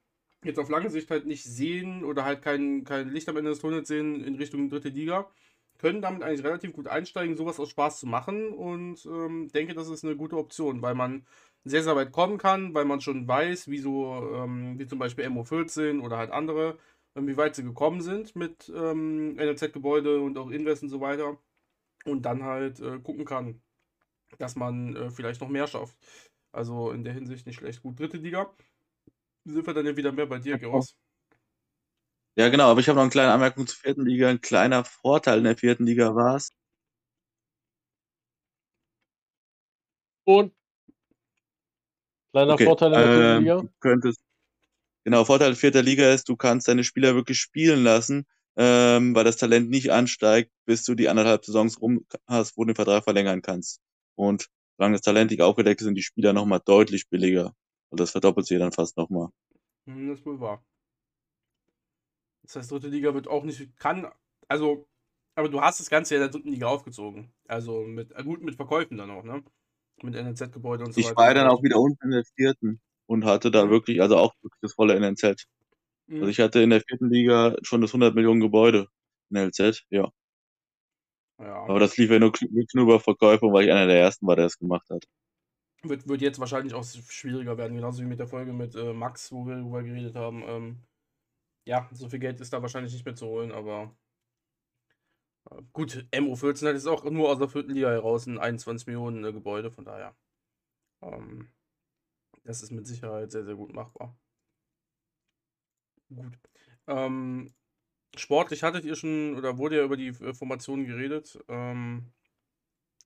jetzt 0.45 0.59
auf 0.59 0.71
lange 0.71 0.89
Sicht 0.89 1.11
halt 1.11 1.27
nicht 1.27 1.45
sehen 1.45 2.03
oder 2.03 2.25
halt 2.25 2.41
kein, 2.41 2.85
kein 2.85 3.11
Licht 3.11 3.29
am 3.29 3.37
Ende 3.37 3.51
des 3.51 3.59
Tunnels 3.59 3.89
sehen 3.89 4.25
in 4.25 4.37
Richtung 4.37 4.71
dritte 4.71 4.89
Liga, 4.89 5.31
können 5.77 6.01
damit 6.01 6.23
eigentlich 6.23 6.45
relativ 6.45 6.73
gut 6.73 6.89
einsteigen, 6.89 7.37
sowas 7.37 7.61
aus 7.61 7.69
Spaß 7.69 8.01
zu 8.01 8.07
machen 8.07 8.49
und 8.49 9.05
ähm, 9.05 9.51
denke, 9.53 9.75
das 9.75 9.91
ist 9.91 10.05
eine 10.05 10.17
gute 10.17 10.39
Option, 10.39 10.81
weil 10.81 10.95
man 10.95 11.27
sehr, 11.65 11.83
sehr 11.83 11.97
weit 11.97 12.13
kommen 12.13 12.39
kann, 12.39 12.75
weil 12.75 12.85
man 12.85 13.01
schon 13.01 13.29
weiß, 13.29 13.69
wie 13.69 13.79
so, 13.79 14.15
ähm, 14.35 14.79
wie 14.79 14.87
zum 14.87 14.99
Beispiel 14.99 15.25
MO14 15.25 16.01
oder 16.01 16.17
halt 16.19 16.31
andere, 16.31 16.79
ähm, 17.17 17.27
wie 17.29 17.37
weit 17.37 17.55
sie 17.57 17.63
gekommen 17.65 18.01
sind 18.01 18.37
mit 18.37 18.71
ähm, 18.75 19.37
NLZ-Gebäude 19.37 20.21
und 20.21 20.39
auch 20.39 20.51
Invest 20.51 20.83
und 20.83 20.89
so 20.91 21.01
weiter 21.01 21.39
und 22.07 22.23
dann 22.25 22.45
halt 22.45 22.81
äh, 22.81 22.99
gucken 23.01 23.25
kann, 23.25 23.63
dass 24.39 24.57
man 24.57 24.97
äh, 24.97 25.11
vielleicht 25.11 25.41
noch 25.41 25.49
mehr 25.49 25.67
schafft. 25.67 25.97
Also 26.53 26.93
in 26.93 27.05
der 27.05 27.15
Hinsicht 27.15 27.47
nicht 27.47 27.57
schlecht. 27.57 27.83
Gut, 27.83 28.01
dritte 28.01 28.19
Liga. 28.19 28.53
Sind 29.45 29.67
wir 29.67 29.75
dann 29.75 29.87
ja 29.87 29.97
wieder 29.97 30.13
mehr 30.13 30.27
bei 30.27 30.39
dir, 30.39 30.59
Geros? 30.59 30.97
Ja, 32.37 32.49
genau, 32.49 32.71
aber 32.71 32.81
ich 32.81 32.89
habe 32.89 32.97
noch 32.97 33.03
eine 33.03 33.11
kleine 33.11 33.33
Anmerkung 33.33 33.67
zur 33.67 33.79
vierten 33.79 34.05
Liga. 34.07 34.29
Ein 34.29 34.41
kleiner 34.41 34.85
Vorteil 34.85 35.39
in 35.39 35.45
der 35.45 35.57
vierten 35.57 35.85
Liga 35.87 36.15
war 36.15 36.37
es, 36.37 36.51
Und 40.25 40.53
kleiner 42.33 42.55
Okay, 42.55 42.65
Vorteil 42.65 42.93
in 42.93 42.99
der 42.99 43.09
vierten 43.09 43.37
ähm, 43.37 43.39
Liga. 43.39 43.65
könntest, 43.81 44.21
genau, 45.05 45.25
Vorteil 45.25 45.55
vierter 45.55 45.83
Liga 45.83 46.13
ist, 46.13 46.29
du 46.29 46.37
kannst 46.37 46.69
deine 46.69 46.85
Spieler 46.85 47.15
wirklich 47.15 47.39
spielen 47.39 47.83
lassen, 47.85 48.27
ähm, 48.57 49.15
weil 49.15 49.25
das 49.25 49.37
Talent 49.37 49.71
nicht 49.71 49.91
ansteigt, 49.93 50.51
bis 50.67 50.85
du 50.85 50.95
die 50.95 51.09
anderthalb 51.09 51.45
Saisons 51.45 51.81
rum 51.81 52.07
hast, 52.27 52.57
wo 52.57 52.65
du 52.65 52.69
den 52.73 52.77
Vertrag 52.77 53.05
verlängern 53.05 53.43
kannst. 53.43 53.81
Und 54.17 54.49
solange 54.77 54.95
das 54.95 55.03
Talent 55.03 55.31
nicht 55.31 55.43
aufgedeckt 55.43 55.81
ist, 55.81 55.87
sind 55.87 55.95
die 55.95 56.03
Spieler 56.03 56.33
nochmal 56.33 56.61
deutlich 56.65 57.09
billiger. 57.09 57.55
Und 57.91 58.01
das 58.01 58.11
verdoppelt 58.13 58.47
sich 58.47 58.59
dann 58.59 58.73
fast 58.73 58.97
nochmal. 58.97 59.29
Hm, 59.87 60.09
das 60.09 60.21
ist 60.21 60.27
wohl 60.27 60.41
wahr. 60.41 60.65
Das 62.43 62.57
heißt, 62.57 62.71
dritte 62.71 62.89
Liga 62.89 63.15
wird 63.15 63.29
auch 63.29 63.45
nicht, 63.45 63.77
kann, 63.79 64.11
also, 64.49 64.89
aber 65.35 65.49
du 65.49 65.61
hast 65.61 65.81
das 65.81 65.91
Ganze 65.91 66.15
ja 66.15 66.21
in 66.21 66.25
der 66.25 66.33
dritten 66.33 66.51
Liga 66.51 66.67
aufgezogen. 66.67 67.33
Also 67.47 67.83
mit, 67.83 68.15
gut 68.25 68.43
mit 68.43 68.57
Verkäufen 68.57 68.99
dann 68.99 69.11
auch, 69.11 69.23
ne? 69.25 69.43
Mit 70.03 70.15
NNZ-Gebäude 70.15 70.85
und 70.85 70.93
so 70.93 71.01
Ich 71.01 71.05
weiter. 71.05 71.17
war 71.17 71.33
und 71.33 71.37
so 71.37 71.41
dann 71.41 71.49
auch 71.49 71.63
wieder 71.63 71.79
unten 71.81 72.05
in 72.07 72.11
der 72.13 72.25
vierten 72.37 72.81
und 73.07 73.25
hatte 73.25 73.51
da 73.51 73.65
Mhm. 73.65 73.71
wirklich, 73.71 74.01
also 74.03 74.17
auch 74.17 74.35
wirklich 74.43 74.61
das 74.63 74.75
volle 74.75 74.95
NLZ. 74.95 75.47
Mhm. 76.09 76.17
Also 76.21 76.31
ich 76.31 76.41
hatte 76.41 76.61
in 76.63 76.71
der 76.71 76.83
vierten 76.83 77.11
Liga 77.11 77.57
schon 77.63 77.81
das 77.83 77.93
100 77.93 78.15
Millionen 78.15 78.41
Gebäude 78.41 78.89
in 79.31 79.37
LZ, 79.39 79.85
ja. 79.91 80.11
ja. 81.39 81.57
Aber 81.67 81.79
das 81.81 81.97
lief 81.97 82.11
ja 82.11 82.19
nur, 82.19 82.33
nur 82.75 82.85
über 82.85 83.01
Verkäufe, 83.01 83.47
weil 83.47 83.65
ich 83.65 83.71
einer 83.73 83.87
der 83.87 83.99
ersten 83.99 84.27
war, 84.27 84.37
der 84.37 84.45
es 84.45 84.59
gemacht 84.59 84.87
hat. 84.91 85.07
Wird, 85.83 86.07
wird 86.09 86.21
jetzt 86.21 86.39
wahrscheinlich 86.39 86.75
auch 86.75 86.85
schwieriger 86.85 87.57
werden, 87.57 87.75
genauso 87.75 88.03
wie 88.03 88.07
mit 88.07 88.19
der 88.19 88.27
Folge 88.29 88.53
mit 88.53 88.75
äh, 88.75 88.93
Max, 88.93 89.33
wo 89.33 89.47
wir 89.47 89.57
darüber 89.57 89.83
geredet 89.83 90.15
haben. 90.15 90.43
Ähm, 90.47 90.83
ja, 91.67 91.89
so 91.93 92.09
viel 92.09 92.21
Geld 92.21 92.41
ist 92.41 92.53
da 92.53 92.63
wahrscheinlich 92.63 92.93
nicht 92.95 93.05
mehr 93.07 93.17
zu 93.17 93.27
holen, 93.27 93.53
aber 93.53 93.97
gut, 95.73 96.07
MO14 96.13 96.69
hat 96.69 96.75
jetzt 96.75 96.87
auch 96.87 97.05
nur 97.05 97.31
aus 97.31 97.39
der 97.39 97.49
vierten 97.49 97.73
Liga 97.73 97.91
heraus 97.91 98.27
ein 98.27 98.39
21 98.39 98.87
Millionen 98.87 99.25
äh, 99.25 99.33
Gebäude, 99.33 99.71
von 99.71 99.85
daher. 99.85 100.15
Ähm, 101.03 101.49
das 102.45 102.63
ist 102.63 102.71
mit 102.71 102.87
Sicherheit 102.87 103.31
sehr, 103.33 103.45
sehr 103.45 103.55
gut 103.57 103.73
machbar. 103.73 104.17
Gut. 106.09 106.39
Ähm, 106.87 107.53
sportlich 108.17 108.63
hattet 108.63 108.85
ihr 108.85 108.97
schon 108.97 109.37
oder 109.37 109.59
wurde 109.59 109.77
ja 109.77 109.85
über 109.85 109.97
die 109.97 110.09
äh, 110.09 110.35
Formationen 110.35 110.87
geredet. 110.87 111.39
Ähm, 111.49 112.13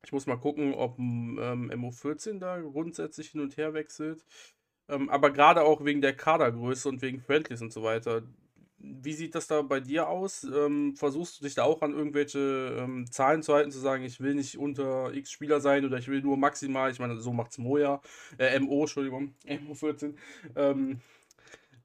ich 0.05 0.13
muss 0.13 0.27
mal 0.27 0.39
gucken, 0.39 0.75
ob 0.75 0.99
ähm, 0.99 1.39
MO14 1.39 2.39
da 2.39 2.61
grundsätzlich 2.61 3.31
hin 3.31 3.41
und 3.41 3.57
her 3.57 3.75
wechselt. 3.75 4.25
Ähm, 4.89 5.09
aber 5.09 5.31
gerade 5.31 5.63
auch 5.63 5.85
wegen 5.85 6.03
der 6.03 6.15
Kadergröße 6.17 6.89
und 6.89 7.03
wegen 7.03 7.21
Friendlies 7.21 7.63
und 7.63 7.73
so 7.73 7.83
weiter. 7.83 8.23
Wie 9.03 9.13
sieht 9.13 9.35
das 9.35 9.47
da 9.47 9.63
bei 9.63 9.81
dir 9.81 10.09
aus? 10.09 10.45
Ähm, 10.45 10.95
versuchst 10.97 11.41
du 11.41 11.45
dich 11.45 11.55
da 11.55 11.65
auch 11.65 11.83
an 11.83 11.93
irgendwelche 11.93 12.77
ähm, 12.79 13.11
Zahlen 13.11 13.43
zu 13.43 13.55
halten, 13.55 13.71
zu 13.71 13.79
sagen, 13.79 14.05
ich 14.05 14.21
will 14.21 14.35
nicht 14.35 14.59
unter 14.59 15.13
X 15.15 15.31
Spieler 15.31 15.61
sein 15.61 15.85
oder 15.85 15.99
ich 15.99 16.09
will 16.09 16.21
nur 16.23 16.37
maximal, 16.37 16.91
ich 16.91 16.99
meine, 16.99 17.19
so 17.19 17.33
macht's 17.33 17.59
Moja, 17.59 18.01
äh, 18.39 18.59
MO, 18.61 18.83
Entschuldigung, 18.83 19.35
MO14. 19.47 20.15
Ähm, 20.57 21.01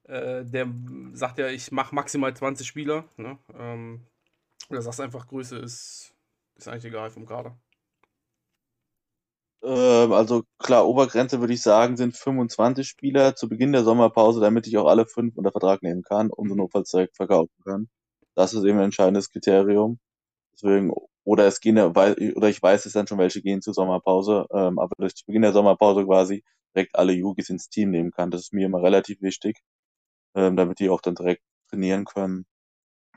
äh, 0.04 0.44
der 0.44 0.68
sagt 1.12 1.38
ja, 1.38 1.48
ich 1.48 1.72
mache 1.72 1.94
maximal 1.94 2.34
20 2.34 2.66
Spieler. 2.66 3.04
Ne? 3.16 3.38
Ähm, 3.54 4.00
oder 4.68 4.82
sagst 4.82 5.00
einfach, 5.00 5.26
Größe 5.26 5.58
ist, 5.58 6.14
ist 6.56 6.68
eigentlich 6.68 6.86
egal 6.86 7.10
vom 7.10 7.26
Kader. 7.26 7.56
Ähm, 9.62 10.12
also 10.12 10.44
klar, 10.58 10.86
Obergrenze 10.88 11.40
würde 11.40 11.52
ich 11.52 11.62
sagen, 11.62 11.96
sind 11.96 12.16
25 12.16 12.88
Spieler 12.88 13.36
zu 13.36 13.48
Beginn 13.48 13.72
der 13.72 13.84
Sommerpause, 13.84 14.40
damit 14.40 14.66
ich 14.66 14.78
auch 14.78 14.86
alle 14.86 15.06
fünf 15.06 15.36
unter 15.36 15.52
Vertrag 15.52 15.82
nehmen 15.82 16.02
kann 16.02 16.30
und 16.30 16.48
so 16.48 16.54
Mhm. 16.54 16.60
notfalls 16.60 16.90
direkt 16.90 17.16
verkaufen 17.16 17.52
kann. 17.64 17.88
Das 18.34 18.54
ist 18.54 18.64
eben 18.64 18.78
ein 18.78 18.84
entscheidendes 18.86 19.30
Kriterium. 19.30 19.98
Deswegen, 20.54 20.92
oder 21.24 21.46
es 21.46 21.60
gehen, 21.60 21.78
oder 21.78 22.48
ich 22.50 22.62
weiß 22.62 22.86
es 22.86 22.94
dann 22.94 23.06
schon, 23.08 23.18
welche 23.18 23.42
gehen 23.42 23.62
zur 23.62 23.74
Sommerpause, 23.74 24.46
ähm, 24.52 24.78
aber 24.78 24.94
dass 24.98 25.12
ich 25.12 25.16
zu 25.18 25.26
Beginn 25.26 25.42
der 25.42 25.52
Sommerpause 25.52 26.04
quasi 26.06 26.44
direkt 26.74 26.96
alle 26.96 27.12
Yugis 27.14 27.50
ins 27.50 27.68
Team 27.70 27.90
nehmen 27.90 28.12
kann. 28.12 28.30
Das 28.30 28.42
ist 28.42 28.52
mir 28.54 28.66
immer 28.66 28.82
relativ 28.82 29.22
wichtig, 29.22 29.58
ähm, 30.34 30.56
damit 30.56 30.78
die 30.80 30.90
auch 30.90 31.00
dann 31.00 31.14
direkt 31.14 31.42
trainieren 31.70 32.04
können. 32.04 32.46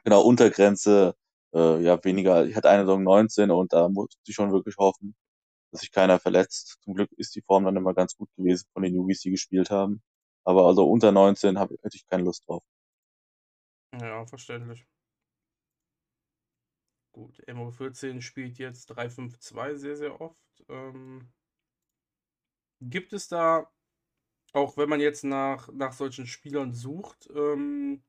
Genau, 0.03 0.21
Untergrenze, 0.23 1.15
äh, 1.53 1.81
ja, 1.83 2.03
weniger. 2.03 2.45
Ich 2.45 2.55
hatte 2.55 2.69
eine 2.69 2.83
Saison 2.85 3.03
19 3.03 3.51
und 3.51 3.73
da 3.73 3.89
musste 3.89 4.17
ich 4.27 4.35
schon 4.35 4.51
wirklich 4.51 4.77
hoffen, 4.77 5.15
dass 5.73 5.81
sich 5.81 5.91
keiner 5.91 6.19
verletzt. 6.19 6.77
Zum 6.83 6.93
Glück 6.93 7.11
ist 7.13 7.35
die 7.35 7.41
Form 7.41 7.65
dann 7.65 7.75
immer 7.75 7.95
ganz 7.95 8.15
gut 8.15 8.29
gewesen 8.37 8.67
von 8.73 8.83
den 8.83 8.93
Yugis, 8.93 9.21
die 9.21 9.31
gespielt 9.31 9.71
haben. 9.71 10.03
Aber 10.45 10.67
also 10.67 10.87
unter 10.87 11.11
19 11.11 11.57
hab, 11.57 11.71
hätte 11.71 11.95
ich 11.95 12.05
keine 12.05 12.23
Lust 12.23 12.47
drauf. 12.47 12.63
Ja, 13.99 14.25
verständlich. 14.27 14.85
Gut, 17.11 17.39
MO14 17.47 18.21
spielt 18.21 18.59
jetzt 18.59 18.91
3-5-2 18.91 19.75
sehr, 19.75 19.95
sehr 19.95 20.21
oft. 20.21 20.63
Ähm, 20.69 21.31
gibt 22.79 23.13
es 23.13 23.27
da, 23.27 23.71
auch 24.51 24.77
wenn 24.77 24.89
man 24.89 24.99
jetzt 24.99 25.23
nach, 25.23 25.69
nach 25.73 25.93
solchen 25.93 26.27
Spielern 26.27 26.73
sucht, 26.73 27.29
ähm, 27.35 28.03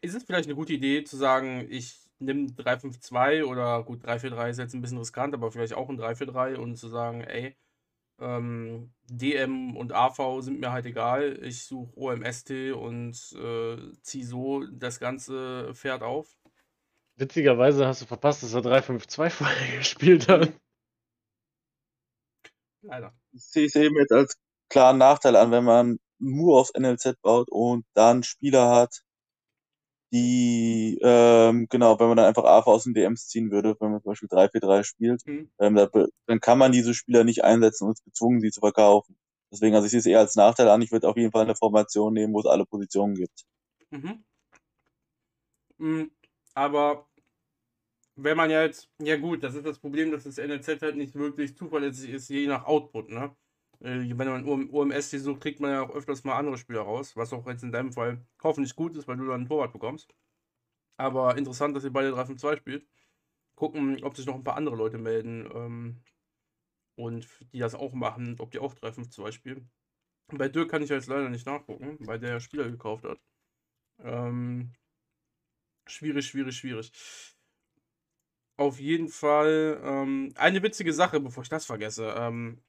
ist 0.00 0.14
es 0.14 0.24
vielleicht 0.24 0.46
eine 0.46 0.56
gute 0.56 0.72
Idee 0.72 1.04
zu 1.04 1.16
sagen, 1.16 1.66
ich 1.68 2.09
nehme 2.20 2.46
3-5-2 2.52 3.44
oder 3.44 3.82
gut, 3.82 4.04
3-4-3 4.04 4.50
ist 4.50 4.58
jetzt 4.58 4.74
ein 4.74 4.82
bisschen 4.82 4.98
riskant, 4.98 5.34
aber 5.34 5.50
vielleicht 5.50 5.74
auch 5.74 5.88
ein 5.88 5.98
3-4-3 5.98 6.56
und 6.56 6.76
zu 6.76 6.88
sagen, 6.88 7.22
ey, 7.22 7.56
ähm, 8.20 8.92
DM 9.08 9.76
und 9.76 9.92
AV 9.92 10.40
sind 10.42 10.60
mir 10.60 10.72
halt 10.72 10.86
egal, 10.86 11.42
ich 11.42 11.64
suche 11.64 11.96
OMST 11.96 12.72
und 12.72 13.16
äh, 13.32 13.92
ziehe 14.02 14.24
so 14.24 14.64
das 14.66 15.00
ganze 15.00 15.74
Pferd 15.74 16.02
auf. 16.02 16.36
Witzigerweise 17.16 17.86
hast 17.86 18.02
du 18.02 18.06
verpasst, 18.06 18.42
dass 18.42 18.54
er 18.54 18.60
3-5-2 18.60 19.30
vorher 19.30 19.78
gespielt 19.78 20.28
hat. 20.28 20.52
Leider. 22.82 23.12
Ich 23.32 23.44
sehe 23.44 23.66
es 23.66 23.74
eben 23.74 23.96
jetzt 23.96 24.12
als 24.12 24.36
klaren 24.68 24.98
Nachteil 24.98 25.36
an, 25.36 25.50
wenn 25.50 25.64
man 25.64 25.98
nur 26.18 26.60
aufs 26.60 26.72
NLZ 26.74 27.20
baut 27.22 27.48
und 27.50 27.84
dann 27.94 28.22
Spieler 28.22 28.70
hat, 28.70 29.02
die, 30.12 30.98
ähm, 31.02 31.66
genau, 31.70 31.98
wenn 32.00 32.08
man 32.08 32.16
dann 32.16 32.26
einfach 32.26 32.44
AV 32.44 32.66
aus 32.66 32.84
den 32.84 32.94
DMs 32.94 33.28
ziehen 33.28 33.50
würde, 33.50 33.76
wenn 33.80 33.92
man 33.92 34.02
zum 34.02 34.10
Beispiel 34.12 34.28
3-4-3 34.28 34.82
spielt, 34.82 35.22
Hm. 35.26 35.50
ähm, 35.60 35.74
da, 35.76 35.88
dann 36.26 36.40
kann 36.40 36.58
man 36.58 36.72
diese 36.72 36.94
Spieler 36.94 37.24
nicht 37.24 37.44
einsetzen 37.44 37.84
und 37.86 37.92
ist 37.92 38.04
gezwungen, 38.04 38.40
sie 38.40 38.50
zu 38.50 38.60
verkaufen. 38.60 39.16
Deswegen, 39.52 39.74
also 39.74 39.86
ich 39.86 39.90
sehe 39.92 40.00
es 40.00 40.06
eher 40.06 40.20
als 40.20 40.36
Nachteil 40.36 40.68
an. 40.68 40.82
Ich 40.82 40.92
würde 40.92 41.08
auf 41.08 41.16
jeden 41.16 41.32
Fall 41.32 41.42
eine 41.42 41.56
Formation 41.56 42.12
nehmen, 42.14 42.32
wo 42.34 42.40
es 42.40 42.46
alle 42.46 42.66
Positionen 42.66 43.14
gibt. 43.14 43.44
Mhm. 43.92 44.22
Mm, 45.80 46.10
Aber 46.54 47.08
wenn 48.16 48.36
man 48.36 48.50
ja 48.50 48.62
jetzt, 48.62 48.88
ja 49.00 49.16
gut, 49.16 49.42
das 49.42 49.54
ist 49.54 49.66
das 49.66 49.78
Problem, 49.78 50.10
dass 50.10 50.24
das 50.24 50.38
NLZ 50.38 50.82
halt 50.82 50.96
nicht 50.96 51.14
wirklich 51.14 51.56
zuverlässig 51.56 52.10
ist, 52.10 52.28
je 52.28 52.46
nach 52.46 52.64
Output, 52.66 53.08
ne? 53.10 53.34
Äh, 53.80 54.16
wenn 54.16 54.28
man 54.28 54.44
OMS 54.70 55.10
sucht, 55.10 55.40
kriegt 55.40 55.60
man 55.60 55.70
ja 55.70 55.82
auch 55.82 55.90
öfters 55.90 56.24
mal 56.24 56.36
andere 56.36 56.58
Spieler 56.58 56.82
raus, 56.82 57.16
was 57.16 57.32
auch 57.32 57.46
jetzt 57.46 57.62
in 57.62 57.72
deinem 57.72 57.92
Fall 57.92 58.24
hoffentlich 58.42 58.76
gut 58.76 58.96
ist, 58.96 59.08
weil 59.08 59.16
du 59.16 59.24
dann 59.24 59.40
einen 59.40 59.48
Torwart 59.48 59.72
bekommst. 59.72 60.14
Aber 60.96 61.36
interessant, 61.38 61.74
dass 61.74 61.84
ihr 61.84 61.92
beide 61.92 62.10
3-5-2 62.12 62.56
spielt. 62.56 62.86
Gucken, 63.54 64.02
ob 64.04 64.16
sich 64.16 64.26
noch 64.26 64.34
ein 64.34 64.44
paar 64.44 64.56
andere 64.56 64.76
Leute 64.76 64.98
melden 64.98 65.48
ähm, 65.54 66.02
und 66.96 67.26
die 67.52 67.58
das 67.58 67.74
auch 67.74 67.94
machen, 67.94 68.36
ob 68.38 68.50
die 68.50 68.58
auch 68.58 68.74
3-5-2 68.74 69.32
spielen. 69.32 69.70
Bei 70.28 70.48
Dirk 70.48 70.70
kann 70.70 70.82
ich 70.82 70.90
jetzt 70.90 71.08
leider 71.08 71.28
nicht 71.28 71.46
nachgucken, 71.46 71.96
weil 72.00 72.18
der 72.20 72.40
Spieler 72.40 72.70
gekauft 72.70 73.04
hat. 73.04 73.18
Ähm, 73.98 74.72
schwierig, 75.86 76.26
schwierig, 76.26 76.56
schwierig. 76.56 76.92
Auf 78.56 78.78
jeden 78.78 79.08
Fall 79.08 79.80
ähm, 79.82 80.32
eine 80.36 80.62
witzige 80.62 80.92
Sache, 80.92 81.18
bevor 81.18 81.42
ich 81.42 81.48
das 81.48 81.64
vergesse. 81.64 82.14
Ähm, 82.16 82.62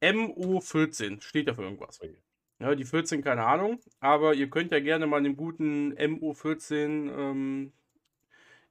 MO14 0.00 1.20
steht 1.22 1.46
ja 1.46 1.54
für 1.54 1.62
irgendwas. 1.62 2.00
Ja, 2.58 2.74
die 2.74 2.84
14, 2.84 3.22
keine 3.22 3.46
Ahnung. 3.46 3.80
Aber 4.00 4.34
ihr 4.34 4.50
könnt 4.50 4.72
ja 4.72 4.80
gerne 4.80 5.06
mal 5.06 5.22
dem 5.22 5.36
guten 5.36 5.92
MO14 5.94 7.10
ähm, 7.10 7.72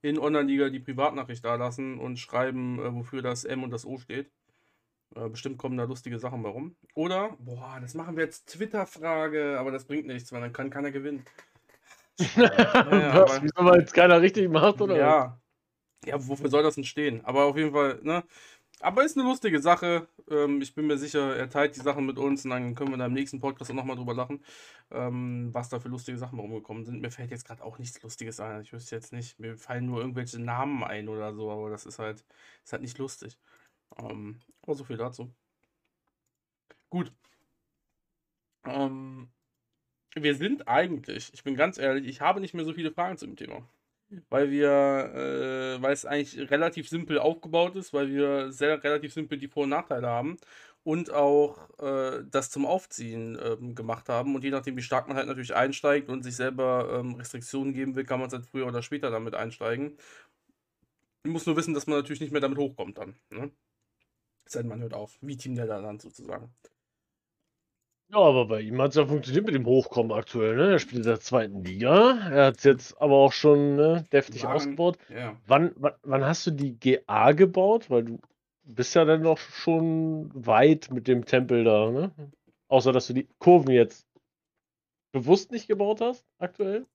in 0.02 0.20
Online-Liga 0.20 0.70
die 0.70 0.80
Privatnachricht 0.80 1.44
da 1.44 1.56
lassen 1.56 2.00
und 2.00 2.18
schreiben, 2.18 2.80
äh, 2.80 2.94
wofür 2.94 3.22
das 3.22 3.44
M 3.46 3.64
und 3.64 3.72
das 3.72 3.86
O 3.86 3.98
steht. 3.98 4.32
Äh, 5.16 5.30
bestimmt 5.30 5.58
kommen 5.58 5.78
da 5.78 5.86
lustige 5.86 6.20
Sachen 6.20 6.44
bei 6.44 6.50
rum. 6.50 6.76
Oder, 6.94 7.36
boah, 7.40 7.80
das 7.82 7.96
machen 7.96 8.16
wir 8.16 8.24
jetzt 8.24 8.48
Twitter-Frage, 8.48 9.58
aber 9.60 9.72
das 9.72 9.86
bringt 9.86 10.06
nichts, 10.06 10.32
weil 10.32 10.42
dann 10.42 10.54
kann 10.54 10.70
keiner 10.70 10.92
gewinnen. 10.92 11.26
ja, 12.36 13.28
Was, 13.28 13.42
wieso 13.42 13.64
man 13.64 13.80
jetzt 13.80 13.94
keiner 13.94 14.22
richtig 14.22 14.50
macht, 14.50 14.82
oder? 14.82 14.98
Ja. 14.98 15.42
Ja, 16.06 16.28
wofür 16.28 16.50
soll 16.50 16.64
das 16.64 16.76
denn 16.76 16.84
stehen? 16.84 17.26
Aber 17.26 17.46
auf 17.46 17.58
jeden 17.58 17.74
Fall, 17.74 18.00
ne? 18.04 18.24
Aber 18.82 19.04
ist 19.04 19.18
eine 19.18 19.28
lustige 19.28 19.62
Sache. 19.62 20.08
Ähm, 20.30 20.62
ich 20.62 20.74
bin 20.74 20.88
mir 20.88 20.98
sicher, 20.98 21.36
er 21.36 21.50
teilt 21.50 21.76
die 21.76 21.82
Sachen 21.82 22.06
mit 22.06 22.18
uns 22.18 22.46
und 22.46 22.52
dann 22.52 22.76
können 22.76 22.92
wir 22.92 22.98
da 22.98 23.08
im 23.08 23.14
nächsten 23.14 23.40
Podcast 23.40 23.70
auch 23.72 23.76
nochmal 23.76 23.98
drüber 23.98 24.14
lachen, 24.14 24.44
ähm, 24.92 25.54
was 25.54 25.70
da 25.70 25.80
für 25.80 25.90
lustige 25.90 26.18
Sachen 26.18 26.40
rumgekommen 26.40 26.86
sind. 26.86 27.02
Mir 27.02 27.12
fällt 27.12 27.32
jetzt 27.32 27.46
gerade 27.46 27.64
auch 27.64 27.78
nichts 27.78 28.02
Lustiges 28.02 28.40
ein. 28.40 28.62
Ich 28.62 28.72
wüsste 28.74 28.96
jetzt 28.96 29.12
nicht, 29.14 29.40
mir 29.40 29.58
fallen 29.58 29.86
nur 29.86 30.00
irgendwelche 30.00 30.40
Namen 30.40 30.84
ein 30.84 31.10
oder 31.10 31.34
so, 31.34 31.52
aber 31.52 31.70
das 31.70 31.86
ist 31.86 32.00
halt, 32.00 32.24
ist 32.64 32.72
halt 32.72 32.82
nicht 32.82 32.98
lustig. 32.98 33.38
Ähm, 33.98 34.40
aber 34.64 34.76
so 34.76 34.84
viel 34.86 34.98
dazu. 34.98 35.34
Gut. 36.90 37.12
Ähm, 38.66 39.30
wir 40.16 40.36
sind 40.36 40.68
eigentlich, 40.68 41.34
ich 41.34 41.44
bin 41.44 41.56
ganz 41.56 41.78
ehrlich, 41.78 42.08
ich 42.08 42.22
habe 42.22 42.40
nicht 42.42 42.54
mehr 42.54 42.66
so 42.66 42.74
viele 42.74 42.92
Fragen 42.92 43.18
zu 43.18 43.26
dem 43.26 43.36
Thema 43.36 43.68
weil 44.30 44.51
wir, 44.51 44.70
äh, 44.70 45.82
weil 45.82 45.93
es 45.93 46.05
eigentlich 46.05 46.51
relativ 46.51 46.89
simpel 46.89 47.20
aufgebaut 47.20 47.76
ist, 47.76 47.93
weil 47.93 48.10
wir 48.10 48.51
sehr 48.51 48.84
relativ 48.84 49.14
simpel 49.14 49.38
die 49.38 49.47
Vor- 49.47 49.64
und 49.64 49.70
Nachteile 49.70 50.07
haben 50.07 50.38
und 50.84 51.12
auch 51.12 51.70
äh, 51.80 52.24
das 52.30 52.49
zum 52.49 52.66
Aufziehen 52.66 53.38
ähm, 53.41 53.76
gemacht 53.76 54.10
haben. 54.10 54.36
Und 54.36 54.43
je 54.43 54.51
nachdem, 54.51 54.78
wie 54.78 54.82
stark 54.82 55.07
man 55.07 55.18
halt 55.18 55.28
natürlich 55.28 55.55
einsteigt 55.55 56.10
und 56.10 56.24
sich 56.24 56.36
selber 56.36 56.99
ähm, 56.99 57.16
Restriktionen 57.16 57.74
geben 57.74 57.95
will, 57.95 58.05
kann 58.05 58.20
man 58.20 58.28
es 58.28 58.34
halt 58.34 58.45
früher 58.45 58.68
oder 58.68 58.82
später 58.82 59.12
damit 59.12 59.36
einsteigen. 59.36 59.97
Man 61.24 61.34
muss 61.34 61.45
nur 61.45 61.57
wissen, 61.57 61.74
dass 61.74 61.88
man 61.88 61.97
natürlich 61.97 62.22
nicht 62.22 62.32
mehr 62.32 62.41
damit 62.41 62.57
hochkommt 62.57 62.97
dann. 62.97 63.16
Ne? 63.30 63.51
Sei 64.45 64.64
man 64.64 64.82
hört 64.82 64.93
auf, 64.93 65.18
wie 65.22 65.38
Team 65.38 65.53
Netherland 65.53 66.01
sozusagen. 66.01 66.53
Ja, 68.12 68.18
aber 68.18 68.47
bei 68.47 68.62
ihm 68.62 68.82
hat 68.82 68.89
es 68.89 68.95
ja 68.95 69.05
funktioniert 69.05 69.45
mit 69.45 69.53
dem 69.53 69.68
Hochkommen 69.68 70.12
aktuell, 70.12 70.55
ne? 70.55 70.72
Er 70.72 70.80
spielt 70.80 71.05
in 71.05 71.10
der 71.12 71.20
zweiten 71.20 71.64
Liga. 71.64 72.18
Er 72.32 72.45
hat 72.47 72.57
es 72.57 72.64
jetzt 72.64 72.99
aber 72.99 73.16
auch 73.16 73.34
schon 73.34 73.76
ne, 73.76 74.03
deftig 74.12 74.43
Wann- 74.43 74.55
ausgebaut. 74.55 74.97
Ja. 75.10 75.38
Wann, 75.45 75.74
wann, 75.76 75.93
wann 76.01 76.26
hast 76.26 76.47
du 76.47 76.51
die 76.51 76.74
GA 76.80 77.34
gebaut? 77.34 77.91
Weil 77.91 78.05
du 78.05 78.20
bist 78.64 78.95
ja 78.95 79.05
dann 79.05 79.22
noch 79.22 79.38
schon 79.38 80.32
weit 80.34 80.89
mit 80.91 81.07
dem 81.07 81.26
Tempel 81.26 81.64
da, 81.64 81.91
ne? 81.91 82.12
Außer 82.68 82.91
dass 82.91 83.07
du 83.07 83.14
die 83.14 83.28
Kurven 83.38 83.72
jetzt 83.72 84.07
bewusst 85.12 85.51
nicht 85.51 85.68
gebaut 85.68 86.01
hast, 86.01 86.26
aktuell. 86.39 86.88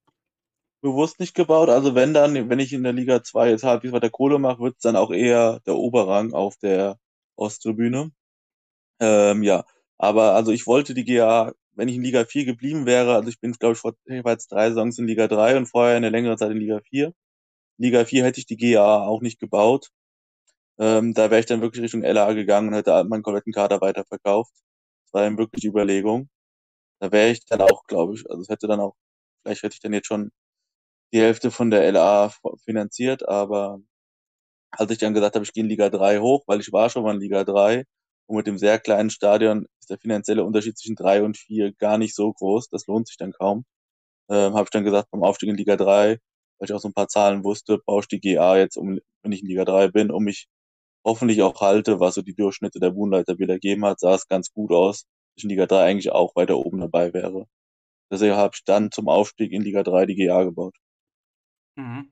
Bewusst 0.83 1.21
nicht 1.21 1.35
gebaut. 1.35 1.69
Also 1.69 1.95
wenn 1.95 2.13
dann, 2.13 2.51
wenn 2.51 2.59
ich 2.59 2.73
in 2.73 2.83
der 2.83 2.93
Liga 2.93 3.23
2 3.23 3.51
jetzt 3.51 3.65
halbwegs 3.65 3.93
weiter 3.93 4.11
Kohle 4.11 4.39
mache, 4.41 4.61
wird 4.61 4.75
es 4.77 4.83
dann 4.83 4.97
auch 4.97 5.13
eher 5.13 5.61
der 5.61 5.77
Oberrang 5.77 6.33
auf 6.33 6.57
der 6.57 6.99
Osttribüne. 7.37 8.11
Ähm, 9.01 9.43
ja, 9.43 9.65
aber 9.99 10.35
also 10.35 10.53
ich 10.53 10.67
wollte 10.67 10.95
die 10.95 11.05
GA, 11.05 11.53
wenn 11.75 11.89
ich 11.89 11.97
in 11.97 12.03
Liga 12.03 12.25
4 12.25 12.45
geblieben 12.45 12.87
wäre, 12.87 13.15
also 13.15 13.29
ich 13.29 13.41
bin, 13.41 13.53
glaube 13.53 13.75
ich, 13.75 13.79
vor 13.81 13.95
jeweils 14.07 14.49
drei 14.49 14.69
Saisons 14.71 14.99
in 14.99 15.07
Liga 15.07 15.29
3 15.29 15.57
und 15.57 15.67
vorher 15.67 15.97
eine 15.97 16.11
längere 16.11 16.37
Zeit 16.37 16.51
in 16.53 16.59
Liga 16.59 16.81
4. 16.89 17.13
Liga 17.79 18.05
4 18.05 18.25
hätte 18.25 18.41
ich 18.41 18.47
die 18.47 18.57
GA 18.57 19.05
auch 19.05 19.23
nicht 19.23 19.41
gebaut. 19.41 19.91
Ähm, 20.79 21.15
da 21.15 21.31
wäre 21.31 21.41
ich 21.41 21.47
dann 21.47 21.61
wirklich 21.63 21.83
Richtung 21.85 22.03
LA 22.03 22.33
gegangen 22.35 22.69
und 22.69 22.75
hätte 22.75 23.05
meinen 23.05 23.23
kompletten 23.23 23.53
Kader 23.53 23.81
weiterverkauft. 23.81 24.53
Das 25.07 25.15
war 25.15 25.23
dann 25.23 25.39
wirklich 25.39 25.63
die 25.63 25.69
Überlegung. 25.69 26.29
Da 27.01 27.13
wäre 27.13 27.31
ich 27.31 27.45
dann 27.47 27.61
auch, 27.63 27.87
glaube 27.87 28.15
ich, 28.15 28.29
also 28.31 28.43
es 28.43 28.49
hätte 28.49 28.67
dann 28.69 28.81
auch, 28.81 28.95
vielleicht 29.43 29.63
hätte 29.63 29.75
ich 29.75 29.81
dann 29.81 29.93
jetzt 29.95 30.09
schon 30.09 30.33
die 31.13 31.21
Hälfte 31.21 31.51
von 31.51 31.71
der 31.71 31.85
LA 31.93 32.33
finanziert, 32.65 33.29
aber 33.29 33.81
als 34.73 34.91
ich 34.91 34.99
dann 34.99 35.15
gesagt 35.15 35.35
habe, 35.37 35.45
ich 35.45 35.53
gehe 35.53 35.63
in 35.65 35.69
Liga 35.71 35.91
3 35.91 36.19
hoch, 36.21 36.45
weil 36.47 36.61
ich 36.61 36.73
war 36.73 36.91
schon 36.91 37.05
mal 37.05 37.15
in 37.15 37.21
Liga 37.21 37.45
3 37.45 37.85
und 38.27 38.37
mit 38.37 38.47
dem 38.47 38.59
sehr 38.59 38.79
kleinen 38.79 39.11
Stadion 39.11 39.67
ist 39.85 39.91
der 39.91 39.99
finanzielle 39.99 40.45
Unterschied 40.45 40.79
zwischen 40.79 40.97
3 40.97 41.23
und 41.23 41.37
4 41.37 41.73
gar 41.75 41.99
nicht 41.99 42.15
so 42.15 42.33
groß, 42.33 42.69
das 42.71 42.87
lohnt 42.87 43.07
sich 43.09 43.17
dann 43.19 43.33
kaum. 43.33 43.65
Ähm, 44.31 44.55
habe 44.55 44.65
ich 44.65 44.71
dann 44.71 44.85
gesagt, 44.85 45.11
beim 45.11 45.23
Aufstieg 45.23 45.51
in 45.51 45.57
Liga 45.57 45.77
3, 45.77 46.19
weil 46.59 46.67
ich 46.69 46.73
auch 46.73 46.81
so 46.81 46.89
ein 46.89 46.95
paar 46.95 47.09
Zahlen 47.09 47.45
wusste, 47.45 47.79
baue 47.87 48.01
ich 48.01 48.09
die 48.09 48.21
GA 48.21 48.57
jetzt, 48.59 48.77
um, 48.77 48.99
wenn 49.23 49.33
ich 49.33 49.43
in 49.43 49.49
Liga 49.49 49.65
3 49.65 49.89
bin, 49.89 50.11
um 50.11 50.25
mich 50.25 50.49
hoffentlich 51.07 51.43
auch 51.43 51.61
halte, 51.61 52.01
was 52.01 52.15
so 52.15 52.23
die 52.23 52.35
Durchschnitte 52.35 52.81
der 52.81 52.95
Wohnleiter 52.95 53.39
wieder 53.39 53.55
gegeben 53.55 53.85
hat, 53.85 54.01
sah 54.01 54.15
es 54.15 54.29
ganz 54.29 54.53
gut 54.53 54.73
aus, 54.73 55.05
dass 55.05 55.37
ich 55.37 55.45
in 55.45 55.51
Liga 55.51 55.67
3 55.67 55.85
eigentlich 55.85 56.13
auch 56.13 56.35
weiter 56.37 56.59
oben 56.59 56.81
dabei 56.81 57.13
wäre. 57.13 57.47
Deswegen 58.11 58.37
habe 58.37 58.53
ich 58.55 58.65
dann 58.65 58.91
zum 58.91 59.09
Aufstieg 59.09 59.53
in 59.53 59.63
Liga 59.63 59.83
3 59.83 60.07
die 60.07 60.17
GA 60.17 60.45
gebaut. 60.45 60.77
Mhm. 61.77 62.11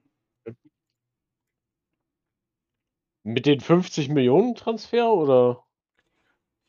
Mit 3.24 3.46
den 3.46 3.60
50 3.60 4.08
Millionen 4.08 4.54
Transfer 4.56 5.12
oder? 5.12 5.64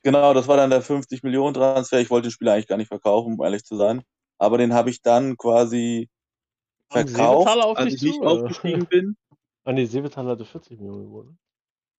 Genau, 0.04 0.34
das 0.34 0.48
war 0.48 0.58
dann 0.58 0.70
der 0.70 0.82
50 0.82 1.24
Millionen 1.24 1.54
Transfer. 1.54 2.00
Ich 2.00 2.10
wollte 2.10 2.28
den 2.28 2.32
Spieler 2.32 2.54
eigentlich 2.54 2.68
gar 2.68 2.78
nicht 2.78 2.90
verkaufen, 2.90 3.34
um 3.34 3.44
ehrlich 3.44 3.64
zu 3.64 3.78
sein. 3.78 4.04
Aber 4.38 4.58
den 4.58 4.74
habe 4.74 4.90
ich 4.90 5.02
dann 5.02 5.38
quasi 5.38 6.10
Haben 6.92 7.08
verkauft, 7.08 7.78
als 7.78 7.94
ich 7.94 8.02
nicht 8.02 8.16
zu, 8.16 8.24
aufgestiegen 8.24 8.86
bin. 8.88 9.16
Ah 9.66 9.72
nee, 9.72 9.86
Seebetal 9.86 10.26
hatte 10.28 10.44
40 10.44 10.78
Millionen 10.78 11.06
gewonnen. 11.06 11.40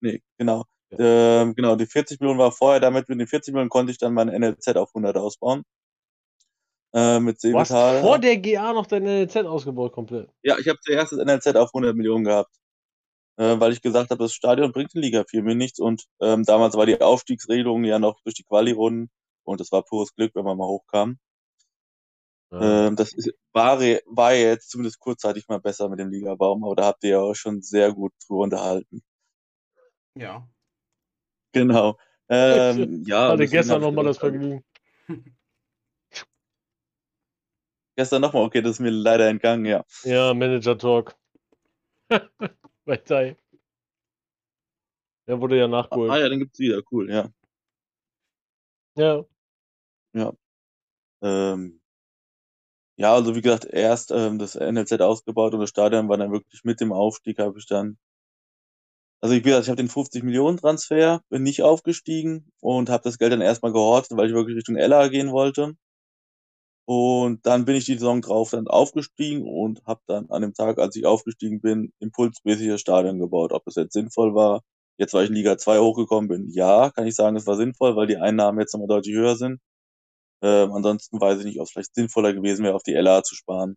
Nee, 0.02 0.22
genau. 0.36 0.64
Ja. 0.90 1.40
Ähm, 1.40 1.54
genau, 1.54 1.76
die 1.76 1.86
40 1.86 2.20
Millionen 2.20 2.38
war 2.38 2.52
vorher, 2.52 2.78
damit 2.78 3.08
mit 3.08 3.18
den 3.18 3.26
40 3.26 3.54
Millionen 3.54 3.70
konnte 3.70 3.90
ich 3.90 3.96
dann 3.96 4.12
mein 4.12 4.28
NLZ 4.28 4.76
auf 4.76 4.90
100 4.90 5.16
ausbauen. 5.16 5.62
Äh, 6.92 7.20
mit 7.20 7.42
Du 7.42 7.58
hast 7.58 7.68
Seebetal. 7.68 8.02
vor 8.02 8.18
der 8.18 8.36
GA 8.36 8.74
noch 8.74 8.86
dein 8.86 9.04
NLZ 9.04 9.36
ausgebaut 9.36 9.92
komplett. 9.92 10.28
Ja, 10.42 10.58
ich 10.58 10.68
habe 10.68 10.78
zuerst 10.80 11.12
das 11.12 11.24
NLZ 11.24 11.56
auf 11.56 11.70
100 11.72 11.96
Millionen 11.96 12.24
gehabt. 12.24 12.54
Äh, 13.36 13.58
weil 13.58 13.72
ich 13.72 13.82
gesagt 13.82 14.10
habe, 14.10 14.22
das 14.22 14.32
Stadion 14.32 14.72
bringt 14.72 14.94
in 14.94 15.02
Liga 15.02 15.24
4 15.28 15.42
mir 15.42 15.54
nichts. 15.54 15.80
Und 15.80 16.04
ähm, 16.20 16.44
damals 16.44 16.76
war 16.76 16.86
die 16.86 17.00
Aufstiegsregelung 17.00 17.84
ja 17.84 17.98
noch 17.98 18.20
durch 18.22 18.34
die 18.34 18.44
Quali-Runden. 18.44 19.10
Und 19.44 19.60
es 19.60 19.72
war 19.72 19.82
pures 19.82 20.14
Glück, 20.14 20.34
wenn 20.34 20.44
man 20.44 20.56
mal 20.56 20.66
hochkam. 20.66 21.18
Ja. 22.50 22.86
Ähm, 22.86 22.96
das 22.96 23.12
ist, 23.12 23.32
war, 23.52 23.80
war 23.80 24.32
ja 24.32 24.48
jetzt 24.50 24.70
zumindest 24.70 25.00
kurzzeitig 25.00 25.48
mal 25.48 25.60
besser 25.60 25.88
mit 25.88 25.98
dem 25.98 26.10
Ligabaum, 26.10 26.64
aber 26.64 26.76
da 26.76 26.84
habt 26.86 27.02
ihr 27.02 27.10
ja 27.10 27.20
auch 27.20 27.34
schon 27.34 27.62
sehr 27.62 27.92
gut 27.92 28.12
drüber 28.26 28.44
unterhalten. 28.44 29.02
Ja. 30.16 30.48
Genau. 31.52 31.98
Ähm, 32.28 33.04
ja, 33.06 33.32
Hatte 33.32 33.48
gestern 33.48 33.80
ich 33.80 33.86
nochmal 33.86 34.04
das 34.04 34.18
Vergnügen. 34.18 34.64
Gestern 37.96 38.22
nochmal, 38.22 38.42
okay, 38.44 38.60
das 38.60 38.72
ist 38.72 38.80
mir 38.80 38.90
leider 38.90 39.28
entgangen, 39.28 39.66
ja. 39.66 39.84
Ja, 40.02 40.34
Manager 40.34 40.76
Talk. 40.78 41.16
Bei 42.86 42.96
Tai. 42.96 43.36
Der 45.26 45.40
wurde 45.40 45.58
ja 45.58 45.64
Ah 45.64 45.68
nachgeholt. 45.68 46.12
ja, 46.20 46.28
dann 46.28 46.38
gibt's 46.38 46.58
wieder, 46.58 46.82
cool, 46.90 47.10
ja. 47.10 47.30
Ja. 50.14 50.32
Ähm, 51.22 51.80
ja, 52.96 53.12
also 53.14 53.34
wie 53.34 53.40
gesagt, 53.40 53.64
erst 53.66 54.10
ähm, 54.12 54.38
das 54.38 54.54
NLZ 54.56 55.00
ausgebaut 55.00 55.54
und 55.54 55.60
das 55.60 55.70
Stadion 55.70 56.08
war 56.08 56.16
dann 56.18 56.32
wirklich 56.32 56.62
mit 56.64 56.80
dem 56.80 56.92
Aufstieg, 56.92 57.38
habe 57.38 57.58
ich 57.58 57.66
dann. 57.66 57.98
Also 59.20 59.34
wie 59.34 59.42
gesagt, 59.42 59.64
ich 59.64 59.68
habe 59.70 59.76
den 59.82 59.88
50 59.88 60.22
Millionen 60.22 60.58
Transfer, 60.58 61.20
bin 61.30 61.42
nicht 61.42 61.62
aufgestiegen 61.62 62.52
und 62.60 62.90
habe 62.90 63.02
das 63.04 63.18
Geld 63.18 63.32
dann 63.32 63.40
erstmal 63.40 63.72
gehortet, 63.72 64.16
weil 64.16 64.28
ich 64.28 64.34
wirklich 64.34 64.56
Richtung 64.56 64.76
LA 64.76 65.08
gehen 65.08 65.32
wollte. 65.32 65.74
Und 66.86 67.46
dann 67.46 67.64
bin 67.64 67.76
ich 67.76 67.86
die 67.86 67.94
Saison 67.94 68.20
drauf 68.20 68.50
dann 68.50 68.68
aufgestiegen 68.68 69.42
und 69.48 69.82
habe 69.86 70.02
dann 70.06 70.28
an 70.30 70.42
dem 70.42 70.52
Tag, 70.54 70.78
als 70.78 70.96
ich 70.96 71.06
aufgestiegen 71.06 71.60
bin, 71.60 71.92
impulsmäßig 72.00 72.68
das 72.68 72.80
Stadion 72.82 73.18
gebaut. 73.18 73.52
Ob 73.52 73.64
das 73.64 73.76
jetzt 73.76 73.94
sinnvoll 73.94 74.34
war, 74.34 74.60
jetzt 74.98 75.14
weil 75.14 75.24
ich 75.24 75.30
in 75.30 75.36
Liga 75.36 75.56
2 75.58 75.78
hochgekommen 75.78 76.28
bin, 76.28 76.48
ja, 76.50 76.90
kann 76.90 77.06
ich 77.06 77.14
sagen, 77.14 77.36
es 77.36 77.46
war 77.46 77.56
sinnvoll, 77.56 77.96
weil 77.96 78.06
die 78.06 78.18
Einnahmen 78.18 78.60
jetzt 78.60 78.74
nochmal 78.74 78.88
deutlich 78.88 79.14
höher 79.14 79.36
sind. 79.36 79.60
Ähm, 80.42 80.72
ansonsten 80.72 81.20
weiß 81.20 81.40
ich 81.40 81.46
nicht, 81.46 81.60
ob 81.60 81.66
es 81.66 81.72
vielleicht 81.72 81.94
sinnvoller 81.94 82.32
gewesen 82.34 82.64
wäre, 82.64 82.74
auf 82.76 82.82
die 82.84 82.94
LA 82.94 83.22
zu 83.24 83.34
sparen. 83.36 83.76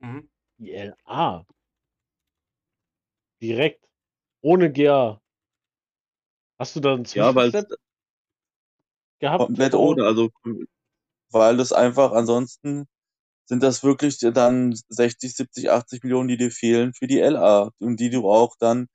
Mhm. 0.00 0.28
Die 0.58 0.72
LA. 0.74 1.44
Direkt. 3.42 3.84
Ohne 4.42 4.72
GA. 4.72 5.20
Hast 6.58 6.74
du 6.76 6.80
da 6.80 6.94
einen 6.94 7.04
Ja, 7.14 7.34
weil 7.34 7.50
Zwischenstep 7.50 7.78
gehabt? 9.20 9.46
komplett 9.46 9.74
ohne, 9.74 10.04
also 10.04 10.30
weil 11.30 11.56
das 11.56 11.72
einfach 11.72 12.12
ansonsten 12.12 12.86
sind 13.46 13.62
das 13.62 13.84
wirklich 13.84 14.18
dann 14.20 14.74
60, 14.88 15.34
70, 15.36 15.70
80 15.70 16.04
Millionen, 16.04 16.28
die 16.28 16.36
dir 16.38 16.50
fehlen 16.52 16.94
für 16.94 17.06
die 17.08 17.20
LA 17.20 17.70
und 17.80 18.00
die 18.00 18.10
du 18.10 18.30
auch 18.30 18.56
dann, 18.58 18.88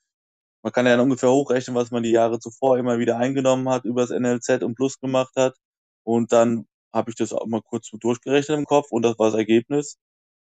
man 0.64 0.74
kann 0.74 0.86
ja 0.86 0.94
dann 0.94 1.02
ungefähr 1.02 1.32
hochrechnen, 1.32 1.76
was 1.76 1.92
man 1.92 2.04
die 2.04 2.12
Jahre 2.12 2.40
zuvor 2.40 2.78
immer 2.78 3.00
wieder 3.00 3.18
eingenommen 3.18 3.70
hat, 3.70 3.86
übers 3.86 4.12
NLZ 4.12 4.64
und 4.64 4.76
Plus 4.76 5.00
gemacht 5.00 5.34
hat 5.38 5.56
und 6.04 6.32
dann 6.34 6.66
habe 6.94 7.12
ich 7.12 7.16
das 7.18 7.34
auch 7.34 7.46
mal 7.48 7.62
kurz 7.62 7.90
durchgerechnet 7.92 8.58
im 8.58 8.66
Kopf 8.66 8.88
und 8.92 9.04
das 9.04 9.18
war 9.20 9.28
das 9.32 9.36
Ergebnis, 9.40 9.98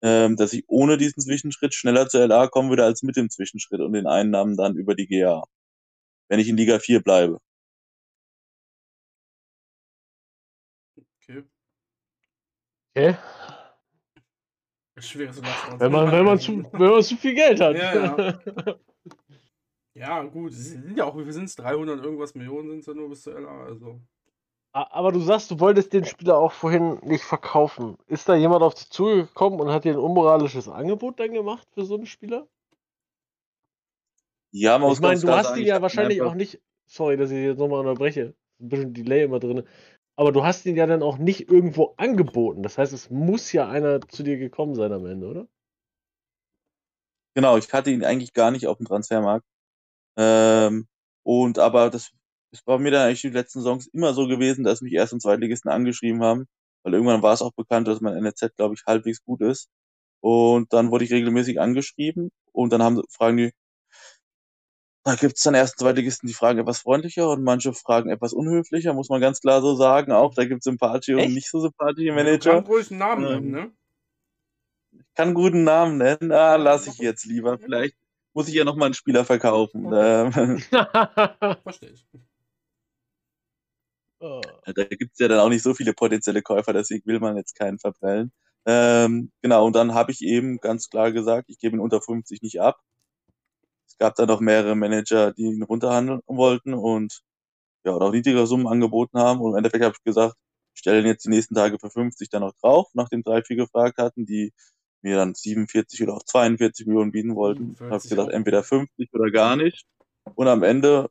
ähm, 0.04 0.38
dass 0.38 0.54
ich 0.54 0.66
ohne 0.68 0.98
diesen 0.98 1.22
Zwischenschritt 1.24 1.74
schneller 1.76 2.10
zur 2.10 2.22
LA 2.24 2.48
kommen 2.50 2.70
würde 2.70 2.86
als 2.86 3.04
mit 3.04 3.18
dem 3.18 3.30
Zwischenschritt 3.32 3.82
und 3.82 3.94
den 3.94 4.08
Einnahmen 4.08 4.58
dann 4.58 4.76
über 4.78 4.96
die 4.96 5.08
GA, 5.08 5.44
wenn 6.30 6.40
ich 6.40 6.50
in 6.50 6.58
Liga 6.58 6.80
4 6.80 7.02
bleibe. 7.04 7.40
Okay. 11.22 11.44
Okay. 12.96 13.16
Schweres 15.00 15.42
Laster. 15.42 15.80
Wenn 15.80 15.92
man, 15.92 16.12
wenn, 16.12 16.26
man 16.26 16.40
zu, 16.40 16.64
wenn 16.72 16.92
man 16.92 17.02
zu 17.04 17.18
viel 17.18 17.34
Geld 17.34 17.60
hat. 17.60 17.76
Ja, 17.76 18.38
Ja, 19.96 20.24
gut, 20.24 20.54
sie 20.54 20.62
sind 20.62 20.96
ja 20.98 21.06
auch, 21.06 21.18
wie 21.18 21.24
viel 21.24 21.34
sind 21.34 21.46
es? 21.46 21.56
300 21.56 22.04
irgendwas 22.04 22.36
Millionen 22.36 22.70
sind 22.70 22.80
es 22.82 22.86
ja 22.86 22.94
nur 22.94 23.10
bis 23.10 23.24
zur 23.24 23.40
LA, 23.40 23.64
also. 23.66 24.00
Aber 24.76 25.12
du 25.12 25.20
sagst, 25.20 25.52
du 25.52 25.60
wolltest 25.60 25.94
den 25.94 26.04
Spieler 26.06 26.38
auch 26.38 26.52
vorhin 26.52 27.00
nicht 27.04 27.24
verkaufen. 27.24 27.96
Ist 28.08 28.28
da 28.28 28.36
jemand 28.36 28.64
auf 28.64 28.74
dich 28.74 28.90
zugekommen 28.90 29.60
und 29.60 29.70
hat 29.70 29.84
dir 29.84 29.94
ein 29.94 30.00
unmoralisches 30.00 30.68
Angebot 30.68 31.20
dann 31.20 31.32
gemacht 31.32 31.68
für 31.74 31.86
so 31.86 31.96
einen 31.96 32.08
Spieler? 32.08 32.48
Ja, 34.52 34.78
man 34.80 34.88
Ich 34.92 35.00
muss 35.00 35.02
meine, 35.02 35.14
ganz 35.14 35.22
du 35.22 35.32
hast 35.32 35.56
ihn 35.58 35.62
ich 35.64 35.68
ja 35.68 35.82
wahrscheinlich 35.82 36.22
einfach- 36.22 36.32
auch 36.34 36.36
nicht. 36.36 36.60
Sorry, 36.86 37.18
dass 37.18 37.30
ich 37.32 37.38
jetzt 37.38 37.58
nochmal 37.60 37.80
unterbreche. 37.82 38.36
Ein 38.60 38.70
bisschen 38.70 38.94
Delay 38.94 39.24
immer 39.24 39.40
drin. 39.40 39.64
Aber 40.16 40.32
du 40.32 40.44
hast 40.44 40.66
ihn 40.66 40.76
ja 40.76 40.86
dann 40.88 41.04
auch 41.04 41.18
nicht 41.20 41.50
irgendwo 41.50 41.94
angeboten. 41.98 42.64
Das 42.64 42.78
heißt, 42.78 42.94
es 42.94 43.10
muss 43.12 43.52
ja 43.52 43.68
einer 43.70 44.02
zu 44.02 44.24
dir 44.24 44.38
gekommen 44.38 44.76
sein 44.76 44.92
am 44.92 45.06
Ende, 45.06 45.28
oder? 45.28 45.48
Genau, 47.36 47.58
ich 47.58 47.72
hatte 47.74 47.90
ihn 47.92 48.04
eigentlich 48.04 48.34
gar 48.34 48.52
nicht 48.52 48.68
auf 48.68 48.78
dem 48.78 48.86
Transfermarkt. 48.86 49.46
Ähm, 50.18 50.88
und 51.24 51.60
aber 51.60 51.90
das, 51.90 52.12
das 52.52 52.66
war 52.68 52.80
mir 52.80 52.92
dann 52.92 53.08
eigentlich 53.08 53.22
die 53.22 53.30
letzten 53.30 53.62
Songs 53.62 53.88
immer 53.88 54.14
so 54.14 54.28
gewesen, 54.28 54.64
dass 54.64 54.82
mich 54.82 54.94
Erst- 54.94 55.14
und 55.14 55.22
Zweitligisten 55.22 55.72
angeschrieben 55.72 56.24
haben, 56.24 56.48
weil 56.84 56.94
irgendwann 56.96 57.24
war 57.24 57.34
es 57.34 57.42
auch 57.42 57.54
bekannt, 57.54 57.88
dass 57.88 58.02
mein 58.02 58.16
NLZ, 58.18 58.56
glaube 58.58 58.76
ich, 58.76 58.84
halbwegs 58.88 59.24
gut 59.26 59.42
ist. 59.42 59.70
Und 60.22 60.74
dann 60.74 60.92
wurde 60.92 61.06
ich 61.06 61.14
regelmäßig 61.14 61.62
angeschrieben 61.62 62.32
und 62.54 62.72
dann 62.74 62.84
haben, 62.84 63.02
fragen 63.12 63.38
die, 63.38 63.52
da 65.04 65.16
gibt 65.16 65.36
es 65.38 65.44
dann 65.44 65.54
Erst- 65.54 65.80
und 65.80 65.86
Zweitligisten, 65.86 66.28
die 66.28 66.34
fragen 66.34 66.60
etwas 66.60 66.80
freundlicher 66.80 67.30
und 67.30 67.44
manche 67.44 67.74
fragen 67.74 68.10
etwas 68.10 68.34
unhöflicher, 68.34 68.94
muss 68.94 69.10
man 69.10 69.20
ganz 69.20 69.42
klar 69.42 69.62
so 69.62 69.76
sagen. 69.76 70.12
Auch 70.12 70.34
da 70.34 70.46
gibt 70.46 70.62
es 70.62 70.64
sympathische 70.64 71.18
und 71.18 71.34
nicht 71.34 71.50
so 71.50 71.60
sympathische 71.60 72.14
Manager. 72.14 72.54
kannst 72.54 72.70
ruhig 72.70 72.92
einen 72.92 73.00
Namen 73.00 73.26
Ähm, 73.26 73.32
nennen, 73.32 73.52
ne? 73.52 73.72
Ich 74.94 75.14
kann 75.16 75.28
einen 75.30 75.36
guten 75.36 75.64
Namen 75.64 75.98
nennen. 75.98 76.32
Ah, 76.32 76.56
lass 76.56 76.88
ich 76.88 76.98
jetzt 77.00 77.26
lieber. 77.26 77.58
Vielleicht 77.58 77.96
muss 78.34 78.48
ich 78.48 78.54
ja 78.56 78.64
noch 78.64 78.76
mal 78.76 78.86
einen 78.86 78.94
Spieler 78.94 79.26
verkaufen. 79.26 79.92
Ähm, 79.94 80.32
Verstehe 81.64 81.92
ich. 81.92 82.08
Oh. 84.20 84.40
da 84.66 84.86
gibt's 84.86 85.20
ja 85.20 85.28
dann 85.28 85.40
auch 85.40 85.50
nicht 85.50 85.64
so 85.64 85.74
viele 85.74 85.94
potenzielle 85.94 86.42
Käufer, 86.42 86.72
deswegen 86.72 87.06
will 87.06 87.20
man 87.20 87.36
jetzt 87.36 87.56
keinen 87.56 87.78
verprellen. 87.78 88.32
Ähm, 88.66 89.32
genau, 89.42 89.66
und 89.66 89.76
dann 89.76 89.94
habe 89.94 90.14
ich 90.14 90.22
eben 90.22 90.60
ganz 90.60 90.88
klar 90.90 91.12
gesagt, 91.12 91.50
ich 91.50 91.60
gebe 91.60 91.76
ihn 91.76 91.82
unter 91.82 92.02
50 92.02 92.42
nicht 92.42 92.62
ab. 92.62 92.80
Es 93.94 93.98
gab 94.00 94.16
dann 94.16 94.28
noch 94.28 94.40
mehrere 94.40 94.76
Manager, 94.76 95.34
die 95.34 95.44
ihn 95.44 95.62
runterhandeln 95.62 96.22
wollten 96.26 96.74
und 96.74 97.22
ja, 97.86 97.92
und 97.92 98.02
auch 98.02 98.12
niedrigere 98.12 98.48
Summen 98.48 98.68
angeboten 98.68 99.20
haben. 99.20 99.40
Und 99.40 99.52
im 99.52 99.58
Endeffekt 99.58 99.84
habe 99.84 99.96
ich 99.96 100.04
gesagt, 100.04 100.36
ich 100.74 100.80
stelle 100.80 101.02
ihn 101.02 101.06
jetzt 101.06 101.26
die 101.26 101.30
nächsten 101.30 101.54
Tage 101.54 101.78
für 101.78 101.92
50 101.92 102.30
dann 102.30 102.42
noch 102.42 102.54
drauf, 102.54 102.90
nachdem 102.94 103.22
drei, 103.22 103.44
vier 103.44 103.56
gefragt 103.56 104.00
hatten, 104.00 104.26
die 104.26 104.52
mir 105.04 105.18
dann 105.18 105.36
47 105.36 106.02
oder 106.02 106.16
auch 106.16 106.24
42 106.24 106.88
Millionen 106.88 107.12
bieten 107.12 107.36
wollten. 107.36 107.76
47 107.76 107.92
habe 107.92 107.98
ich 108.04 108.10
gesagt, 108.10 108.32
entweder 108.32 108.64
50 108.64 109.14
oder 109.14 109.30
gar 109.30 109.56
nicht. 109.56 109.86
Und 110.34 110.48
am 110.48 110.64
Ende 110.64 111.10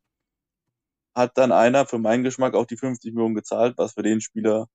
hat 1.14 1.38
dann 1.38 1.52
einer 1.52 1.86
für 1.86 1.98
meinen 1.98 2.24
Geschmack 2.24 2.54
auch 2.54 2.66
die 2.66 2.76
50 2.76 3.12
Millionen 3.14 3.36
gezahlt, 3.36 3.78
was 3.78 3.92
für 3.92 4.02
den 4.02 4.20
Spieler, 4.20 4.66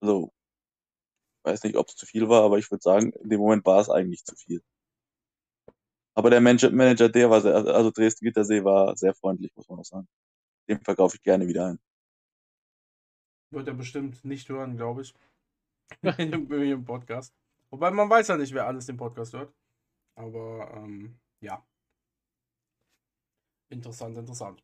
also, 0.00 0.32
weiß 1.44 1.62
nicht, 1.62 1.76
ob 1.76 1.88
es 1.88 1.96
zu 1.96 2.04
viel 2.04 2.28
war, 2.28 2.42
aber 2.42 2.58
ich 2.58 2.70
würde 2.70 2.82
sagen, 2.82 3.12
in 3.12 3.30
dem 3.30 3.40
Moment 3.40 3.64
war 3.64 3.80
es 3.80 3.88
eigentlich 3.88 4.24
zu 4.24 4.36
viel. 4.36 4.60
Aber 6.18 6.30
der 6.30 6.40
Manager, 6.40 6.72
Manager 6.72 7.08
der 7.08 7.30
war 7.30 7.40
sehr, 7.40 7.54
also 7.54 7.92
Dresden 7.92 8.24
Gittersee 8.24 8.64
war 8.64 8.96
sehr 8.96 9.14
freundlich, 9.14 9.54
muss 9.54 9.68
man 9.68 9.78
auch 9.78 9.84
sagen. 9.84 10.08
Dem 10.68 10.80
verkaufe 10.80 11.14
ich 11.14 11.22
gerne 11.22 11.46
wieder 11.46 11.68
ein. 11.68 11.78
Wird 13.52 13.68
er 13.68 13.74
bestimmt 13.74 14.24
nicht 14.24 14.48
hören, 14.48 14.76
glaube 14.76 15.02
ich. 15.02 15.14
in 16.18 16.32
dem, 16.32 16.84
Podcast. 16.84 17.32
Wobei 17.70 17.92
man 17.92 18.10
weiß 18.10 18.26
ja 18.26 18.36
nicht, 18.36 18.52
wer 18.52 18.66
alles 18.66 18.86
den 18.86 18.96
Podcast 18.96 19.32
hört. 19.32 19.54
Aber 20.16 20.68
ähm, 20.74 21.20
ja. 21.40 21.64
Interessant, 23.68 24.18
interessant. 24.18 24.60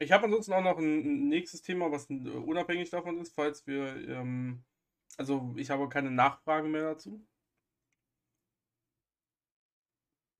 Ich 0.00 0.12
habe 0.12 0.26
ansonsten 0.26 0.52
auch 0.52 0.62
noch 0.62 0.76
ein, 0.76 0.98
ein 0.98 1.28
nächstes 1.30 1.62
Thema, 1.62 1.90
was 1.90 2.10
äh, 2.10 2.14
unabhängig 2.14 2.90
davon 2.90 3.16
ist, 3.22 3.34
falls 3.34 3.66
wir. 3.66 4.06
Ähm, 4.06 4.64
also, 5.16 5.54
ich 5.56 5.70
habe 5.70 5.88
keine 5.88 6.10
Nachfragen 6.10 6.70
mehr 6.70 6.92
dazu. 6.92 7.26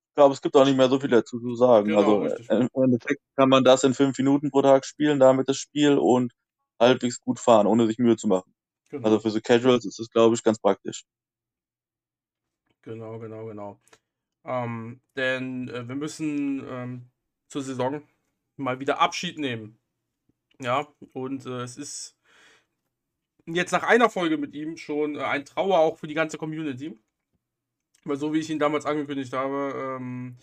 glaube, 0.15 0.33
es 0.33 0.41
gibt 0.41 0.55
auch 0.55 0.65
nicht 0.65 0.77
mehr 0.77 0.89
so 0.89 0.99
viel 0.99 1.09
dazu 1.09 1.39
zu 1.39 1.55
sagen. 1.55 1.87
Genau, 1.87 2.21
also 2.21 2.35
äh, 2.35 2.59
im 2.59 2.69
Endeffekt 2.73 3.21
kann 3.35 3.49
man 3.49 3.63
das 3.63 3.83
in 3.83 3.93
fünf 3.93 4.17
Minuten 4.17 4.51
pro 4.51 4.61
Tag 4.61 4.85
spielen, 4.85 5.19
damit 5.19 5.49
das 5.49 5.57
Spiel 5.57 5.97
und 5.97 6.33
halbwegs 6.79 7.19
gut 7.19 7.39
fahren, 7.39 7.67
ohne 7.67 7.87
sich 7.87 7.97
Mühe 7.99 8.17
zu 8.17 8.27
machen. 8.27 8.53
Genau. 8.89 9.05
Also 9.05 9.19
für 9.19 9.29
so 9.29 9.39
Casuals 9.41 9.85
ist 9.85 9.99
das, 9.99 10.09
glaube 10.09 10.35
ich, 10.35 10.43
ganz 10.43 10.59
praktisch. 10.59 11.05
Genau, 12.81 13.19
genau, 13.19 13.45
genau. 13.45 13.79
Ähm, 14.43 15.01
denn 15.15 15.69
äh, 15.69 15.87
wir 15.87 15.95
müssen 15.95 16.65
ähm, 16.67 17.11
zur 17.47 17.61
Saison 17.61 18.01
mal 18.57 18.79
wieder 18.79 18.99
Abschied 18.99 19.37
nehmen. 19.37 19.79
Ja, 20.59 20.87
und 21.13 21.45
äh, 21.45 21.61
es 21.61 21.77
ist 21.77 22.17
jetzt 23.45 23.71
nach 23.71 23.83
einer 23.83 24.09
Folge 24.09 24.37
mit 24.37 24.53
ihm 24.55 24.77
schon 24.77 25.15
äh, 25.15 25.23
ein 25.23 25.45
Trauer 25.45 25.79
auch 25.79 25.97
für 25.97 26.07
die 26.07 26.13
ganze 26.13 26.37
Community. 26.37 26.99
Weil 28.05 28.17
so 28.17 28.33
wie 28.33 28.39
ich 28.39 28.49
ihn 28.49 28.59
damals 28.59 28.85
angekündigt 28.85 29.33
habe, 29.33 29.97
ähm, 29.97 30.37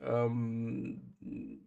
ähm, 0.00 1.14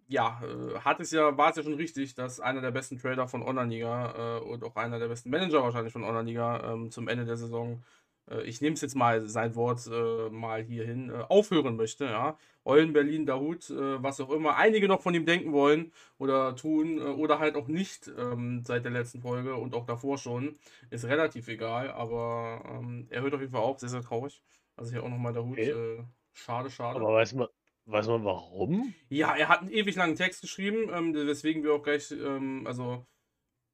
ja, 0.08 0.42
äh, 0.44 0.80
hat 0.80 1.00
es 1.00 1.12
ja, 1.12 1.38
war 1.38 1.52
es 1.52 1.58
ja 1.58 1.64
schon 1.64 1.76
richtig, 1.76 2.16
dass 2.16 2.40
einer 2.40 2.62
der 2.62 2.72
besten 2.72 2.98
Trader 2.98 3.28
von 3.28 3.44
Online-Liga 3.44 4.40
äh, 4.40 4.42
und 4.42 4.64
auch 4.64 4.76
einer 4.76 5.00
der 5.00 5.08
besten 5.08 5.30
Manager 5.30 5.64
wahrscheinlich 5.64 5.94
von 5.94 6.04
Online-Liga 6.04 6.74
ähm, 6.74 6.92
zum 6.92 7.08
Ende 7.08 7.26
der 7.26 7.38
Saison, 7.38 7.84
äh, 8.30 8.42
ich 8.44 8.62
nehme 8.62 8.74
es 8.74 8.82
jetzt 8.82 8.96
mal 8.96 9.28
sein 9.28 9.56
Wort 9.56 9.88
äh, 9.92 10.30
mal 10.30 10.64
hierhin, 10.64 11.10
äh, 11.10 11.24
aufhören 11.30 11.76
möchte, 11.76 12.06
ja. 12.06 12.38
Eulen, 12.66 12.94
Berlin, 12.94 13.26
Dahut, 13.26 13.72
was 13.72 14.20
auch 14.22 14.30
immer, 14.30 14.58
einige 14.58 14.88
noch 14.88 15.02
von 15.02 15.16
ihm 15.16 15.26
denken 15.26 15.54
wollen 15.54 15.92
oder 16.20 16.56
tun 16.56 17.02
oder 17.02 17.40
halt 17.40 17.56
auch 17.56 17.68
nicht 17.68 18.12
ähm, 18.16 18.64
seit 18.64 18.84
der 18.84 18.92
letzten 18.92 19.22
Folge 19.22 19.56
und 19.56 19.74
auch 19.74 19.86
davor 19.88 20.20
schon, 20.20 20.60
ist 20.92 21.06
relativ 21.06 21.48
egal, 21.48 21.90
aber 21.90 22.62
ähm, 22.70 23.08
er 23.10 23.22
hört 23.22 23.34
auf 23.34 23.40
jeden 23.40 23.54
Fall 23.54 23.62
auf, 23.62 23.80
sehr, 23.80 23.90
sehr 23.90 24.02
traurig. 24.04 24.44
Also 24.80 24.92
hier 24.94 25.04
auch 25.04 25.10
nochmal 25.10 25.34
Dahut, 25.34 25.58
Okay. 25.60 25.72
äh, 25.72 26.04
schade, 26.34 26.70
schade. 26.72 27.00
Aber 27.00 27.14
weiß 27.14 27.34
man, 27.34 27.48
weiß 27.86 28.08
man 28.08 28.24
warum? 28.24 28.94
Ja, 29.10 29.36
er 29.36 29.50
hat 29.50 29.62
einen 29.62 29.72
ewig 29.72 29.96
langen 29.96 30.16
Text 30.16 30.42
geschrieben, 30.42 30.90
ähm, 30.94 31.14
weswegen 31.16 31.64
wir 31.64 31.74
auch 31.74 31.82
gleich, 31.84 32.12
ähm, 32.12 32.66
also, 32.68 33.06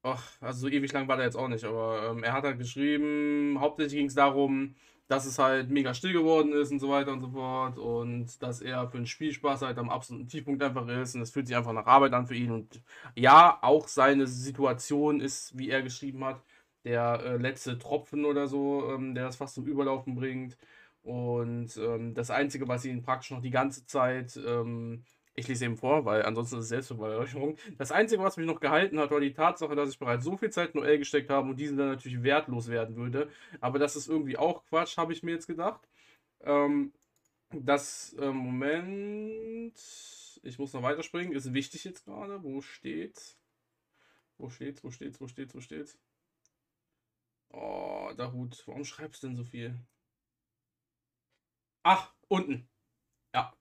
ach, 0.03 0.31
also 0.41 0.61
so 0.61 0.69
ewig 0.69 0.93
lang 0.93 1.07
war 1.07 1.17
der 1.17 1.25
jetzt 1.27 1.37
auch 1.37 1.49
nicht, 1.49 1.65
aber 1.65 2.11
ähm, 2.11 2.23
er 2.23 2.33
hat 2.33 2.45
halt 2.45 2.59
geschrieben, 2.59 3.57
hauptsächlich 3.59 3.99
ging 3.99 4.07
es 4.07 4.15
darum, 4.15 4.75
dass 5.07 5.25
es 5.25 5.39
halt 5.39 5.69
mega 5.71 5.93
still 5.93 6.13
geworden 6.13 6.53
ist 6.53 6.71
und 6.71 6.79
so 6.79 6.89
weiter 6.89 7.13
und 7.13 7.21
so 7.21 7.29
fort 7.31 7.77
und 7.79 8.41
dass 8.43 8.61
er 8.61 8.89
für 8.89 8.97
den 8.97 9.07
Spielspaß 9.07 9.63
halt 9.63 9.77
am 9.79 9.89
absoluten 9.89 10.27
Tiefpunkt 10.29 10.63
einfach 10.63 10.87
ist 10.89 11.15
und 11.15 11.21
es 11.21 11.31
fühlt 11.31 11.47
sich 11.47 11.57
einfach 11.57 11.73
nach 11.73 11.87
Arbeit 11.87 12.13
an 12.13 12.27
für 12.27 12.35
ihn 12.35 12.51
und 12.51 12.81
ja, 13.15 13.59
auch 13.61 13.87
seine 13.89 14.27
Situation 14.27 15.21
ist, 15.21 15.57
wie 15.57 15.69
er 15.69 15.83
geschrieben 15.83 16.25
hat, 16.25 16.41
der 16.85 17.21
äh, 17.25 17.37
letzte 17.37 17.77
Tropfen 17.79 18.25
oder 18.25 18.47
so, 18.47 18.91
ähm, 18.93 19.15
der 19.15 19.25
das 19.25 19.37
fast 19.37 19.55
zum 19.55 19.67
Überlaufen 19.67 20.15
bringt. 20.15 20.57
Und 21.05 21.77
ähm, 21.77 22.15
das 22.15 22.31
Einzige, 22.31 22.67
was 22.67 22.83
ihn 22.83 23.03
praktisch 23.03 23.29
noch 23.29 23.41
die 23.41 23.51
ganze 23.51 23.85
Zeit, 23.85 24.37
ähm, 24.43 25.03
ich 25.35 25.47
lese 25.47 25.65
eben 25.65 25.77
vor, 25.77 26.03
weil 26.03 26.23
ansonsten 26.23 26.55
ist 26.57 26.63
es 26.63 26.69
Selbstbeweihräucherung. 26.69 27.57
Das 27.77 27.91
Einzige, 27.91 28.23
was 28.23 28.37
mich 28.37 28.47
noch 28.47 28.59
gehalten 28.59 28.97
hat, 28.99 29.11
war 29.11 29.19
die 29.19 29.33
Tatsache, 29.33 29.75
dass 29.75 29.89
ich 29.91 29.99
bereits 29.99 30.25
so 30.25 30.35
viel 30.35 30.49
Zeit 30.49 30.73
in 30.73 30.81
OL 30.81 30.97
gesteckt 30.97 31.29
habe 31.29 31.49
und 31.49 31.59
diesen 31.59 31.77
dann 31.77 31.89
natürlich 31.89 32.23
wertlos 32.23 32.69
werden 32.69 32.95
würde. 32.95 33.29
Aber 33.61 33.77
das 33.77 33.95
ist 33.95 34.07
irgendwie 34.07 34.37
auch 34.37 34.65
Quatsch, 34.65 34.97
habe 34.97 35.13
ich 35.13 35.21
mir 35.21 35.33
jetzt 35.33 35.45
gedacht. 35.45 35.87
Ähm, 36.41 36.91
das 37.51 38.13
äh, 38.19 38.31
Moment, 38.31 39.79
ich 40.41 40.57
muss 40.57 40.73
noch 40.73 40.81
weiterspringen, 40.81 41.35
ist 41.35 41.53
wichtig 41.53 41.83
jetzt 41.83 42.05
gerade. 42.05 42.41
Wo 42.43 42.61
steht's? 42.61 43.37
Wo 44.39 44.49
steht's? 44.49 44.83
Wo 44.83 44.89
steht's? 44.89 45.21
Wo 45.21 45.27
steht's? 45.27 45.53
Wo 45.53 45.61
steht's? 45.61 45.99
Oh, 47.49 48.11
Dahut, 48.17 48.63
warum 48.65 48.83
schreibst 48.85 49.21
du 49.21 49.27
denn 49.27 49.35
so 49.35 49.43
viel? 49.43 49.79
Ach, 51.85 52.11
unten. 52.29 52.67
Ja. 53.35 53.53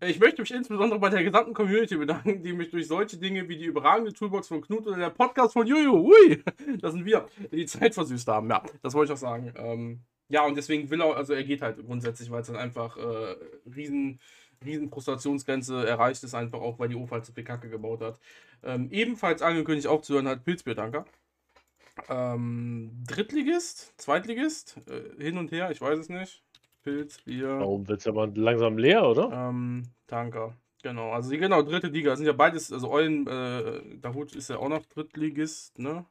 Ich 0.00 0.18
möchte 0.18 0.42
mich 0.42 0.50
insbesondere 0.50 0.98
bei 0.98 1.10
der 1.10 1.22
gesamten 1.22 1.54
Community 1.54 1.96
bedanken, 1.96 2.42
die 2.42 2.52
mich 2.52 2.70
durch 2.70 2.88
solche 2.88 3.18
Dinge 3.18 3.48
wie 3.48 3.56
die 3.56 3.66
überragende 3.66 4.12
Toolbox 4.12 4.48
von 4.48 4.60
Knut 4.60 4.88
oder 4.88 4.96
der 4.96 5.10
Podcast 5.10 5.52
von 5.52 5.64
Juju, 5.64 6.08
ui, 6.08 6.42
das 6.80 6.94
sind 6.94 7.04
wir, 7.04 7.28
die 7.52 7.66
Zeit 7.66 7.94
versüßt 7.94 8.26
haben. 8.26 8.50
Ja, 8.50 8.64
das 8.82 8.94
wollte 8.94 9.12
ich 9.12 9.16
auch 9.16 9.20
sagen. 9.20 9.52
Ähm, 9.56 10.00
ja, 10.28 10.44
und 10.44 10.56
deswegen 10.56 10.90
will 10.90 11.00
er, 11.00 11.16
also 11.16 11.34
er 11.34 11.44
geht 11.44 11.62
halt 11.62 11.76
grundsätzlich, 11.86 12.32
weil 12.32 12.40
es 12.40 12.48
dann 12.48 12.56
einfach 12.56 12.96
äh, 12.96 13.36
riesen, 13.76 14.18
riesen 14.64 14.90
Frustrationsgrenze 14.90 15.86
erreicht 15.86 16.24
ist, 16.24 16.34
einfach 16.34 16.60
auch, 16.60 16.80
weil 16.80 16.88
die 16.88 16.96
OFA 16.96 17.16
halt 17.16 17.26
so 17.26 17.32
viel 17.32 17.44
Kacke 17.44 17.70
gebaut 17.70 18.00
hat. 18.00 18.18
Ähm, 18.64 18.88
ebenfalls 18.90 19.40
angekündigt 19.40 19.86
aufzuhören 19.86 20.26
hat 20.26 20.44
Pilzbierdanker. 20.44 21.04
Ähm, 22.08 23.04
Drittligist, 23.06 23.94
Zweitligist, 23.98 24.78
äh, 24.88 25.22
hin 25.22 25.38
und 25.38 25.52
her, 25.52 25.70
ich 25.70 25.80
weiß 25.80 26.00
es 26.00 26.08
nicht. 26.08 26.42
Pilz, 26.82 27.18
Bier. 27.22 27.58
Warum 27.58 27.86
wird 27.88 28.00
es 28.00 28.06
aber 28.06 28.26
langsam 28.28 28.78
leer, 28.78 29.06
oder? 29.06 29.30
Ähm, 29.32 29.84
Tanker. 30.06 30.56
Genau, 30.82 31.10
also 31.12 31.30
genau, 31.30 31.62
dritte 31.62 31.88
Liga. 31.88 32.10
Das 32.10 32.18
sind 32.18 32.26
ja 32.26 32.32
beides, 32.32 32.72
also 32.72 32.90
Eulen, 32.90 33.26
äh, 33.26 33.98
Dahut 33.98 34.34
ist 34.36 34.48
ja 34.48 34.58
auch 34.58 34.68
noch 34.68 34.86
Drittligist, 34.86 35.78
ne? 35.78 36.06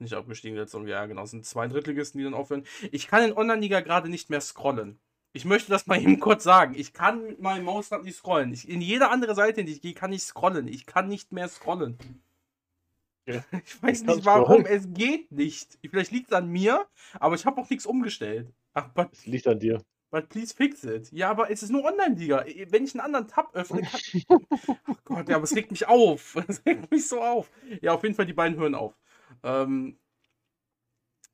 Nicht 0.00 0.14
abgestiegen 0.14 0.56
jetzt 0.56 0.74
irgendwie, 0.74 0.92
ja 0.92 1.06
genau. 1.06 1.22
Es 1.22 1.30
sind 1.30 1.44
zwei 1.46 1.66
Drittligisten, 1.68 2.18
die 2.18 2.24
dann 2.24 2.34
aufhören. 2.34 2.64
Ich 2.92 3.06
kann 3.08 3.22
in 3.24 3.32
Online-Liga 3.36 3.80
gerade 3.80 4.08
nicht 4.08 4.30
mehr 4.30 4.40
scrollen. 4.40 4.98
Ich 5.32 5.44
möchte 5.44 5.70
das 5.70 5.86
mal 5.86 6.00
eben 6.02 6.20
kurz 6.20 6.42
sagen. 6.44 6.74
Ich 6.76 6.92
kann 6.92 7.22
mit 7.24 7.40
meinem 7.40 7.64
Mausrad 7.64 8.04
nicht 8.04 8.16
scrollen. 8.16 8.52
Ich, 8.52 8.68
in 8.68 8.80
jede 8.80 9.08
andere 9.10 9.34
Seite, 9.34 9.60
in 9.60 9.66
die 9.66 9.72
ich 9.72 9.82
gehe, 9.82 9.94
kann 9.94 10.12
ich 10.12 10.22
scrollen. 10.22 10.66
Ich 10.68 10.86
kann 10.86 11.08
nicht 11.08 11.32
mehr 11.32 11.48
scrollen. 11.48 11.98
Ja. 13.26 13.44
Ich 13.64 13.82
weiß 13.82 14.04
nicht 14.04 14.24
warum. 14.24 14.44
scrollen? 14.44 14.66
Es 14.66 14.92
geht 14.92 15.30
nicht. 15.32 15.78
Vielleicht 15.88 16.12
liegt 16.12 16.28
es 16.30 16.36
an 16.36 16.48
mir, 16.48 16.86
aber 17.20 17.34
ich 17.34 17.44
habe 17.46 17.60
auch 17.60 17.68
nichts 17.70 17.86
umgestellt. 17.86 18.52
Ach, 18.74 18.90
Es 19.12 19.26
liegt 19.26 19.46
an 19.46 19.58
dir. 19.58 19.82
But 20.10 20.28
please 20.28 20.54
fix 20.54 20.84
it. 20.84 21.10
Ja, 21.12 21.30
aber 21.30 21.50
es 21.50 21.62
ist 21.62 21.70
nur 21.70 21.84
Online-Liga. 21.84 22.44
Wenn 22.68 22.84
ich 22.84 22.94
einen 22.94 23.00
anderen 23.00 23.28
Tab 23.28 23.54
öffne, 23.54 23.82
kann. 23.82 24.00
Oh 24.88 24.94
Gott, 25.04 25.28
ja, 25.28 25.36
aber 25.36 25.44
es 25.44 25.54
regt 25.54 25.70
mich 25.70 25.86
auf. 25.86 26.36
Es 26.48 26.64
regt 26.64 26.90
mich 26.90 27.08
so 27.08 27.22
auf. 27.22 27.50
Ja, 27.80 27.94
auf 27.94 28.02
jeden 28.02 28.14
Fall, 28.14 28.26
die 28.26 28.32
beiden 28.32 28.58
hören 28.58 28.74
auf. 28.74 28.94
Ähm, 29.42 29.98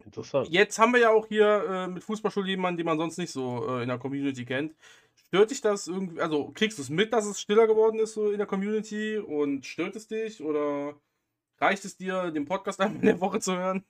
Interessant. 0.05 0.49
Jetzt 0.51 0.79
haben 0.79 0.93
wir 0.93 1.01
ja 1.01 1.11
auch 1.11 1.27
hier 1.27 1.65
äh, 1.67 1.89
mit 1.89 2.05
Fußballschule 2.05 2.49
jemanden, 2.49 2.77
den 2.77 2.87
man 2.87 2.99
sonst 2.99 3.17
nicht 3.17 3.33
so 3.33 3.67
äh, 3.69 3.83
in 3.83 3.89
der 3.89 3.99
Community 3.99 4.45
kennt. 4.45 4.75
Stört 5.15 5.51
dich 5.51 5.61
das 5.61 5.89
irgendwie, 5.89 6.21
also 6.21 6.51
kriegst 6.53 6.79
du 6.79 6.83
es 6.83 6.91
mit, 6.91 7.13
dass 7.13 7.27
es 7.27 7.41
stiller 7.41 7.67
geworden 7.67 7.99
ist 7.99 8.15
so 8.15 8.31
in 8.31 8.39
der 8.39 8.47
Community 8.47 9.19
und 9.19 9.65
stört 9.65 9.97
es 9.97 10.07
dich 10.07 10.43
oder 10.43 10.95
reicht 11.59 11.85
es 11.85 11.97
dir, 11.97 12.31
den 12.31 12.45
Podcast 12.45 12.81
einmal 12.81 13.01
in 13.01 13.07
der 13.07 13.21
Woche 13.21 13.41
zu 13.41 13.57
hören? 13.57 13.85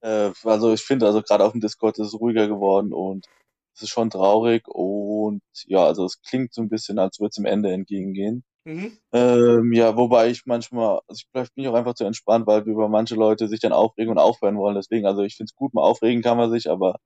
Äh, 0.00 0.32
also 0.44 0.72
ich 0.72 0.82
finde, 0.82 1.06
also 1.06 1.22
gerade 1.22 1.44
auf 1.44 1.52
dem 1.52 1.60
Discord 1.60 1.98
ist 1.98 2.08
es 2.08 2.20
ruhiger 2.20 2.48
geworden 2.48 2.92
und 2.92 3.26
es 3.74 3.82
ist 3.82 3.90
schon 3.90 4.10
traurig 4.10 4.66
und 4.68 5.42
ja, 5.66 5.84
also 5.84 6.04
es 6.04 6.20
klingt 6.22 6.52
so 6.52 6.62
ein 6.62 6.68
bisschen, 6.68 6.98
als 6.98 7.20
würde 7.20 7.28
es 7.30 7.36
dem 7.36 7.46
Ende 7.46 7.72
entgegengehen. 7.72 8.44
Mhm. 8.64 8.98
Ähm, 9.12 9.72
ja, 9.72 9.96
wobei 9.96 10.28
ich 10.28 10.44
manchmal, 10.44 11.00
also 11.08 11.18
ich, 11.18 11.26
vielleicht 11.32 11.54
bin 11.54 11.64
ich 11.64 11.70
auch 11.70 11.74
einfach 11.74 11.94
zu 11.94 12.04
entspannt, 12.04 12.46
weil 12.46 12.62
über 12.62 12.88
manche 12.88 13.14
Leute 13.14 13.48
sich 13.48 13.60
dann 13.60 13.72
aufregen 13.72 14.10
und 14.10 14.18
aufhören 14.18 14.58
wollen. 14.58 14.74
Deswegen, 14.74 15.06
also 15.06 15.22
ich 15.22 15.36
finde 15.36 15.50
es 15.50 15.56
gut, 15.56 15.72
mal 15.72 15.82
aufregen 15.82 16.22
kann 16.22 16.36
man 16.36 16.50
sich, 16.50 16.68
aber 16.68 16.96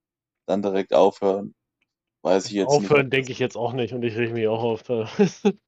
dann 0.47 0.63
direkt 0.63 0.93
aufhören, 0.95 1.55
weiß 2.23 2.47
ich 2.47 2.53
jetzt 2.53 2.71
Aufhören 2.71 3.03
nicht. 3.03 3.13
denke 3.13 3.33
ich 3.33 3.39
jetzt 3.39 3.57
auch 3.57 3.73
nicht 3.73 3.95
und 3.95 4.03
ich 4.03 4.17
reg 4.17 4.33
mich 4.33 4.49
auch 4.49 4.63
auf. 4.63 4.83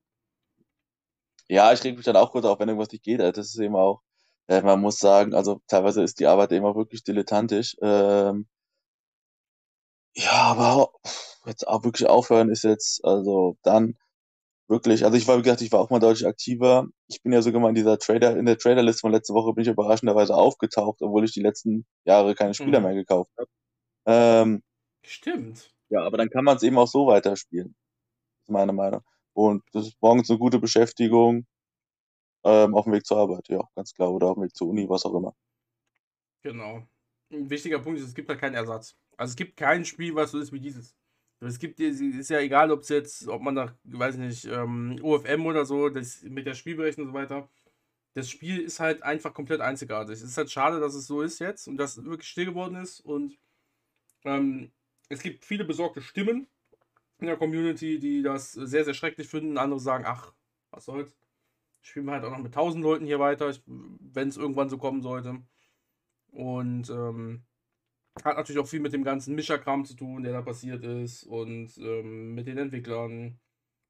Ja, 1.47 1.71
ich 1.75 1.85
reg 1.85 1.95
mich 1.95 2.07
dann 2.07 2.17
auch 2.17 2.33
kurz 2.33 2.47
auf, 2.47 2.59
wenn 2.59 2.69
irgendwas 2.69 2.91
nicht 2.91 3.05
geht. 3.05 3.21
Also 3.21 3.33
Das 3.33 3.49
ist 3.49 3.59
eben 3.59 3.77
auch, 3.77 4.01
äh, 4.49 4.63
man 4.63 4.81
muss 4.81 4.99
sagen, 4.99 5.35
also 5.35 5.61
teilweise 5.69 6.03
ist 6.03 6.21
die 6.21 6.27
Arbeit 6.27 6.53
eben 6.53 6.67
auch 6.67 6.77
wirklich 6.77 7.05
dilettantisch. 7.05 7.77
Ähm, 7.83 8.49
ja, 10.17 10.31
aber 10.33 10.91
jetzt 11.47 11.67
auch 11.67 11.85
wirklich 11.85 12.09
aufhören 12.09 12.51
ist 12.51 12.65
jetzt, 12.65 13.05
also 13.05 13.57
dann 13.63 13.97
wirklich, 14.69 15.05
also 15.05 15.17
ich 15.17 15.29
war, 15.29 15.39
wie 15.39 15.43
gesagt, 15.43 15.63
ich 15.63 15.73
war 15.73 15.81
auch 15.81 15.91
mal 15.91 16.01
deutlich 16.01 16.27
aktiver. 16.27 16.87
Ich 17.09 17.23
bin 17.23 17.33
ja 17.33 17.43
sogar 17.43 17.61
mal 17.61 17.71
in 17.71 17.75
dieser 17.77 17.99
Trader, 17.99 18.37
in 18.39 18.47
der 18.47 18.59
Traderlist 18.59 19.01
von 19.01 19.13
letzte 19.13 19.35
Woche 19.35 19.53
bin 19.55 19.63
ich 19.63 19.69
überraschenderweise 19.69 20.35
aufgetaucht, 20.37 21.03
obwohl 21.03 21.25
ich 21.25 21.33
die 21.33 21.43
letzten 21.43 21.87
Jahre 22.05 22.35
keine 22.35 22.55
Spieler 22.55 22.81
Mhm. 22.81 22.87
mehr 22.87 22.95
gekauft 22.95 23.33
habe. 23.39 23.49
Ähm, 24.07 24.63
Stimmt. 25.05 25.73
ja, 25.91 26.03
aber 26.03 26.17
dann 26.19 26.31
kann 26.31 26.45
man 26.45 26.57
es 26.57 26.63
eben 26.63 26.79
auch 26.79 26.89
so 26.89 27.07
weiterspielen. 27.07 27.75
ist 28.43 28.51
meine 28.51 28.73
Meinung. 28.73 29.03
Und 29.35 29.65
das 29.73 29.89
ist 29.89 29.97
morgens 30.03 30.31
eine 30.31 30.39
gute 30.39 30.59
Beschäftigung, 30.61 31.47
ähm, 32.45 32.75
auf 32.75 32.85
dem 32.85 32.93
Weg 32.93 33.07
zur 33.07 33.19
Arbeit, 33.19 33.49
ja, 33.49 33.63
ganz 33.75 33.95
klar, 33.95 34.13
oder 34.13 34.29
auf 34.29 34.35
dem 34.35 34.45
Weg 34.45 34.55
zur 34.55 34.69
Uni, 34.69 34.89
was 34.89 35.05
auch 35.05 35.15
immer. 35.15 35.35
Genau. 36.43 36.87
Ein 37.33 37.49
wichtiger 37.51 37.79
Punkt 37.79 37.99
ist, 37.99 38.07
es 38.07 38.15
gibt 38.15 38.29
halt 38.29 38.39
keinen 38.39 38.55
Ersatz. 38.55 38.97
Also 39.17 39.33
es 39.33 39.37
gibt 39.37 39.57
kein 39.57 39.85
Spiel, 39.85 40.15
was 40.15 40.31
so 40.31 40.39
ist 40.39 40.53
wie 40.53 40.61
dieses. 40.61 40.95
Es 41.41 41.59
gibt, 41.59 41.79
ist 41.81 42.31
ja 42.31 42.39
egal, 42.39 42.71
ob 42.71 42.81
es 42.81 42.89
jetzt, 42.89 43.29
ob 43.29 43.43
man 43.43 43.55
nach, 43.55 43.75
weiß 43.85 44.17
nicht, 44.17 44.47
ähm, 44.47 44.99
OFM 45.03 45.45
oder 45.47 45.67
so, 45.67 45.89
das 45.91 46.23
mit 46.23 46.47
der 46.47 46.55
Spielberechnung 46.55 47.09
und 47.09 47.13
so 47.13 47.19
weiter. 47.19 47.49
Das 48.15 48.31
Spiel 48.31 48.61
ist 48.61 48.81
halt 48.81 49.03
einfach 49.03 49.35
komplett 49.35 49.61
einzigartig. 49.61 50.15
Es 50.15 50.23
ist 50.23 50.39
halt 50.39 50.51
schade, 50.51 50.81
dass 50.81 50.95
es 50.95 51.07
so 51.07 51.21
ist 51.23 51.41
jetzt 51.41 51.67
und 51.67 51.77
dass 51.77 51.99
es 51.99 52.05
wirklich 52.05 52.29
still 52.29 52.47
geworden 52.47 52.77
ist. 52.77 53.01
Und 53.01 53.37
ähm, 54.25 54.71
es 55.09 55.23
gibt 55.23 55.45
viele 55.45 55.65
besorgte 55.65 56.01
Stimmen 56.01 56.47
in 57.19 57.27
der 57.27 57.37
Community, 57.37 57.99
die 57.99 58.23
das 58.23 58.53
sehr, 58.53 58.85
sehr 58.85 58.95
schrecklich 58.95 59.29
finden. 59.29 59.59
Andere 59.59 59.81
sagen, 59.81 60.05
ach, 60.07 60.33
was 60.71 60.85
soll's. 60.87 61.15
Spielen 61.85 62.07
wir 62.07 62.13
halt 62.13 62.25
auch 62.25 62.31
noch 62.31 62.39
mit 62.39 62.55
1000 62.57 62.83
Leuten 62.83 63.05
hier 63.05 63.21
weiter, 63.21 63.53
wenn 63.67 64.29
es 64.29 64.39
irgendwann 64.39 64.71
so 64.71 64.79
kommen 64.79 65.03
sollte. 65.03 65.43
Und 66.33 66.89
ähm, 66.89 67.45
hat 68.25 68.39
natürlich 68.39 68.59
auch 68.59 68.67
viel 68.67 68.81
mit 68.81 68.95
dem 68.95 69.05
ganzen 69.05 69.35
Mischerkram 69.35 69.85
zu 69.85 69.95
tun, 69.95 70.23
der 70.23 70.33
da 70.33 70.41
passiert 70.41 70.83
ist 70.83 71.25
und 71.25 71.77
ähm, 71.77 72.35
mit 72.35 72.47
den 72.47 72.57
Entwicklern. 72.57 73.39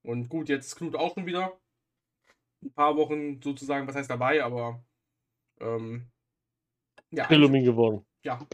Und 0.03 0.29
gut, 0.29 0.49
jetzt 0.49 0.67
ist 0.67 0.77
Knut 0.77 0.97
auch 0.97 1.15
schon 1.15 1.27
wieder 1.27 1.57
ein 2.65 2.73
paar 2.73 2.97
Wochen 2.97 3.41
sozusagen, 3.41 3.87
was 3.87 3.95
heißt 3.95 4.11
dabei, 4.11 4.43
aber 4.43 4.83
ähm, 5.61 6.11
ja, 7.13 7.25
Still 7.27 7.45
um 7.45 7.55
ihn 7.55 7.65
geworden. 7.65 8.05
ja, 8.25 8.45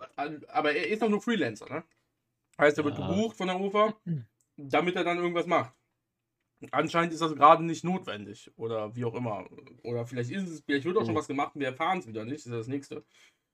aber 0.49 0.75
er 0.75 0.89
ist 0.89 1.01
doch 1.01 1.09
nur 1.09 1.23
Freelancer, 1.23 1.67
ne? 1.73 1.85
Heißt, 2.59 2.77
er 2.77 2.85
wird 2.85 2.99
Ja. 2.99 3.09
gebucht 3.09 3.39
von 3.39 3.47
der 3.47 3.59
UFA, 3.59 3.95
damit 4.59 4.97
er 4.97 5.05
dann 5.05 5.17
irgendwas 5.19 5.47
macht. 5.47 5.75
Anscheinend 6.73 7.13
ist 7.13 7.23
das 7.23 7.35
gerade 7.35 7.65
nicht 7.65 7.85
notwendig 7.85 8.51
oder 8.57 8.95
wie 8.95 9.05
auch 9.05 9.15
immer. 9.15 9.47
Oder 9.83 10.05
vielleicht 10.07 10.31
ist 10.31 10.49
es, 10.49 10.61
vielleicht 10.61 10.85
wird 10.85 10.97
auch 10.99 11.05
schon 11.05 11.15
Mhm. 11.15 11.19
was 11.19 11.27
gemacht 11.29 11.55
und 11.55 11.61
wir 11.61 11.69
erfahren 11.69 11.99
es 12.01 12.07
wieder 12.07 12.25
nicht. 12.25 12.37
Das 12.45 12.47
ist 12.47 12.53
das 12.53 12.67
nächste. 12.69 13.05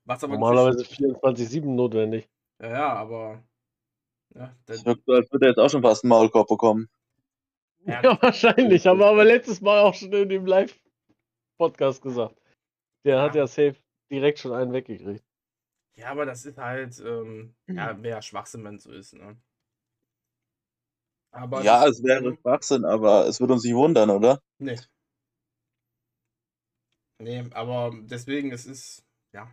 Was 0.05 0.25
aber 0.25 0.35
Normalerweise 0.35 0.85
24-7 0.85 1.75
notwendig. 1.75 2.29
Ja, 2.61 2.69
ja, 2.71 2.93
aber. 2.95 3.43
Ja, 4.35 4.55
Das 4.67 4.85
wirkt 4.85 5.05
so, 5.07 5.13
als 5.13 5.31
würde 5.31 5.47
er 5.47 5.51
jetzt 5.51 5.59
auch 5.59 5.71
schon 5.71 5.83
fast 5.83 6.05
einen 6.05 6.09
Maulkorb 6.11 6.49
bekommen. 6.49 6.89
Ja. 7.85 8.01
Ja, 8.03 8.19
wahrscheinlich. 8.21 8.85
Haben 8.87 8.99
wir 8.99 9.07
aber 9.07 9.25
letztes 9.25 9.61
Mal 9.61 9.81
auch 9.81 9.95
schon 9.95 10.13
in 10.13 10.29
dem 10.29 10.45
Live-Podcast 10.45 12.03
gesagt. 12.03 12.41
Der 13.05 13.21
hat 13.23 13.35
Ja. 13.37 13.43
ja 13.43 13.47
safe 13.47 13.77
direkt 14.11 14.41
schon 14.41 14.53
einen 14.53 14.73
weggekriegt. 14.73 15.25
ja, 15.97 16.11
aber 16.11 16.27
das 16.27 16.45
ist 16.45 16.59
halt, 16.59 17.01
ähm, 17.07 17.55
ja, 17.69 17.95
mehr 17.95 18.21
Schwachsinn, 18.23 18.65
wenn 18.65 18.75
es 18.77 18.83
so 18.85 18.93
ist, 18.93 19.15
ne? 19.15 19.37
Aber 21.37 21.63
ja, 21.63 21.87
es 21.87 22.03
wäre 22.03 22.37
Schwachsinn, 22.41 22.85
aber 22.85 23.27
es 23.27 23.41
würde 23.41 23.53
uns 23.53 23.65
nicht 23.65 23.75
wundern, 23.75 24.11
oder? 24.11 24.41
Nee. 24.59 24.79
Nee, 27.19 27.45
aber 27.53 27.93
deswegen, 28.03 28.53
es 28.53 28.67
ist, 28.67 29.05
ja. 29.35 29.49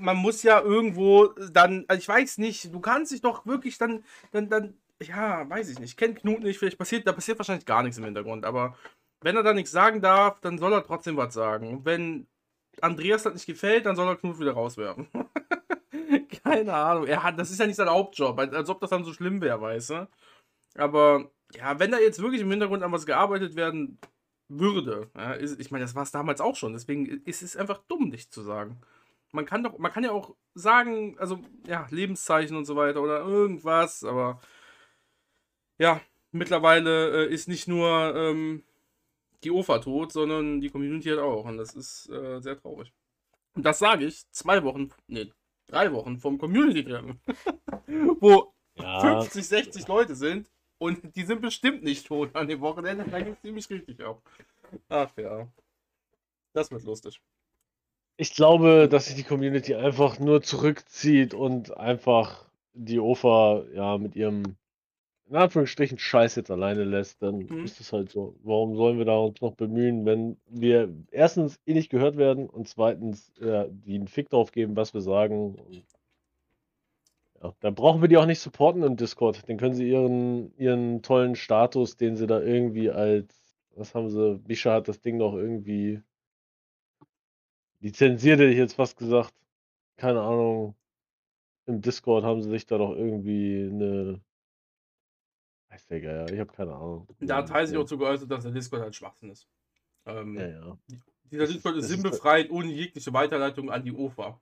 Man 0.00 0.16
muss 0.16 0.42
ja 0.42 0.60
irgendwo 0.60 1.26
dann, 1.52 1.84
also 1.88 1.98
ich 1.98 2.08
weiß 2.08 2.38
nicht, 2.38 2.72
du 2.72 2.80
kannst 2.80 3.12
dich 3.12 3.20
doch 3.20 3.46
wirklich 3.46 3.78
dann, 3.78 4.04
dann, 4.32 4.48
dann, 4.48 4.78
ja, 5.02 5.48
weiß 5.48 5.70
ich 5.70 5.78
nicht, 5.78 5.96
kennt 5.96 6.20
Knut 6.20 6.40
nicht, 6.40 6.58
vielleicht 6.58 6.78
passiert, 6.78 7.06
da 7.06 7.12
passiert 7.12 7.38
wahrscheinlich 7.38 7.66
gar 7.66 7.82
nichts 7.82 7.98
im 7.98 8.04
Hintergrund, 8.04 8.44
aber 8.44 8.76
wenn 9.20 9.36
er 9.36 9.42
da 9.42 9.52
nichts 9.52 9.70
sagen 9.70 10.00
darf, 10.00 10.40
dann 10.40 10.58
soll 10.58 10.72
er 10.72 10.84
trotzdem 10.84 11.16
was 11.16 11.34
sagen. 11.34 11.68
Und 11.68 11.84
wenn 11.84 12.28
Andreas 12.80 13.24
das 13.24 13.34
nicht 13.34 13.46
gefällt, 13.46 13.86
dann 13.86 13.96
soll 13.96 14.06
er 14.06 14.16
Knut 14.16 14.38
wieder 14.38 14.52
rauswerfen. 14.52 15.08
Keine 16.44 16.74
Ahnung, 16.74 17.06
er 17.06 17.22
hat, 17.24 17.38
das 17.38 17.50
ist 17.50 17.58
ja 17.58 17.66
nicht 17.66 17.76
sein 17.76 17.88
Hauptjob, 17.88 18.38
als, 18.38 18.54
als 18.54 18.68
ob 18.68 18.80
das 18.80 18.90
dann 18.90 19.04
so 19.04 19.12
schlimm 19.12 19.40
wäre, 19.40 19.60
weißt 19.60 19.90
du? 19.90 20.08
Aber 20.78 21.30
ja, 21.54 21.78
wenn 21.78 21.90
da 21.90 21.98
jetzt 21.98 22.22
wirklich 22.22 22.40
im 22.40 22.50
Hintergrund 22.50 22.82
an 22.82 22.92
was 22.92 23.06
gearbeitet 23.06 23.56
werden 23.56 23.98
würde, 24.48 25.10
ja, 25.16 25.32
ist, 25.32 25.60
ich 25.60 25.70
meine, 25.70 25.84
das 25.84 25.94
war 25.94 26.02
es 26.02 26.10
damals 26.10 26.40
auch 26.40 26.56
schon, 26.56 26.72
deswegen 26.72 27.06
ist 27.24 27.42
es 27.42 27.56
einfach 27.56 27.82
dumm, 27.88 28.08
nicht 28.08 28.32
zu 28.32 28.42
sagen. 28.42 28.80
Man 29.32 29.44
kann 29.44 29.62
doch, 29.62 29.78
man 29.78 29.92
kann 29.92 30.04
ja 30.04 30.12
auch 30.12 30.34
sagen, 30.54 31.18
also 31.18 31.40
ja, 31.66 31.86
Lebenszeichen 31.90 32.56
und 32.56 32.64
so 32.64 32.76
weiter 32.76 33.02
oder 33.02 33.20
irgendwas, 33.20 34.04
aber 34.04 34.40
ja, 35.78 36.00
mittlerweile 36.32 37.26
äh, 37.26 37.32
ist 37.32 37.48
nicht 37.48 37.68
nur 37.68 38.14
ähm, 38.16 38.62
die 39.44 39.50
OFA 39.50 39.78
tot, 39.80 40.12
sondern 40.12 40.60
die 40.60 40.70
Community 40.70 41.08
halt 41.10 41.20
auch 41.20 41.44
und 41.44 41.58
das 41.58 41.74
ist 41.74 42.08
äh, 42.10 42.40
sehr 42.40 42.58
traurig. 42.58 42.92
Und 43.54 43.64
das 43.66 43.78
sage 43.78 44.06
ich 44.06 44.30
zwei 44.30 44.62
Wochen, 44.62 44.90
nee, 45.08 45.30
drei 45.66 45.92
Wochen 45.92 46.18
vom 46.18 46.38
Community-Treffen, 46.38 47.20
wo 48.20 48.54
Ja, 48.76 49.20
50, 49.20 49.46
60 49.46 49.88
Leute 49.88 50.14
sind 50.14 50.48
und 50.78 51.14
die 51.16 51.22
sind 51.24 51.40
bestimmt 51.42 51.82
nicht 51.82 52.06
tot 52.06 52.34
an 52.34 52.48
dem 52.48 52.60
Wochenende. 52.60 53.04
Da 53.10 53.20
ging 53.20 53.34
es 53.34 53.40
ziemlich 53.42 53.68
richtig 53.70 54.00
ab. 54.04 54.22
Ach 54.88 55.10
ja. 55.16 55.46
Das 56.52 56.70
wird 56.70 56.84
lustig. 56.84 57.20
ich 58.16 58.34
glaube, 58.34 58.88
dass 58.88 59.06
sich 59.06 59.14
die 59.14 59.22
Community 59.22 59.74
einfach 59.74 60.18
nur 60.18 60.42
zurückzieht 60.42 61.34
und 61.34 61.76
einfach 61.76 62.44
die 62.74 62.98
OFA 62.98 63.64
ja 63.74 63.98
mit 63.98 64.16
ihrem 64.16 64.56
in 65.30 65.36
Anführungsstrichen 65.36 65.98
Scheiß 65.98 66.36
jetzt 66.36 66.50
alleine 66.50 66.84
lässt, 66.84 67.20
dann 67.22 67.40
Mhm. 67.40 67.64
ist 67.64 67.80
es 67.80 67.92
halt 67.92 68.10
so. 68.10 68.34
Warum 68.44 68.76
sollen 68.76 68.96
wir 68.96 69.04
da 69.04 69.18
uns 69.18 69.40
noch 69.42 69.54
bemühen, 69.54 70.06
wenn 70.06 70.38
wir 70.46 70.88
erstens 71.10 71.60
eh 71.66 71.74
nicht 71.74 71.90
gehört 71.90 72.16
werden 72.16 72.48
und 72.48 72.66
zweitens 72.66 73.28
äh, 73.38 73.66
die 73.70 73.96
einen 73.96 74.08
Fick 74.08 74.30
drauf 74.30 74.52
geben, 74.52 74.74
was 74.74 74.94
wir 74.94 75.02
sagen. 75.02 75.54
Und 75.56 75.84
ja, 77.42 77.54
dann 77.60 77.74
brauchen 77.74 78.00
wir 78.00 78.08
die 78.08 78.16
auch 78.16 78.26
nicht 78.26 78.40
supporten 78.40 78.82
im 78.82 78.96
Discord. 78.96 79.48
Dann 79.48 79.56
können 79.56 79.74
sie 79.74 79.88
ihren, 79.88 80.56
ihren 80.56 81.02
tollen 81.02 81.36
Status, 81.36 81.96
den 81.96 82.16
sie 82.16 82.26
da 82.26 82.40
irgendwie 82.40 82.90
als, 82.90 83.56
was 83.74 83.94
haben 83.94 84.10
sie, 84.10 84.38
Bisha 84.38 84.74
hat 84.74 84.88
das 84.88 85.00
Ding 85.00 85.18
noch 85.18 85.34
irgendwie 85.34 86.02
lizenziert, 87.80 88.40
hätte 88.40 88.50
ich 88.50 88.58
jetzt 88.58 88.74
fast 88.74 88.96
gesagt. 88.96 89.34
Keine 89.96 90.20
Ahnung. 90.20 90.74
Im 91.66 91.80
Discord 91.80 92.24
haben 92.24 92.42
sie 92.42 92.50
sich 92.50 92.66
da 92.66 92.78
doch 92.78 92.94
irgendwie 92.94 93.68
eine. 93.70 94.20
Weiß 95.68 95.86
der 95.86 96.00
Geier, 96.00 96.32
ich 96.32 96.40
habe 96.40 96.52
keine 96.52 96.74
Ahnung. 96.74 97.06
Da 97.20 97.36
hat 97.36 97.50
Heise 97.50 97.70
sich 97.70 97.78
auch 97.78 97.84
zu 97.84 97.98
geäußert, 97.98 98.30
dass 98.30 98.44
der 98.44 98.52
Discord 98.52 98.82
halt 98.82 98.94
Schwachsinn 98.96 99.30
ist. 99.30 99.46
Ähm, 100.06 100.34
Ja, 100.38 100.48
ja. 100.48 100.78
Dieser 101.30 101.46
Discord 101.46 101.76
ist 101.76 101.88
sinnbefreit, 101.88 102.50
ohne 102.50 102.72
jegliche 102.72 103.12
Weiterleitung 103.12 103.70
an 103.70 103.84
die 103.84 103.92
OFA. 103.92 104.40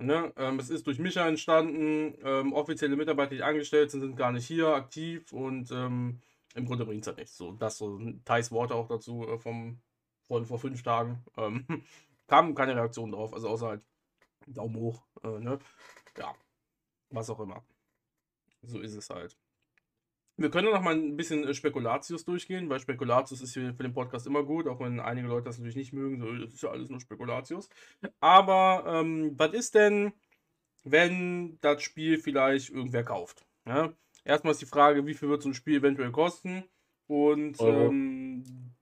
Ne? 0.00 0.32
Ähm, 0.36 0.58
es 0.58 0.70
ist 0.70 0.86
durch 0.86 0.98
Micha 0.98 1.28
entstanden, 1.28 2.14
ähm, 2.24 2.54
offizielle 2.54 2.96
Mitarbeiter, 2.96 3.34
die 3.34 3.42
angestellt 3.42 3.90
sind, 3.90 4.00
sind 4.00 4.16
gar 4.16 4.32
nicht 4.32 4.46
hier 4.46 4.68
aktiv 4.68 5.30
und 5.32 5.70
ähm, 5.72 6.20
im 6.54 6.64
Grunde 6.64 6.86
bringt 6.86 7.02
es 7.02 7.06
halt 7.06 7.18
nichts. 7.18 7.36
So, 7.36 7.52
das 7.52 7.76
so 7.76 8.00
Thais 8.24 8.50
Worte 8.50 8.74
auch 8.74 8.88
dazu 8.88 9.26
äh, 9.28 9.38
vom, 9.38 9.80
von 10.26 10.46
vor 10.46 10.58
fünf 10.58 10.82
Tagen. 10.82 11.22
Ähm, 11.36 11.66
kam 12.28 12.54
keine 12.54 12.74
Reaktion 12.76 13.12
drauf, 13.12 13.34
also 13.34 13.48
außer 13.48 13.68
halt 13.68 13.82
Daumen 14.46 14.76
hoch. 14.76 15.02
Äh, 15.22 15.38
ne? 15.38 15.58
Ja, 16.16 16.34
was 17.10 17.28
auch 17.30 17.40
immer. 17.40 17.62
So 18.62 18.80
ist 18.80 18.94
es 18.94 19.10
halt. 19.10 19.36
Wir 20.40 20.50
können 20.50 20.70
noch 20.72 20.80
mal 20.80 20.94
ein 20.94 21.18
bisschen 21.18 21.46
äh, 21.46 21.52
Spekulatius 21.52 22.24
durchgehen, 22.24 22.70
weil 22.70 22.80
Spekulatius 22.80 23.42
ist 23.42 23.52
für, 23.52 23.74
für 23.74 23.82
den 23.82 23.92
Podcast 23.92 24.26
immer 24.26 24.42
gut, 24.42 24.66
auch 24.68 24.80
wenn 24.80 24.98
einige 24.98 25.28
Leute 25.28 25.44
das 25.44 25.58
natürlich 25.58 25.76
nicht 25.76 25.92
mögen. 25.92 26.18
So, 26.18 26.32
das 26.32 26.54
ist 26.54 26.62
ja 26.62 26.70
alles 26.70 26.88
nur 26.88 26.98
Spekulatius. 26.98 27.68
Aber 28.20 28.84
ähm, 28.86 29.34
was 29.36 29.52
ist 29.52 29.74
denn, 29.74 30.14
wenn 30.82 31.58
das 31.60 31.82
Spiel 31.82 32.16
vielleicht 32.16 32.70
irgendwer 32.70 33.04
kauft? 33.04 33.44
Ja? 33.66 33.92
Erstmal 34.24 34.52
ist 34.52 34.62
die 34.62 34.66
Frage, 34.66 35.04
wie 35.04 35.12
viel 35.12 35.28
wird 35.28 35.42
so 35.42 35.50
ein 35.50 35.54
Spiel 35.54 35.76
eventuell 35.76 36.10
kosten? 36.10 36.64
Und 37.06 37.60
ähm, 37.60 38.72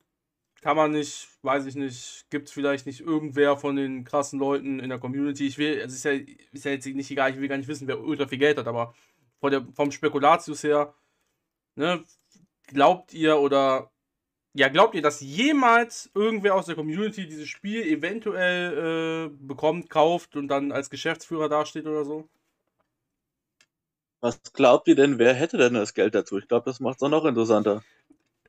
kann 0.62 0.76
man 0.76 0.92
nicht, 0.92 1.28
weiß 1.42 1.66
ich 1.66 1.74
nicht, 1.74 2.26
gibt 2.30 2.46
es 2.46 2.54
vielleicht 2.54 2.86
nicht 2.86 3.00
irgendwer 3.00 3.56
von 3.56 3.74
den 3.74 4.04
krassen 4.04 4.38
Leuten 4.38 4.78
in 4.78 4.90
der 4.90 5.00
Community? 5.00 5.48
Ich 5.48 5.58
will, 5.58 5.78
es 5.78 5.92
ist 5.92 6.04
ja, 6.04 6.12
ist 6.12 6.64
ja 6.64 6.70
jetzt 6.70 6.86
nicht 6.86 7.10
egal, 7.10 7.32
ich 7.32 7.40
will 7.40 7.48
gar 7.48 7.56
nicht 7.56 7.68
wissen, 7.68 7.88
wer 7.88 7.98
ultra 7.98 8.28
viel 8.28 8.38
Geld 8.38 8.58
hat, 8.58 8.68
aber 8.68 8.94
der, 9.42 9.66
vom 9.74 9.90
Spekulatius 9.90 10.62
her, 10.62 10.94
ne, 11.78 12.04
glaubt 12.66 13.14
ihr 13.14 13.38
oder 13.38 13.90
ja, 14.54 14.68
glaubt 14.68 14.94
ihr, 14.94 15.02
dass 15.02 15.20
jemals 15.20 16.10
irgendwer 16.14 16.54
aus 16.56 16.66
der 16.66 16.74
Community 16.74 17.26
dieses 17.28 17.48
Spiel 17.48 17.82
eventuell 17.86 19.28
äh, 19.28 19.36
bekommt, 19.46 19.88
kauft 19.88 20.36
und 20.36 20.48
dann 20.48 20.72
als 20.72 20.90
Geschäftsführer 20.90 21.48
dasteht 21.48 21.86
oder 21.86 22.04
so? 22.04 22.28
Was 24.20 24.52
glaubt 24.52 24.88
ihr 24.88 24.96
denn, 24.96 25.18
wer 25.18 25.32
hätte 25.32 25.58
denn 25.58 25.74
das 25.74 25.94
Geld 25.94 26.14
dazu? 26.14 26.38
Ich 26.38 26.48
glaube, 26.48 26.64
das 26.64 26.80
macht 26.80 26.96
es 26.96 27.02
auch 27.04 27.08
noch 27.08 27.24
interessanter. 27.24 27.84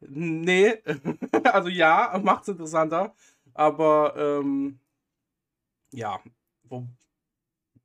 Nee, 0.02 0.82
also 1.44 1.70
ja, 1.70 2.20
macht's 2.24 2.48
interessanter, 2.48 3.14
aber 3.54 4.16
ähm, 4.18 4.80
ja, 5.92 6.20
wo, 6.64 6.88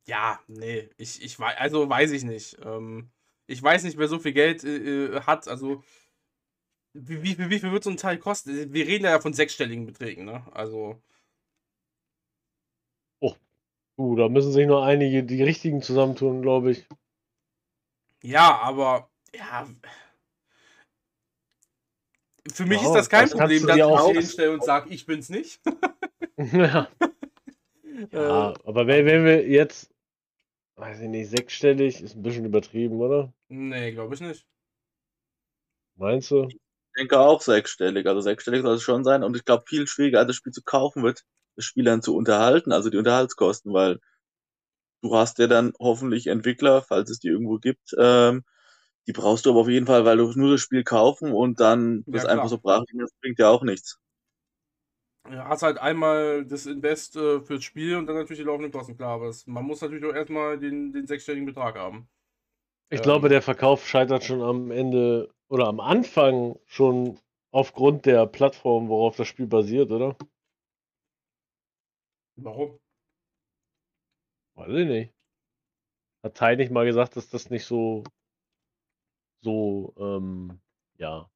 ja, 0.07 0.39
nee, 0.47 0.89
ich, 0.97 1.21
ich 1.23 1.39
weiß, 1.39 1.57
also 1.57 1.87
weiß 1.87 2.11
ich 2.11 2.23
nicht. 2.23 2.57
Ähm, 2.63 3.11
ich 3.47 3.61
weiß 3.61 3.83
nicht, 3.83 3.97
wer 3.97 4.07
so 4.07 4.19
viel 4.19 4.33
Geld 4.33 4.63
äh, 4.63 5.05
äh, 5.17 5.21
hat, 5.21 5.47
also 5.47 5.83
wie, 6.93 7.21
wie, 7.23 7.35
viel- 7.35 7.49
wie 7.49 7.59
viel 7.59 7.71
wird 7.71 7.83
so 7.83 7.89
ein 7.89 7.97
Teil 7.97 8.17
kosten? 8.17 8.73
Wir 8.73 8.87
reden 8.87 9.03
ja 9.05 9.19
von 9.19 9.33
sechsstelligen 9.33 9.85
Beträgen, 9.85 10.25
ne? 10.25 10.45
Also, 10.53 11.01
Uh, 13.97 14.17
da 14.17 14.27
müssen 14.27 14.51
sich 14.51 14.67
nur 14.67 14.83
einige 14.83 15.23
die 15.23 15.41
richtigen 15.41 15.81
zusammentun, 15.81 16.41
glaube 16.41 16.71
ich. 16.71 16.85
ja, 18.21 18.57
aber 18.59 19.09
ja. 19.33 19.65
Für 22.53 22.65
mich 22.65 22.81
Ja, 22.81 22.87
ist 22.87 22.93
das 22.93 23.09
kein 23.09 23.29
das 23.29 23.31
Problem, 23.31 23.65
dass 23.65 23.77
ich 23.77 23.83
auch- 23.83 24.07
mich 24.09 24.17
hinstelle 24.17 24.51
und 24.51 24.63
sage, 24.65 24.93
ich 24.93 25.05
bin's 25.05 25.29
nicht. 25.29 25.61
ja, 26.37 26.89
ja, 28.11 28.53
aber 28.65 28.85
wenn, 28.85 29.05
wenn 29.05 29.23
wir 29.23 29.47
jetzt, 29.47 29.94
weiß 30.77 31.01
ich 31.01 31.09
nicht, 31.09 31.29
sechsstellig, 31.29 32.01
ist 32.01 32.15
ein 32.15 32.21
bisschen 32.23 32.45
übertrieben, 32.45 33.01
oder? 33.01 33.33
Nee, 33.49 33.91
glaube 33.93 34.13
ich 34.15 34.21
nicht. 34.21 34.47
Meinst 35.97 36.31
du? 36.31 36.55
Ich 36.95 36.97
denke 36.97 37.19
auch 37.19 37.41
sechsstellig. 37.41 38.07
Also 38.07 38.21
sechsstellig 38.21 38.61
soll 38.63 38.75
es 38.75 38.81
schon 38.83 39.03
sein. 39.03 39.23
Und 39.23 39.35
ich 39.35 39.45
glaube, 39.45 39.65
viel 39.67 39.87
schwieriger 39.87 40.19
als 40.19 40.27
das 40.27 40.35
Spiel 40.35 40.51
zu 40.53 40.63
kaufen 40.63 41.03
wird, 41.03 41.23
das 41.55 41.65
Spiel 41.65 41.83
dann 41.85 42.01
zu 42.01 42.15
unterhalten, 42.15 42.71
also 42.71 42.89
die 42.89 42.97
Unterhaltskosten, 42.97 43.73
weil 43.73 43.99
du 45.01 45.15
hast 45.15 45.37
ja 45.39 45.47
dann 45.47 45.73
hoffentlich 45.79 46.27
Entwickler, 46.27 46.81
falls 46.81 47.09
es 47.09 47.19
die 47.19 47.27
irgendwo 47.29 47.57
gibt, 47.59 47.93
ähm, 47.97 48.43
die 49.07 49.13
brauchst 49.13 49.45
du 49.45 49.51
aber 49.51 49.61
auf 49.61 49.69
jeden 49.69 49.85
Fall, 49.87 50.05
weil 50.05 50.17
du 50.17 50.31
nur 50.35 50.51
das 50.53 50.61
Spiel 50.61 50.83
kaufen 50.83 51.31
und 51.33 51.59
dann 51.59 52.05
Ja, 52.05 52.11
das 52.11 52.25
klar. 52.25 52.25
einfach 52.25 52.49
so 52.49 52.59
brach 52.59 52.83
das 52.99 53.11
bringt 53.21 53.39
ja 53.39 53.49
auch 53.49 53.63
nichts. 53.63 53.99
Ja, 55.31 55.47
hast 55.47 55.63
halt 55.63 55.77
einmal 55.79 56.45
das 56.45 56.65
Invest 56.67 57.15
äh, 57.15 57.41
fürs 57.41 57.63
Spiel 57.63 57.95
und 57.97 58.05
dann 58.07 58.15
natürlich 58.15 58.39
die 58.39 58.45
laufenden 58.45 58.71
Kosten, 58.71 58.95
klar. 58.95 59.13
Aber 59.15 59.27
es, 59.27 59.47
man 59.47 59.65
muss 59.65 59.81
natürlich 59.81 60.05
auch 60.05 60.13
erstmal 60.13 60.59
den, 60.59 60.91
den 60.93 61.07
sechsstelligen 61.07 61.45
Betrag 61.47 61.75
haben. 61.75 62.07
Ich 62.89 62.97
Ähm. 62.97 63.03
glaube, 63.03 63.29
der 63.29 63.43
Verkauf 63.43 63.87
scheitert 63.87 64.23
schon 64.23 64.41
am 64.41 64.71
Ende 64.71 65.29
oder 65.49 65.67
am 65.67 65.79
Anfang 65.79 66.57
schon 66.65 67.19
aufgrund 67.51 68.07
der 68.07 68.25
Plattform, 68.25 68.89
worauf 68.89 69.15
das 69.15 69.27
Spiel 69.27 69.45
basiert, 69.47 69.91
oder? 69.91 70.15
Warum? 72.37 72.79
Weiß 74.55 74.69
ich 74.69 74.87
nicht. 74.87 75.13
Hat 76.23 76.35
Tai 76.35 76.55
nicht 76.57 76.71
mal 76.73 76.85
gesagt, 76.85 77.15
dass 77.15 77.29
das 77.29 77.49
nicht 77.49 77.63
so, 77.63 78.03
so, 79.41 79.93
ähm, 79.97 80.59
ja, 80.97 81.29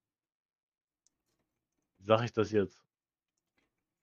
wie 1.99 2.05
sage 2.05 2.25
ich 2.25 2.33
das 2.33 2.51
jetzt, 2.51 2.83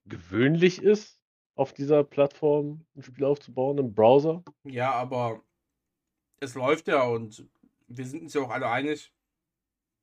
gewöhnlich 0.06 0.82
ist, 0.82 1.20
auf 1.54 1.72
dieser 1.72 2.04
Plattform 2.04 2.86
ein 2.94 3.02
Spiel 3.02 3.24
aufzubauen 3.24 3.78
im 3.78 3.94
Browser? 3.94 4.44
Ja, 4.64 4.92
aber 4.92 5.42
es 6.40 6.54
läuft 6.54 6.88
ja 6.88 7.02
und 7.02 7.48
wir 7.88 8.06
sind 8.06 8.22
uns 8.22 8.34
ja 8.34 8.42
auch 8.42 8.50
alle 8.50 8.68
einig, 8.68 9.12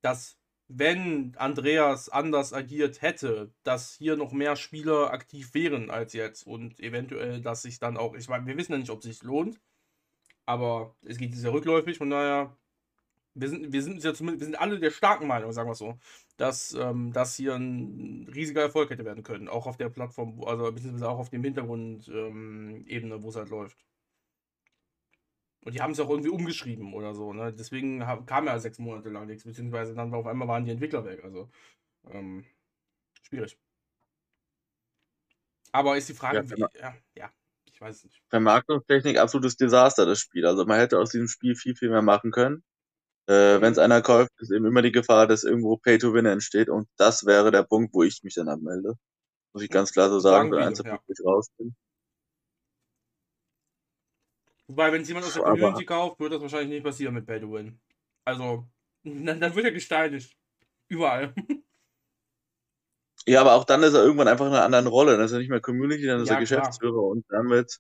dass 0.02 0.38
wenn 0.68 1.36
Andreas 1.38 2.10
anders 2.10 2.54
agiert 2.54 3.02
hätte, 3.02 3.54
dass 3.64 3.94
hier 3.94 4.16
noch 4.16 4.32
mehr 4.32 4.56
Spieler 4.56 5.12
aktiv 5.12 5.54
wären 5.54 5.92
als 5.92 6.14
jetzt 6.14 6.48
und 6.48 6.80
eventuell, 6.80 7.42
dass 7.42 7.62
sich 7.62 7.80
dann 7.80 7.98
auch, 7.98 8.16
ich 8.16 8.30
meine, 8.30 8.46
wir 8.48 8.58
wissen 8.58 8.72
ja 8.72 8.78
nicht, 8.80 8.90
ob 8.90 9.00
es 9.00 9.06
sich 9.06 9.24
lohnt, 9.24 9.62
aber 10.46 10.96
es 11.04 11.18
geht 11.18 11.36
sehr 11.36 11.54
rückläufig, 11.54 11.98
von 11.98 12.10
daher, 12.10 12.58
wir 13.36 13.50
sind, 13.50 13.74
wir 13.74 13.82
sind 13.82 14.04
ja 14.04 14.14
zumindest, 14.14 14.42
wir 14.42 14.46
sind 14.46 14.56
alle 14.56 14.80
der 14.80 14.92
starken 14.92 15.28
Meinung, 15.28 15.52
sagen 15.52 15.68
wir 15.68 15.74
es 15.74 15.80
so, 15.80 15.98
dass 16.38 16.74
ähm, 16.74 17.12
das 17.14 17.36
hier 17.36 17.56
ein 17.56 18.30
riesiger 18.34 18.62
Erfolg 18.62 18.90
hätte 18.90 19.06
werden 19.06 19.24
können, 19.24 19.48
auch 19.48 19.66
auf 19.68 19.78
der 19.78 19.90
Plattform, 19.90 20.44
also 20.44 20.72
beziehungsweise 20.72 21.10
auch 21.10 21.20
auf 21.20 21.30
dem 21.30 21.44
Hintergrund-Ebene, 21.44 23.16
ähm, 23.16 23.24
wo 23.24 23.30
es 23.30 23.36
halt 23.36 23.50
läuft. 23.50 23.78
Und 25.66 25.74
die 25.74 25.82
haben 25.82 25.92
es 25.92 26.00
auch 26.00 26.10
irgendwie 26.10 26.30
umgeschrieben 26.30 26.94
oder 26.94 27.16
so, 27.16 27.32
ne? 27.34 27.54
Deswegen 27.54 28.00
kam 28.26 28.46
ja 28.48 28.60
sechs 28.60 28.80
Monate 28.80 29.10
lang 29.10 29.28
nichts, 29.28 29.46
beziehungsweise 29.46 29.96
dann 29.96 30.12
war 30.12 30.20
auf 30.20 30.28
einmal 30.28 30.48
waren 30.48 30.66
die 30.66 30.72
Entwickler 30.72 31.06
weg. 31.06 31.24
Also 31.24 31.50
ähm, 32.12 32.46
schwierig. 33.24 33.58
Aber 35.72 35.98
ist 35.98 36.10
die 36.10 36.14
Frage, 36.14 36.38
Ja, 36.38 36.50
wie, 36.50 36.80
ja, 36.80 36.96
ja, 37.16 37.32
ich 37.66 37.80
weiß 37.80 37.96
es 37.96 38.04
nicht. 38.04 38.22
Vermarktungstechnik 38.30 39.18
absolutes 39.18 39.56
Desaster, 39.56 40.06
das 40.06 40.20
Spiel. 40.20 40.46
Also 40.46 40.66
man 40.66 40.80
hätte 40.80 41.00
aus 41.00 41.12
diesem 41.12 41.28
Spiel 41.28 41.56
viel, 41.56 41.76
viel 41.76 41.90
mehr 41.90 42.02
machen 42.02 42.32
können. 42.32 42.64
Äh, 43.28 43.62
Wenn 43.62 43.72
es 43.72 43.78
einer 43.80 44.02
kauft, 44.02 44.32
ist 44.40 44.52
eben 44.52 44.66
immer 44.66 44.82
die 44.82 44.92
Gefahr, 44.92 45.28
dass 45.28 45.44
irgendwo 45.44 45.78
Pay-to-Win 45.78 46.26
entsteht 46.26 46.70
und 46.70 46.88
das 46.98 47.26
wäre 47.26 47.52
der 47.52 47.64
Punkt, 47.64 47.94
wo 47.94 48.04
ich 48.04 48.22
mich 48.24 48.36
dann 48.36 48.50
abmelde. 48.50 48.96
Muss 49.54 49.64
ich 49.64 49.70
ganz 49.70 49.92
klar 49.94 50.10
so 50.10 50.20
Sagen 50.20 50.52
wenn 50.52 50.60
eins 50.60 50.82
ja. 50.84 51.00
ich 51.08 51.26
raus 51.26 51.50
bin. 51.58 51.76
Wobei, 54.68 54.92
wenn 54.92 55.02
es 55.02 55.08
jemand 55.08 55.26
aus 55.26 55.34
der 55.34 55.44
Community 55.44 55.86
kauft, 55.86 56.20
wird 56.20 56.34
das 56.34 56.42
wahrscheinlich 56.42 56.70
nicht 56.70 56.84
passieren 56.84 57.14
mit 57.14 57.26
Pay 57.26 57.40
to 57.42 57.52
Win. 57.52 57.80
Also, 58.26 58.68
dann, 59.04 59.40
dann 59.40 59.56
wird 59.56 59.66
er 59.66 59.72
gesteinigt. 59.72 60.36
Überall. 60.90 61.34
Ja, 63.26 63.42
aber 63.42 63.54
auch 63.54 63.64
dann 63.64 63.84
ist 63.84 63.94
er 63.94 64.04
irgendwann 64.04 64.28
einfach 64.28 64.48
in 64.48 64.54
einer 64.54 64.64
anderen 64.64 64.88
Rolle. 64.88 65.14
Dann 65.14 65.26
ist 65.26 65.32
er 65.32 65.40
nicht 65.40 65.50
mehr 65.50 65.62
Community, 65.62 66.06
dann 66.06 66.22
ist 66.22 66.30
Ja, 66.30 66.36
er 66.36 66.44
klar. 66.46 66.62
Geschäftsführer 66.62 67.02
und 67.04 67.26
damit 67.30 67.80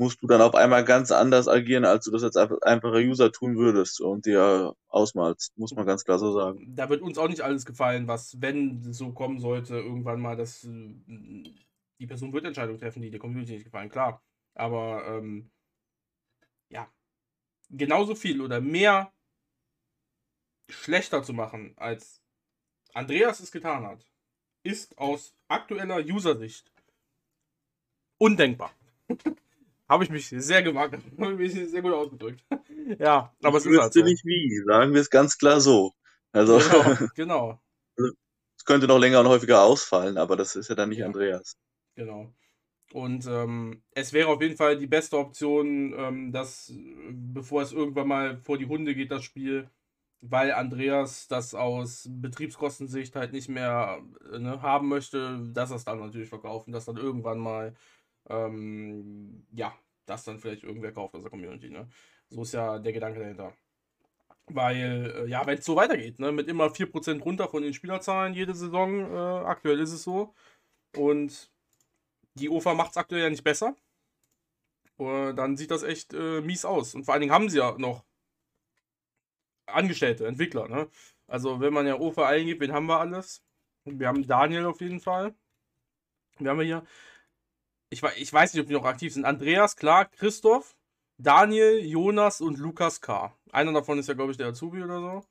musst 0.00 0.22
du 0.22 0.26
dann 0.26 0.40
auf 0.40 0.54
einmal 0.54 0.82
ganz 0.82 1.12
anders 1.12 1.46
agieren, 1.46 1.84
als 1.84 2.06
du 2.06 2.10
das 2.10 2.24
als 2.24 2.34
einfach- 2.34 2.62
einfacher 2.62 2.96
User 3.00 3.30
tun 3.30 3.58
würdest 3.58 4.00
und 4.00 4.24
dir 4.24 4.74
ausmalst. 4.88 5.56
Muss 5.58 5.74
man 5.74 5.86
ganz 5.86 6.04
klar 6.04 6.18
so 6.18 6.32
sagen. 6.32 6.74
Da 6.74 6.88
wird 6.88 7.02
uns 7.02 7.18
auch 7.18 7.28
nicht 7.28 7.42
alles 7.42 7.66
gefallen, 7.66 8.08
was, 8.08 8.40
wenn 8.40 8.80
es 8.80 8.96
so 8.96 9.12
kommen 9.12 9.40
sollte, 9.40 9.76
irgendwann 9.76 10.20
mal, 10.22 10.36
dass 10.36 10.64
äh, 10.64 10.94
die 11.98 12.06
Person 12.06 12.32
wird 12.32 12.46
Entscheidungen 12.46 12.78
treffen, 12.78 13.02
die 13.02 13.10
der 13.10 13.20
Community 13.20 13.52
nicht 13.52 13.64
gefallen, 13.64 13.90
klar. 13.90 14.22
Aber 14.54 15.06
ähm, 15.06 15.50
ja, 16.70 16.90
genauso 17.68 18.14
viel 18.14 18.40
oder 18.40 18.62
mehr 18.62 19.12
schlechter 20.70 21.22
zu 21.22 21.34
machen, 21.34 21.74
als 21.76 22.22
Andreas 22.94 23.40
es 23.40 23.52
getan 23.52 23.84
hat, 23.84 24.06
ist 24.62 24.96
aus 24.96 25.34
aktueller 25.48 25.98
User-Sicht 25.98 26.72
undenkbar. 28.16 28.74
Habe 29.90 30.04
ich 30.04 30.10
mich 30.10 30.28
sehr 30.28 30.62
gewagt, 30.62 30.94
habe 31.20 31.34
mich 31.36 31.52
sehr 31.52 31.82
gut 31.82 31.92
ausgedrückt. 31.92 32.44
ja, 32.98 33.34
aber 33.42 33.58
es 33.58 33.66
Ich 33.66 33.72
ist 33.72 33.78
halt 33.78 33.92
so. 33.94 34.02
nicht 34.04 34.24
wie, 34.24 34.62
sagen 34.66 34.94
wir 34.94 35.00
es 35.00 35.10
ganz 35.10 35.36
klar 35.38 35.60
so. 35.60 35.92
Also, 36.32 36.58
Genau, 36.58 36.96
genau, 37.14 37.60
es 38.56 38.64
könnte 38.64 38.86
noch 38.86 38.98
länger 38.98 39.18
und 39.20 39.28
häufiger 39.28 39.62
ausfallen, 39.62 40.16
aber 40.16 40.36
das 40.36 40.54
ist 40.54 40.68
ja 40.68 40.76
dann 40.76 40.90
nicht 40.90 40.98
Ja. 40.98 41.04
Andreas. 41.04 41.56
genau. 41.96 42.34
Und 42.92 43.26
ähm, 43.28 43.84
es 43.92 44.12
wäre 44.12 44.28
auf 44.30 44.42
jeden 44.42 44.56
Fall 44.56 44.78
die 44.78 44.86
beste 44.88 45.18
Option, 45.18 45.94
ähm, 45.96 46.32
dass, 46.32 46.72
bevor 47.10 47.62
es 47.62 47.72
irgendwann 47.72 48.08
mal 48.08 48.38
vor 48.38 48.58
die 48.58 48.66
Hunde 48.66 48.94
geht, 48.96 49.10
das 49.12 49.24
Spiel, 49.24 49.70
weil 50.22 50.52
Andreas 50.52 51.28
das 51.28 51.54
aus 51.54 52.08
Betriebskostensicht 52.10 53.16
halt 53.16 53.32
nicht 53.32 53.48
mehr 53.48 54.02
äh, 54.32 54.38
ne, 54.40 54.62
haben 54.62 54.88
möchte, 54.88 55.40
dass 55.52 55.70
er 55.70 55.76
es 55.76 55.84
dann 55.84 56.00
natürlich 56.00 56.28
verkaufen, 56.30 56.72
dass 56.72 56.86
dann 56.86 56.96
irgendwann 56.98 57.38
mal, 57.40 57.74
ähm, 58.28 59.46
ja, 59.52 59.74
das 60.06 60.24
dann 60.24 60.38
vielleicht 60.38 60.64
irgendwer 60.64 60.92
kauft 60.92 61.14
aus 61.14 61.22
der 61.22 61.30
Community. 61.30 61.70
Ne? 61.70 61.88
So 62.28 62.42
ist 62.42 62.52
ja 62.52 62.78
der 62.78 62.92
Gedanke 62.92 63.20
dahinter. 63.20 63.54
Weil, 64.46 65.12
äh, 65.16 65.26
ja, 65.28 65.46
wenn 65.46 65.58
es 65.58 65.64
so 65.64 65.76
weitergeht, 65.76 66.18
ne, 66.18 66.32
mit 66.32 66.48
immer 66.48 66.70
4% 66.70 67.22
runter 67.22 67.48
von 67.48 67.62
den 67.62 67.74
Spielerzahlen 67.74 68.34
jede 68.34 68.54
Saison, 68.54 69.00
äh, 69.00 69.44
aktuell 69.46 69.78
ist 69.80 69.92
es 69.92 70.02
so. 70.02 70.34
Und 70.96 71.50
die 72.34 72.48
OFA 72.50 72.74
macht 72.74 72.92
es 72.92 72.96
aktuell 72.96 73.22
ja 73.22 73.30
nicht 73.30 73.44
besser. 73.44 73.76
Äh, 74.98 75.34
dann 75.34 75.56
sieht 75.56 75.70
das 75.70 75.82
echt 75.82 76.14
äh, 76.14 76.40
mies 76.40 76.64
aus. 76.64 76.94
Und 76.94 77.04
vor 77.04 77.14
allen 77.14 77.22
Dingen 77.22 77.32
haben 77.32 77.48
sie 77.48 77.58
ja 77.58 77.76
noch 77.78 78.04
Angestellte, 79.66 80.26
Entwickler. 80.26 80.68
Ne? 80.68 80.88
Also, 81.28 81.60
wenn 81.60 81.72
man 81.72 81.86
ja 81.86 81.98
OFA 81.98 82.26
eingibt, 82.28 82.60
wen 82.60 82.72
haben 82.72 82.86
wir 82.86 82.98
alles? 82.98 83.42
Wir 83.84 84.08
haben 84.08 84.26
Daniel 84.26 84.66
auf 84.66 84.80
jeden 84.80 85.00
Fall. 85.00 85.34
Wir 86.38 86.50
haben 86.50 86.60
hier. 86.60 86.84
Ich, 87.90 88.02
ich 88.02 88.32
weiß 88.32 88.54
nicht, 88.54 88.62
ob 88.62 88.68
die 88.68 88.74
noch 88.74 88.84
aktiv 88.84 89.12
sind. 89.12 89.24
Andreas, 89.24 89.76
klar, 89.76 90.06
Christoph, 90.06 90.76
Daniel, 91.18 91.78
Jonas 91.84 92.40
und 92.40 92.58
Lukas 92.58 93.00
K. 93.00 93.34
Einer 93.52 93.72
davon 93.72 93.98
ist 93.98 94.08
ja, 94.08 94.14
glaube 94.14 94.30
ich, 94.32 94.38
der 94.38 94.48
Azubi 94.48 94.82
oder 94.82 95.00
so. 95.00 95.24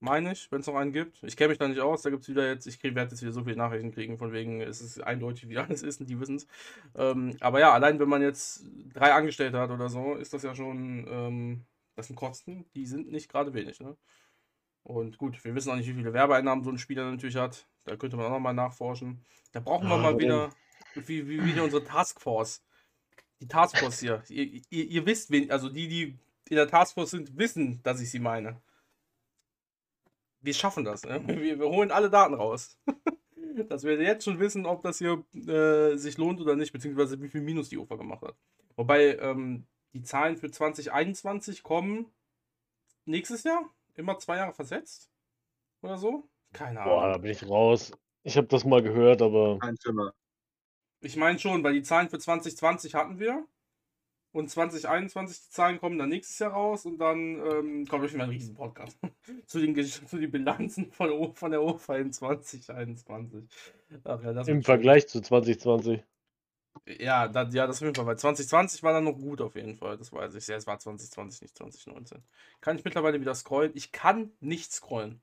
Meine 0.00 0.32
ich, 0.32 0.50
wenn 0.50 0.60
es 0.60 0.66
noch 0.66 0.74
einen 0.74 0.92
gibt. 0.92 1.22
Ich 1.22 1.36
kenne 1.36 1.50
mich 1.50 1.58
da 1.58 1.68
nicht 1.68 1.80
aus, 1.80 2.02
da 2.02 2.10
gibt 2.10 2.22
es 2.24 2.28
wieder 2.28 2.48
jetzt, 2.48 2.66
ich 2.66 2.82
werde 2.82 3.02
jetzt 3.12 3.22
wieder 3.22 3.30
so 3.32 3.44
viele 3.44 3.56
Nachrichten 3.56 3.92
kriegen, 3.92 4.18
von 4.18 4.32
wegen, 4.32 4.60
es 4.60 4.80
ist 4.80 5.00
eindeutig, 5.00 5.48
wie 5.48 5.58
alles 5.58 5.82
ist 5.84 6.00
und 6.00 6.08
die 6.10 6.18
wissen 6.20 6.36
es. 6.36 6.48
Ähm, 6.96 7.36
aber 7.40 7.60
ja, 7.60 7.72
allein 7.72 8.00
wenn 8.00 8.08
man 8.08 8.20
jetzt 8.22 8.64
drei 8.92 9.12
Angestellte 9.12 9.58
hat 9.60 9.70
oder 9.70 9.88
so, 9.88 10.14
ist 10.16 10.34
das 10.34 10.42
ja 10.42 10.54
schon, 10.56 11.06
ähm, 11.08 11.66
das 11.94 12.08
sind 12.08 12.16
Kosten, 12.16 12.66
die 12.74 12.86
sind 12.86 13.12
nicht 13.12 13.30
gerade 13.30 13.54
wenig, 13.54 13.78
ne? 13.80 13.96
Und 14.84 15.18
gut, 15.18 15.44
wir 15.44 15.54
wissen 15.54 15.70
auch 15.70 15.76
nicht, 15.76 15.88
wie 15.88 15.94
viele 15.94 16.12
Werbeeinnahmen 16.12 16.64
so 16.64 16.70
ein 16.70 16.78
Spieler 16.78 17.10
natürlich 17.10 17.36
hat. 17.36 17.68
Da 17.84 17.96
könnte 17.96 18.16
man 18.16 18.26
auch 18.26 18.30
nochmal 18.30 18.54
nachforschen. 18.54 19.24
Da 19.52 19.60
brauchen 19.60 19.88
wir 19.88 19.96
Ah, 19.96 19.98
mal 19.98 20.18
wieder, 20.18 20.50
wie, 20.94 21.28
wie 21.28 21.44
wieder 21.44 21.64
unsere 21.64 21.84
Taskforce. 21.84 22.62
Die 23.40 23.48
Taskforce 23.48 24.00
hier. 24.00 24.22
Ihr, 24.28 24.62
ihr, 24.70 24.84
ihr 24.84 25.06
wisst, 25.06 25.30
wen, 25.30 25.50
also 25.50 25.68
die, 25.68 25.88
die 25.88 26.18
in 26.48 26.56
der 26.56 26.68
Taskforce 26.68 27.10
sind, 27.10 27.36
wissen, 27.36 27.82
dass 27.82 28.00
ich 28.00 28.10
sie 28.10 28.18
meine. 28.18 28.60
Wir 30.40 30.54
schaffen 30.54 30.84
das, 30.84 31.04
ne? 31.04 31.22
Wir, 31.26 31.58
wir 31.58 31.68
holen 31.68 31.90
alle 31.90 32.10
Daten 32.10 32.34
raus. 32.34 32.78
Dass 33.68 33.84
wir 33.84 34.00
jetzt 34.00 34.24
schon 34.24 34.38
wissen, 34.38 34.64
ob 34.64 34.82
das 34.82 34.96
hier 34.96 35.24
äh, 35.34 35.96
sich 35.96 36.16
lohnt 36.16 36.40
oder 36.40 36.56
nicht, 36.56 36.72
beziehungsweise 36.72 37.20
wie 37.20 37.28
viel 37.28 37.42
Minus 37.42 37.68
die 37.68 37.76
UFA 37.76 37.96
gemacht 37.96 38.22
hat. 38.22 38.34
Wobei 38.76 39.16
ähm, 39.18 39.66
die 39.92 40.02
Zahlen 40.02 40.38
für 40.38 40.50
2021 40.50 41.62
kommen 41.62 42.06
nächstes 43.04 43.44
Jahr, 43.44 43.68
immer 43.94 44.18
zwei 44.18 44.36
Jahre 44.36 44.54
versetzt 44.54 45.10
oder 45.82 45.98
so. 45.98 46.28
Keine 46.52 46.80
Ahnung. 46.80 46.94
Boah, 46.94 47.12
da 47.12 47.18
bin 47.18 47.30
ich 47.30 47.46
raus. 47.46 47.92
Ich 48.22 48.36
habe 48.36 48.46
das 48.46 48.64
mal 48.64 48.82
gehört, 48.82 49.20
aber 49.20 49.58
Kein 49.58 49.76
Schimmer. 49.82 50.14
Ich 51.02 51.16
meine 51.16 51.38
schon, 51.38 51.62
weil 51.64 51.74
die 51.74 51.82
Zahlen 51.82 52.08
für 52.08 52.18
2020 52.18 52.94
hatten 52.94 53.18
wir. 53.18 53.46
Und 54.32 54.48
2021, 54.48 55.42
die 55.42 55.50
Zahlen 55.50 55.78
kommen 55.78 55.98
dann 55.98 56.08
nächstes 56.08 56.38
Jahr 56.38 56.52
raus 56.52 56.86
und 56.86 56.96
dann 56.96 57.18
ähm, 57.18 57.86
kommt 57.86 58.02
euch 58.02 58.14
mal 58.14 58.24
ein 58.24 58.30
riesen 58.30 58.54
Podcast 58.54 58.98
zu, 59.46 59.60
den, 59.60 59.74
zu 59.84 60.16
den 60.16 60.30
Bilanzen 60.30 60.90
von, 60.90 61.34
von 61.34 61.50
der 61.50 61.62
OFA 61.62 61.96
in 61.96 62.12
2021. 62.14 63.44
Ach 64.04 64.22
ja, 64.22 64.32
das 64.32 64.48
im. 64.48 64.62
Vergleich 64.62 65.06
zu 65.06 65.20
2020. 65.20 66.02
Ja, 66.98 67.28
da, 67.28 67.42
ja, 67.42 67.66
das 67.66 67.76
auf 67.76 67.82
jeden 67.82 67.94
Fall. 67.94 68.06
Weil 68.06 68.18
2020 68.18 68.82
war 68.82 68.94
dann 68.94 69.04
noch 69.04 69.18
gut 69.18 69.42
auf 69.42 69.54
jeden 69.54 69.74
Fall. 69.74 69.98
Das 69.98 70.12
weiß 70.12 70.34
ich. 70.34 70.46
Ja, 70.46 70.56
es 70.56 70.66
war 70.66 70.78
2020, 70.78 71.42
nicht 71.42 71.56
2019. 71.56 72.22
Kann 72.62 72.78
ich 72.78 72.84
mittlerweile 72.84 73.20
wieder 73.20 73.34
scrollen? 73.34 73.72
Ich 73.74 73.92
kann 73.92 74.32
nicht 74.40 74.72
scrollen. 74.72 75.20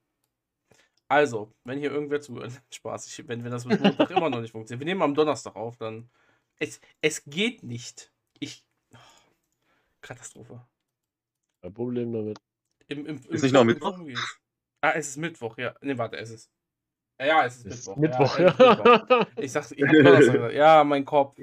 Also, 1.10 1.52
wenn 1.64 1.80
hier 1.80 1.90
irgendwer 1.90 2.20
zuhört, 2.20 2.52
Spaß, 2.72 3.08
ich, 3.08 3.26
wenn, 3.26 3.42
wenn 3.42 3.50
das 3.50 3.64
mit 3.64 3.80
Montag 3.80 4.10
immer 4.12 4.30
noch 4.30 4.40
nicht 4.40 4.52
funktioniert. 4.52 4.78
Wir 4.78 4.86
nehmen 4.86 5.02
am 5.02 5.16
Donnerstag 5.16 5.56
auf, 5.56 5.76
dann. 5.76 6.08
Es, 6.60 6.80
es 7.00 7.24
geht 7.24 7.64
nicht. 7.64 8.12
Ich. 8.38 8.64
Oh, 8.94 8.98
Katastrophe. 10.02 10.64
Kein 11.62 11.74
Problem 11.74 12.12
damit. 12.12 12.40
Im, 12.86 13.06
im, 13.06 13.16
Ist 13.28 13.42
nicht 13.42 13.52
noch 13.52 13.64
Mittwoch? 13.64 13.98
Ah, 14.80 14.92
es 14.92 15.08
ist 15.08 15.16
Mittwoch, 15.16 15.58
ja. 15.58 15.74
Ne, 15.80 15.98
warte, 15.98 16.16
es 16.16 16.30
ist. 16.30 16.50
Ja, 17.18 17.26
ja, 17.26 17.46
es 17.46 17.56
ist 17.56 17.66
Es 17.66 17.78
ist 17.80 17.96
Mittwoch. 17.96 18.38
Mittwoch, 18.38 18.68
ja. 18.68 19.06
ja. 19.08 19.26
Ich 19.36 19.50
sag, 19.50 19.68
ich 19.72 19.82
hab 19.82 19.92
Donnerstag 19.92 20.32
gesagt. 20.32 20.54
Ja, 20.54 20.84
mein 20.84 21.04
Kopf. 21.04 21.36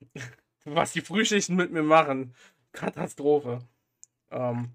Was 0.64 0.92
die 0.92 1.02
Frühschichten 1.02 1.54
mit 1.54 1.70
mir 1.70 1.82
machen. 1.82 2.34
Katastrophe. 2.72 3.58
Ähm, 4.30 4.72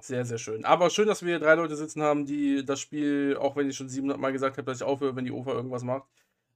sehr, 0.00 0.24
sehr 0.24 0.38
schön. 0.38 0.64
Aber 0.64 0.90
schön, 0.90 1.06
dass 1.06 1.22
wir 1.22 1.28
hier 1.28 1.38
drei 1.38 1.54
Leute 1.54 1.76
sitzen 1.76 2.02
haben, 2.02 2.26
die 2.26 2.64
das 2.64 2.80
Spiel, 2.80 3.36
auch 3.38 3.56
wenn 3.56 3.68
ich 3.68 3.76
schon 3.76 3.88
700 3.88 4.18
Mal 4.18 4.32
gesagt 4.32 4.56
habe, 4.56 4.66
dass 4.66 4.78
ich 4.78 4.84
aufhöre, 4.84 5.14
wenn 5.16 5.24
die 5.24 5.32
OFA 5.32 5.52
irgendwas 5.52 5.84
macht, 5.84 6.08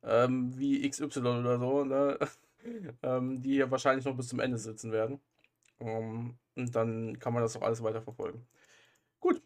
ähm, 0.02 0.58
wie 0.58 0.88
XY 0.88 1.18
oder 1.18 1.58
so, 1.58 1.84
ne? 1.84 2.18
ähm, 3.02 3.40
die 3.42 3.54
hier 3.54 3.70
wahrscheinlich 3.70 4.04
noch 4.04 4.16
bis 4.16 4.28
zum 4.28 4.40
Ende 4.40 4.58
sitzen 4.58 4.92
werden. 4.92 5.20
Ähm, 5.80 6.36
und 6.54 6.74
dann 6.74 7.18
kann 7.18 7.32
man 7.32 7.42
das 7.42 7.56
auch 7.56 7.62
alles 7.62 7.82
weiter 7.82 8.02
verfolgen. 8.02 8.46
Gut. 9.20 9.42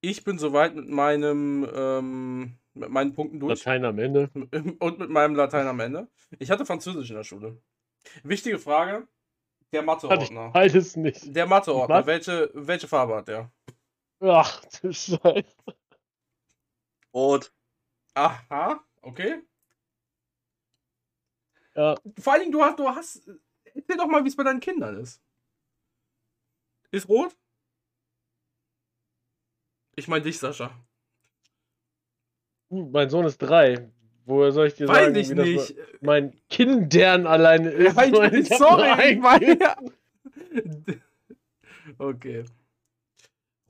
Ich 0.00 0.24
bin 0.24 0.38
soweit 0.38 0.74
mit 0.74 0.88
meinem 0.88 1.68
ähm, 1.72 2.58
mit 2.74 2.88
meinen 2.88 3.12
Punkten 3.12 3.38
durch. 3.38 3.64
Latein 3.64 3.84
am 3.84 3.98
Ende. 3.98 4.30
Und 4.78 4.98
mit 4.98 5.10
meinem 5.10 5.34
Latein 5.34 5.66
am 5.66 5.80
Ende. 5.80 6.08
Ich 6.38 6.50
hatte 6.50 6.64
Französisch 6.64 7.10
in 7.10 7.16
der 7.16 7.24
Schule. 7.24 7.60
Wichtige 8.22 8.58
Frage. 8.58 9.06
Der 9.72 9.82
Matheordner. 9.82 10.50
beides 10.50 10.96
nicht. 10.96 11.34
Der 11.34 11.46
Matheordner. 11.46 12.06
Welche, 12.06 12.50
welche 12.54 12.86
Farbe 12.88 13.16
hat 13.16 13.28
der? 13.28 13.50
Ach 14.20 14.62
du 14.66 14.92
Scheiße. 14.92 15.56
Rot. 17.14 17.52
Aha, 18.14 18.84
okay. 19.00 19.42
Ja, 21.74 21.96
Vor 22.18 22.32
allen 22.32 22.42
Dingen, 22.42 22.52
du 22.52 22.62
hast, 22.62 22.78
du 22.78 22.88
hast. 22.88 23.30
Erzähl 23.64 23.96
doch 23.96 24.06
mal, 24.06 24.22
wie 24.24 24.28
es 24.28 24.36
bei 24.36 24.44
deinen 24.44 24.60
Kindern 24.60 24.98
ist. 25.00 25.22
Ist 26.90 27.08
rot? 27.08 27.34
Ich 29.96 30.08
meine 30.08 30.22
dich, 30.24 30.38
Sascha. 30.38 30.70
mein 32.68 33.08
Sohn 33.08 33.24
ist 33.24 33.38
drei. 33.38 33.90
Woher 34.24 34.52
soll 34.52 34.68
ich 34.68 34.74
dir 34.74 34.88
Weiß 34.88 35.04
sagen, 35.06 35.14
ich 35.16 35.30
wie 35.30 35.34
das 35.34 35.46
nicht. 35.46 35.76
bei- 35.76 35.82
mein 36.00 36.40
Kindern 36.48 37.26
alleine 37.26 37.70
ist? 37.70 37.96
Ja, 37.96 38.04
ich 38.04 38.50
hab 38.50 38.58
sorry, 38.58 39.12
ich 39.12 39.18
meine. 39.18 39.58
Ja. 39.58 39.76
Okay. 41.98 42.44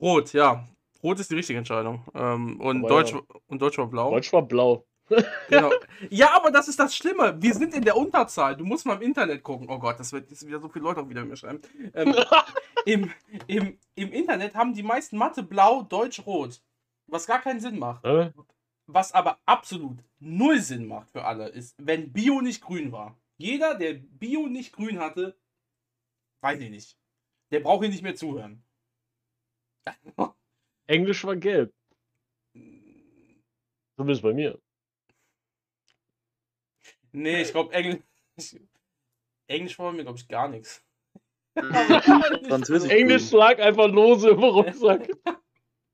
Rot, 0.01 0.33
ja. 0.33 0.67
Rot 1.01 1.19
ist 1.19 1.31
die 1.31 1.35
richtige 1.35 1.57
Entscheidung. 1.59 2.05
Ähm, 2.13 2.59
und, 2.61 2.79
Aber 2.79 2.87
Deutsch, 2.89 3.11
ja. 3.13 3.21
und 3.47 3.61
Deutsch 3.61 3.77
war 3.77 3.87
blau. 3.87 4.11
Deutsch 4.11 4.31
war 4.33 4.41
blau. 4.43 4.85
Genau. 5.49 5.69
Ja, 6.09 6.33
aber 6.35 6.49
das 6.49 6.67
ist 6.67 6.79
das 6.79 6.95
Schlimme. 6.95 7.35
Wir 7.41 7.53
sind 7.53 7.73
in 7.75 7.83
der 7.83 7.97
Unterzahl. 7.97 8.55
Du 8.55 8.63
musst 8.65 8.85
mal 8.85 8.95
im 8.95 9.01
Internet 9.01 9.43
gucken. 9.43 9.67
Oh 9.69 9.77
Gott, 9.77 9.99
das 9.99 10.13
wird 10.13 10.29
jetzt 10.31 10.47
wieder 10.47 10.59
so 10.59 10.69
viele 10.69 10.85
Leute 10.85 11.01
auch 11.01 11.09
wieder 11.09 11.25
mir 11.25 11.35
schreiben. 11.35 11.59
Ähm, 11.93 12.15
im, 12.85 13.11
im, 13.47 13.77
Im 13.95 14.11
Internet 14.13 14.55
haben 14.55 14.73
die 14.73 14.81
meisten 14.83 15.17
Mathe 15.17 15.43
blau, 15.43 15.83
Deutsch 15.83 16.25
rot. 16.25 16.61
Was 17.07 17.27
gar 17.27 17.41
keinen 17.41 17.59
Sinn 17.59 17.77
macht. 17.79 18.03
Hä? 18.05 18.31
Was 18.93 19.11
aber 19.11 19.39
absolut 19.47 19.97
null 20.19 20.59
Sinn 20.59 20.85
macht 20.85 21.09
für 21.09 21.25
alle, 21.25 21.49
ist, 21.49 21.75
wenn 21.79 22.13
Bio 22.13 22.41
nicht 22.41 22.61
grün 22.61 22.91
war. 22.91 23.19
Jeder, 23.37 23.73
der 23.73 23.95
Bio 23.95 24.45
nicht 24.45 24.71
grün 24.71 24.99
hatte, 24.99 25.35
weiß 26.41 26.59
ich 26.59 26.69
nicht. 26.69 26.95
Der 27.49 27.61
braucht 27.61 27.81
hier 27.81 27.89
nicht 27.89 28.03
mehr 28.03 28.15
zuhören. 28.15 28.63
Englisch 30.85 31.23
war 31.23 31.35
gelb. 31.35 31.73
Zumindest 33.95 34.21
bei 34.21 34.33
mir. 34.33 34.61
Nee, 37.11 37.41
ich 37.41 37.51
glaube, 37.51 37.73
Englisch. 37.73 38.03
Englisch 39.47 39.79
war 39.79 39.91
bei 39.91 39.97
mir, 39.97 40.03
glaube 40.03 40.19
ich, 40.19 40.27
gar 40.27 40.49
nichts. 40.49 40.85
Französisch. 42.47 42.91
Englisch 42.91 43.31
lag 43.31 43.59
einfach 43.59 43.87
lose 43.87 44.29
im 44.29 44.39
Rucksack. 44.39 45.09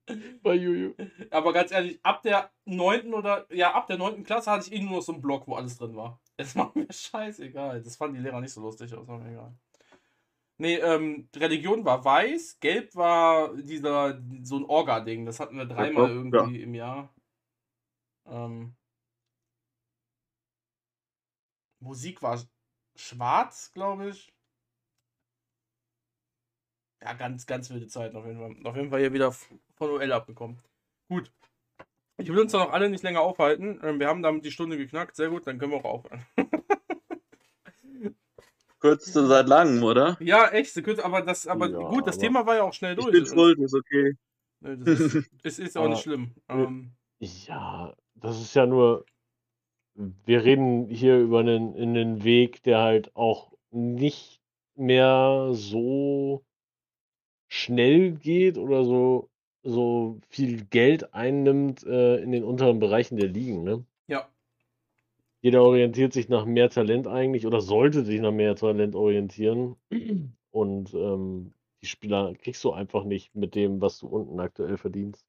bei 0.44 0.56
Juju. 0.56 0.94
Aber 1.32 1.54
ganz 1.54 1.72
ehrlich, 1.72 2.00
ab 2.04 2.22
der 2.24 2.52
9. 2.66 3.14
oder 3.14 3.46
ja, 3.54 3.74
ab 3.74 3.88
der 3.88 3.98
9. 3.98 4.24
Klasse 4.24 4.52
hatte 4.52 4.68
ich 4.68 4.74
eh 4.74 4.84
nur 4.84 4.98
noch 4.98 5.02
so 5.02 5.14
einen 5.14 5.22
Block, 5.22 5.48
wo 5.48 5.56
alles 5.56 5.78
drin 5.78 5.96
war. 5.96 6.20
Es 6.38 6.56
war 6.56 6.72
mir 6.76 6.88
scheißegal. 6.92 7.82
Das 7.82 7.96
fanden 7.96 8.16
die 8.16 8.22
Lehrer 8.22 8.42
nicht 8.42 8.54
so 8.54 8.62
lustig, 8.62 8.94
aber 8.94 9.08
war 9.08 9.20
mir 9.20 9.32
egal. 9.32 9.54
Nee, 10.58 10.76
ähm, 10.76 11.30
Religion 11.36 11.86
war 11.86 12.04
weiß, 12.04 12.60
gelb 12.60 12.94
war 12.96 13.56
dieser, 13.56 14.22
so 14.44 14.58
ein 14.58 14.66
Orga-Ding. 14.66 15.26
Das 15.26 15.40
hatten 15.40 15.58
wir 15.58 15.66
dreimal 15.66 16.10
irgendwie 16.10 16.62
im 16.62 16.74
Jahr. 16.74 17.14
Ähm, 18.26 18.76
Musik 21.80 22.22
war 22.22 22.38
schwarz, 22.96 23.72
glaube 23.74 24.10
ich. 24.10 24.34
Ja, 27.02 27.14
ganz, 27.14 27.46
ganz 27.46 27.70
wilde 27.70 27.88
Zeiten 27.88 28.18
auf 28.18 28.26
jeden 28.26 28.40
Fall. 28.40 28.56
Auf 28.70 28.76
jeden 28.76 28.90
Fall 28.90 29.00
hier 29.00 29.14
wieder 29.14 29.32
von 29.32 29.60
OL 29.90 30.12
abgekommen. 30.12 30.60
Gut. 31.08 31.32
Ich 32.18 32.28
will 32.28 32.40
uns 32.40 32.52
da 32.52 32.58
noch 32.60 32.72
alle 32.74 32.90
nicht 32.90 33.04
länger 33.04 33.22
aufhalten. 33.22 33.80
Ähm, 33.84 34.00
wir 34.00 34.08
haben 34.08 34.22
damit 34.22 34.44
die 34.44 34.52
Stunde 34.52 34.78
geknackt. 34.78 35.16
Sehr 35.16 35.30
gut, 35.30 35.48
dann 35.48 35.58
können 35.58 35.72
wir 35.72 35.78
auch 35.80 35.86
aufhören. 36.04 36.26
Kürzeste 38.80 39.26
seit 39.28 39.48
langem, 39.48 39.84
oder? 39.84 40.18
ja, 40.22 40.48
echt, 40.50 40.74
so 40.74 40.82
kurz, 40.82 41.00
aber 41.00 41.22
das, 41.22 41.48
aber 41.48 41.70
Ja, 41.70 41.78
gut, 41.90 42.08
das 42.08 42.16
aber- 42.16 42.24
Thema 42.26 42.46
war 42.46 42.56
ja 42.56 42.64
auch 42.64 42.74
schnell 42.74 42.94
Ich 42.98 43.04
durch. 43.04 43.12
bin 43.14 43.26
schuld, 43.26 43.60
ist 43.60 43.74
okay. 43.76 44.14
Das 44.62 45.00
ist, 45.00 45.30
es 45.44 45.60
ist 45.60 45.78
auch 45.78 45.84
nicht 45.90 45.96
Aber- 45.96 46.02
schlimm. 46.02 46.32
Ja. 46.50 46.56
Ähm, 46.64 46.92
Ja, 47.20 47.94
das 48.16 48.40
ist 48.40 48.54
ja 48.56 48.66
nur, 48.66 49.06
wir 49.96 50.44
reden 50.46 50.88
hier 50.88 51.20
über 51.20 51.40
einen, 51.40 51.76
einen 51.76 52.24
Weg, 52.24 52.64
der 52.64 52.80
halt 52.80 53.14
auch 53.18 53.52
nicht 53.72 54.40
mehr 54.76 55.50
so 55.52 56.46
schnell 57.50 58.14
geht 58.14 58.58
oder 58.58 58.86
so, 58.86 59.30
so 59.64 60.20
viel 60.30 60.66
Geld 60.66 61.14
einnimmt 61.14 61.84
äh, 61.86 62.18
in 62.18 62.32
den 62.32 62.44
unteren 62.46 62.80
Bereichen 62.80 63.18
der 63.18 63.28
Ligen, 63.30 63.64
ne? 63.64 63.86
ja, 64.08 64.30
Jeder 65.42 65.64
orientiert 65.64 66.14
sich 66.14 66.30
nach 66.30 66.46
mehr 66.46 66.70
Talent 66.70 67.08
eigentlich 67.08 67.46
oder 67.46 67.62
sollte 67.62 68.04
sich 68.06 68.22
nach 68.22 68.32
mehr 68.32 68.56
Talent 68.56 68.96
orientieren. 68.96 69.76
Und 70.52 70.94
ähm, 70.94 71.54
die 71.82 71.86
Spieler 71.88 72.34
kriegst 72.36 72.64
du 72.64 72.72
einfach 72.72 73.04
nicht 73.04 73.36
mit 73.36 73.56
dem, 73.56 73.82
was 73.82 74.00
du 74.00 74.08
unten 74.08 74.40
aktuell 74.40 74.78
verdienst. 74.78 75.26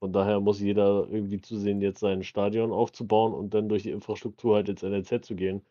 Von 0.00 0.12
daher 0.12 0.40
muss 0.40 0.60
jeder 0.60 1.08
irgendwie 1.10 1.40
zusehen, 1.40 1.80
jetzt 1.80 2.00
sein 2.00 2.24
Stadion 2.24 2.72
aufzubauen 2.72 3.34
und 3.34 3.54
dann 3.54 3.68
durch 3.68 3.84
die 3.84 3.90
Infrastruktur 3.92 4.56
halt 4.56 4.68
ins 4.68 4.82
NLZ 4.82 5.24
zu 5.24 5.36
gehen. 5.36 5.62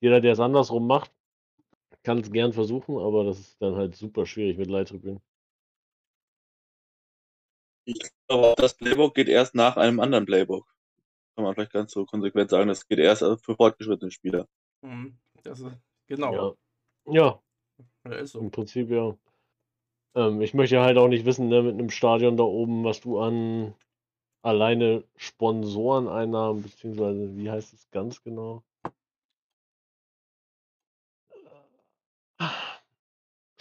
Jeder, 0.00 0.20
der 0.20 0.32
es 0.32 0.40
andersrum 0.40 0.86
macht, 0.86 1.12
kann 2.02 2.18
es 2.20 2.32
gern 2.32 2.52
versuchen, 2.52 2.98
aber 2.98 3.24
das 3.24 3.38
ist 3.40 3.62
dann 3.62 3.76
halt 3.76 3.96
super 3.96 4.26
schwierig 4.26 4.58
mit 4.58 4.68
Leittribünen. 4.68 5.20
Ich 7.88 8.00
glaube, 8.28 8.48
auch 8.48 8.54
das 8.56 8.74
Playbook 8.74 9.14
geht 9.14 9.28
erst 9.28 9.54
nach 9.54 9.78
einem 9.78 9.98
anderen 10.00 10.26
Playbook. 10.26 10.66
Kann 11.34 11.44
man 11.44 11.54
vielleicht 11.54 11.72
ganz 11.72 11.92
so 11.92 12.04
konsequent 12.04 12.50
sagen, 12.50 12.68
das 12.68 12.86
geht 12.86 12.98
erst 12.98 13.22
für 13.22 13.56
fortgeschrittene 13.56 14.10
Spieler. 14.10 14.46
mhm, 14.82 15.18
das 15.42 15.60
ist, 15.60 15.72
genau. 16.06 16.56
Ja. 17.06 17.14
Ja, 17.14 17.42
Ja, 18.04 18.12
ist 18.16 18.32
so. 18.32 18.40
Im 18.40 18.50
Prinzip 18.50 18.90
ja. 18.90 19.16
Ähm, 20.14 20.42
ich 20.42 20.52
möchte 20.52 20.80
halt 20.80 20.98
auch 20.98 21.08
nicht 21.08 21.24
wissen, 21.24 21.48
ne, 21.48 21.62
mit 21.62 21.74
einem 21.74 21.88
Stadion 21.88 22.36
da 22.36 22.44
oben, 22.44 22.84
was 22.84 23.00
du 23.00 23.20
an 23.20 23.74
alleine 24.42 25.04
Sponsoreneinnahmen, 25.16 26.62
beziehungsweise 26.62 27.36
wie 27.36 27.50
heißt 27.50 27.72
es 27.72 27.90
ganz 27.90 28.22
genau? 28.22 28.62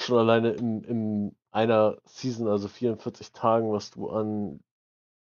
Schon 0.08 0.20
alleine 0.20 0.52
im, 0.52 0.84
in 0.86 1.36
einer 1.52 1.98
Season, 2.06 2.48
also 2.48 2.70
44 2.70 3.34
Tagen, 3.34 3.74
was 3.74 3.92
du 3.92 4.10
an 4.10 4.64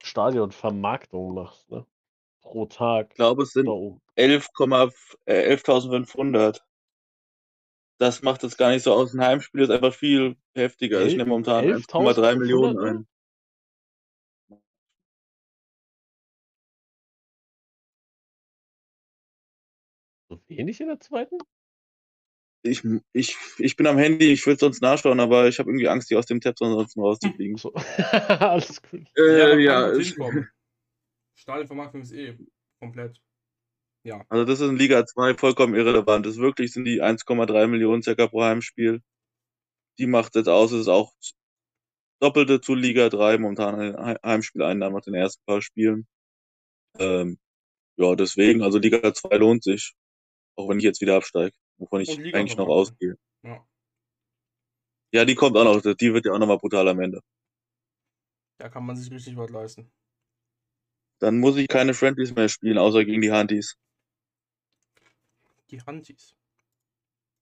Stadionvermarktung 0.01 1.33
machst, 1.33 1.69
ne? 1.69 1.85
Pro 2.39 2.67
Tag 2.67 3.07
Ich 3.09 3.15
glaube, 3.15 3.43
es 3.43 3.51
sind 3.51 3.67
oben. 3.67 4.01
11,5 4.15 5.17
äh, 5.25 5.53
11.500. 5.53 6.61
Das 7.97 8.21
macht 8.21 8.45
es 8.45 8.55
gar 8.55 8.69
nicht 8.69 8.83
so 8.83 8.93
aus. 8.93 9.13
Ein 9.13 9.19
Heimspiel 9.25 9.63
ist 9.63 9.71
einfach 9.71 9.93
viel 9.93 10.37
heftiger. 10.53 11.01
Ich 11.01 11.17
nehme 11.17 11.31
momentan 11.31 11.65
11.500 11.65 12.19
1,3 12.19 12.35
Millionen 12.37 12.75
nur? 12.75 12.85
ein. 12.85 13.07
So 20.29 20.39
wenig 20.47 20.79
in 20.79 20.87
der 20.87 21.01
zweiten? 21.01 21.39
Ich, 22.63 22.83
ich, 23.13 23.37
ich 23.59 23.75
bin 23.75 23.87
am 23.87 23.97
Handy, 23.97 24.31
ich 24.31 24.45
würde 24.45 24.59
sonst 24.59 24.81
nachschauen, 24.81 25.19
aber 25.19 25.47
ich 25.47 25.59
habe 25.59 25.69
irgendwie 25.69 25.87
Angst, 25.87 26.09
die 26.09 26.15
aus 26.15 26.25
dem 26.25 26.41
Tab 26.41 26.55
ansonsten 26.59 27.01
rauszufliegen. 27.01 27.57
So. 27.57 27.73
Alles 28.39 28.81
gut. 28.81 29.07
Äh, 29.17 29.61
ja, 29.63 29.91
ja. 29.93 30.01
Stadionvermarktung 31.35 32.01
ist 32.01 32.11
eh 32.13 32.37
komplett. 32.81 33.21
Ja. 34.03 34.23
also 34.29 34.45
das 34.45 34.61
ist 34.61 34.69
in 34.69 34.77
Liga 34.77 35.05
2 35.05 35.33
vollkommen 35.35 35.75
irrelevant. 35.75 36.25
Das 36.25 36.37
wirklich 36.37 36.71
sind 36.71 36.85
die 36.85 37.01
1,3 37.03 37.67
Millionen 37.67 38.01
circa 38.01 38.27
pro 38.27 38.43
Heimspiel. 38.43 39.01
Die 39.99 40.07
macht 40.07 40.35
jetzt 40.35 40.47
aus, 40.47 40.71
es 40.71 40.81
ist 40.81 40.87
auch 40.87 41.13
Doppelte 42.21 42.61
zu 42.61 42.73
Liga 42.73 43.09
3 43.09 43.37
momentan 43.37 43.79
He- 43.81 44.15
Heimspieleinnahmen 44.23 44.95
nach 44.95 45.03
den 45.03 45.13
ersten 45.13 45.43
paar 45.45 45.61
Spielen. 45.61 46.07
Ähm, 46.99 47.37
ja, 47.97 48.15
deswegen, 48.15 48.61
also 48.63 48.77
Liga 48.79 49.13
2 49.13 49.37
lohnt 49.37 49.63
sich. 49.63 49.93
Auch 50.55 50.69
wenn 50.69 50.77
ich 50.79 50.83
jetzt 50.85 51.01
wieder 51.01 51.15
absteige, 51.17 51.55
wovon 51.77 52.01
ich 52.01 52.09
eigentlich 52.35 52.57
noch 52.57 52.67
ausgehe. 52.67 53.17
Ja. 53.43 53.65
Ja, 55.13 55.25
die 55.25 55.35
kommt 55.35 55.55
auch 55.55 55.63
noch, 55.63 55.81
die 55.81 56.13
wird 56.13 56.25
ja 56.25 56.33
auch 56.33 56.39
nochmal 56.39 56.57
brutal 56.57 56.87
am 56.87 56.99
Ende. 56.99 57.21
Da 58.57 58.69
kann 58.69 58.85
man 58.85 58.95
sich 58.95 59.11
richtig 59.11 59.37
was 59.37 59.49
leisten. 59.49 59.91
Dann 61.19 61.39
muss 61.39 61.57
ich 61.57 61.67
keine 61.67 61.93
Friendlies 61.93 62.35
mehr 62.35 62.49
spielen, 62.49 62.77
außer 62.77 63.05
gegen 63.05 63.21
die 63.21 63.31
Hunties. 63.31 63.77
Die 65.69 65.81
Hunties. 65.81 66.35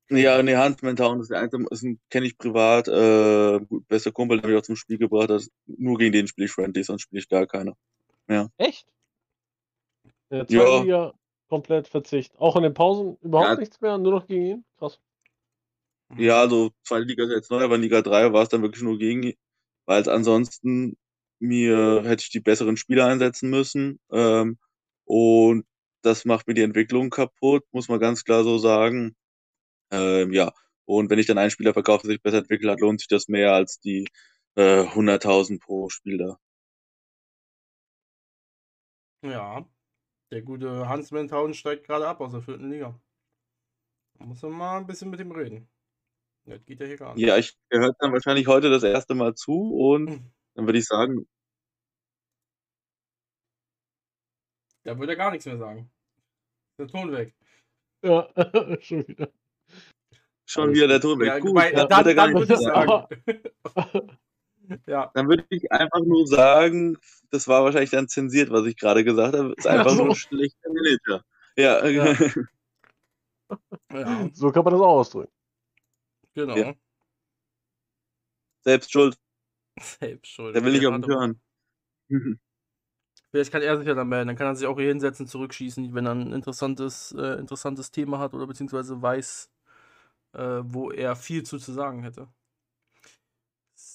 Ja, 0.10 0.42
nee, 0.44 0.56
Huntsman 0.56 0.96
Town 0.96 1.20
ist 1.20 1.32
der 1.32 1.40
einzige, 1.40 1.98
kenne 2.10 2.28
ich 2.28 2.38
privat, 2.38 2.88
äh, 2.88 3.60
gut, 3.66 3.88
bester 3.88 4.12
Kumpel, 4.12 4.40
der 4.40 4.50
mich 4.50 4.60
auch 4.60 4.64
zum 4.64 4.76
Spiel 4.76 5.00
gebracht 5.00 5.30
hat. 5.30 5.48
Nur 5.66 5.98
gegen 5.98 6.12
den 6.12 6.28
spiele 6.28 6.46
ich 6.46 6.52
Friendlies, 6.52 6.88
sonst 6.88 7.02
spiele 7.02 7.22
ich 7.22 7.28
gar 7.28 7.48
keine. 7.48 7.76
Echt? 8.58 8.88
In 10.30 10.46
der 10.46 10.84
Ja. 10.86 11.14
Komplett 11.50 11.88
Verzicht. 11.88 12.38
Auch 12.40 12.56
in 12.56 12.64
den 12.64 12.74
Pausen 12.74 13.18
überhaupt 13.22 13.52
Ja. 13.52 13.56
nichts 13.58 13.82
mehr, 13.82 13.98
nur 13.98 14.12
noch 14.14 14.28
gegen 14.28 14.46
ihn? 14.46 14.66
Krass. 14.78 15.00
Mhm. 16.10 16.20
Ja, 16.20 16.42
also 16.42 16.72
zweite 16.84 17.06
Liga 17.06 17.24
ist 17.24 17.32
jetzt 17.32 17.52
neu, 17.52 17.64
aber 17.64 17.76
in 17.76 17.82
Liga 17.82 18.02
3 18.02 18.32
war 18.34 18.44
es 18.44 18.50
dann 18.50 18.62
wirklich 18.62 18.84
nur 18.84 18.98
gegen, 18.98 19.24
ihn, 19.24 19.34
weil 19.86 20.02
es 20.02 20.08
ansonsten 20.08 20.98
mir 21.40 22.04
hätte 22.06 22.24
ich 22.24 22.30
die 22.30 22.40
besseren 22.40 22.78
Spieler 22.78 23.08
einsetzen 23.08 23.50
müssen. 23.50 24.00
Ähm, 24.12 24.58
und 25.06 25.66
das 26.02 26.26
macht 26.26 26.48
mir 26.48 26.54
die 26.54 26.62
Entwicklung 26.62 27.10
kaputt, 27.10 27.64
muss 27.72 27.90
man 27.90 28.00
ganz 28.00 28.24
klar 28.24 28.44
so 28.44 28.58
sagen. 28.58 29.16
Ähm, 29.92 30.34
ja, 30.34 30.54
und 30.86 31.10
wenn 31.10 31.20
ich 31.20 31.28
dann 31.28 31.38
einen 31.40 31.52
Spieler 31.52 31.74
verkaufe, 31.74 32.04
der 32.08 32.14
sich 32.16 32.22
besser 32.24 32.40
entwickelt 32.40 32.72
hat, 32.72 32.82
lohnt 32.82 33.02
sich 33.02 33.08
das 33.10 33.28
mehr 33.30 33.54
als 33.54 33.80
die 33.80 34.08
äh, 34.56 34.84
100.000 34.86 35.62
pro 35.62 35.90
Spieler. 35.90 36.40
Ja. 39.24 39.66
Der 40.36 40.42
gute 40.42 40.90
Huntsman 40.90 41.30
Town 41.30 41.54
steigt 41.54 41.86
gerade 41.86 42.06
ab 42.06 42.20
aus 42.20 42.34
der 42.34 42.42
vierten 42.42 42.70
Liga. 42.70 43.00
Da 44.20 44.26
muss 44.26 44.42
man 44.42 44.52
mal 44.52 44.78
ein 44.80 44.86
bisschen 44.86 45.10
mit 45.10 45.22
ihm 45.22 45.32
reden. 45.32 45.70
Das 46.44 46.62
geht 46.66 46.82
ja 46.82 46.88
hier 46.88 46.98
gar 46.98 47.16
nicht. 47.16 47.26
Ja, 47.26 47.38
ich 47.38 47.58
der 47.72 47.80
hört 47.80 47.96
dann 48.00 48.12
wahrscheinlich 48.12 48.46
heute 48.46 48.70
das 48.70 48.84
erste 48.84 49.16
Mal 49.16 49.34
zu 49.36 49.54
und 49.54 50.04
Mhm. 50.10 50.32
dann 50.56 50.66
würde 50.66 50.78
ich 50.80 50.86
sagen, 50.88 51.26
Da 54.84 55.00
würde 55.00 55.14
er 55.14 55.16
gar 55.16 55.32
nichts 55.32 55.46
mehr 55.46 55.58
sagen. 55.58 55.90
Der 56.80 56.88
Ton 56.90 57.14
weg. 57.14 57.34
Ja, 58.04 58.28
schon 58.82 59.08
wieder. 59.08 59.32
schon 60.46 60.74
wieder 60.74 60.88
der. 60.90 61.00
Ton 61.00 61.18
weg. 61.18 61.28
Ja, 61.28 61.40
Gut, 61.40 61.56
weil, 61.56 61.72
dann, 61.72 61.88
dann, 61.88 61.98
wird 62.00 62.08
er 62.08 62.16
gar 62.16 62.26
dann 62.28 62.34
nichts 62.34 62.50
würde 62.50 62.62
ich 62.62 63.74
sagen. 63.74 64.10
ja. 64.88 65.12
Dann 65.14 65.28
würde 65.30 65.46
ich 65.50 65.72
einfach 65.72 66.00
nur 66.02 66.26
sagen, 66.28 66.98
das 67.32 67.48
war 67.48 67.64
wahrscheinlich 67.64 67.90
dann 67.92 68.08
zensiert, 68.08 68.50
was 68.52 68.66
ich 68.66 68.78
gerade 68.78 69.04
gesagt 69.04 69.36
habe. 69.36 69.54
Ist 69.58 69.68
einfach 69.68 69.92
Ach 69.92 69.96
so. 69.96 70.04
nur 70.04 70.10
ein 70.14 70.16
schlechter 70.16 70.70
Manager. 70.74 71.24
Ja, 71.58 71.86
Ja. 71.88 72.14
ja, 73.92 74.30
So 74.34 74.52
kann 74.52 74.64
man 74.64 74.74
das 74.74 74.82
auch 74.82 74.88
ausdrücken. 75.00 75.32
genau. 76.34 76.56
Ja. 76.58 76.74
selbst 78.64 78.92
schuld. 78.92 79.16
Selbst 79.80 80.28
schuld. 80.32 80.56
Der 80.56 80.64
will 80.64 80.72
nicht 80.74 80.86
auf 80.88 80.94
Warte 80.94 81.08
mich 81.08 81.16
mal. 81.16 81.36
hören. 82.10 82.40
Vielleicht 83.32 83.52
kann 83.52 83.62
er 83.62 83.78
sich 83.78 83.86
ja 83.88 83.94
dann 83.94 84.08
melden. 84.08 84.28
Dann 84.30 84.38
kann 84.38 84.48
er 84.48 84.56
sich 84.56 84.66
auch 84.68 84.78
hier 84.80 84.88
hinsetzen, 84.88 85.28
zurückschießen, 85.28 85.94
wenn 85.94 86.06
er 86.06 86.16
ein 86.16 86.32
interessantes, 86.32 87.12
äh, 87.18 87.38
interessantes 87.40 87.92
Thema 87.92 88.18
hat 88.20 88.34
oder 88.34 88.48
beziehungsweise 88.48 89.02
weiß, 89.02 89.52
äh, 90.34 90.60
wo 90.64 90.92
er 90.92 91.16
viel 91.16 91.44
zu, 91.44 91.58
zu 91.60 91.74
sagen 91.74 92.04
hätte. 92.04 92.30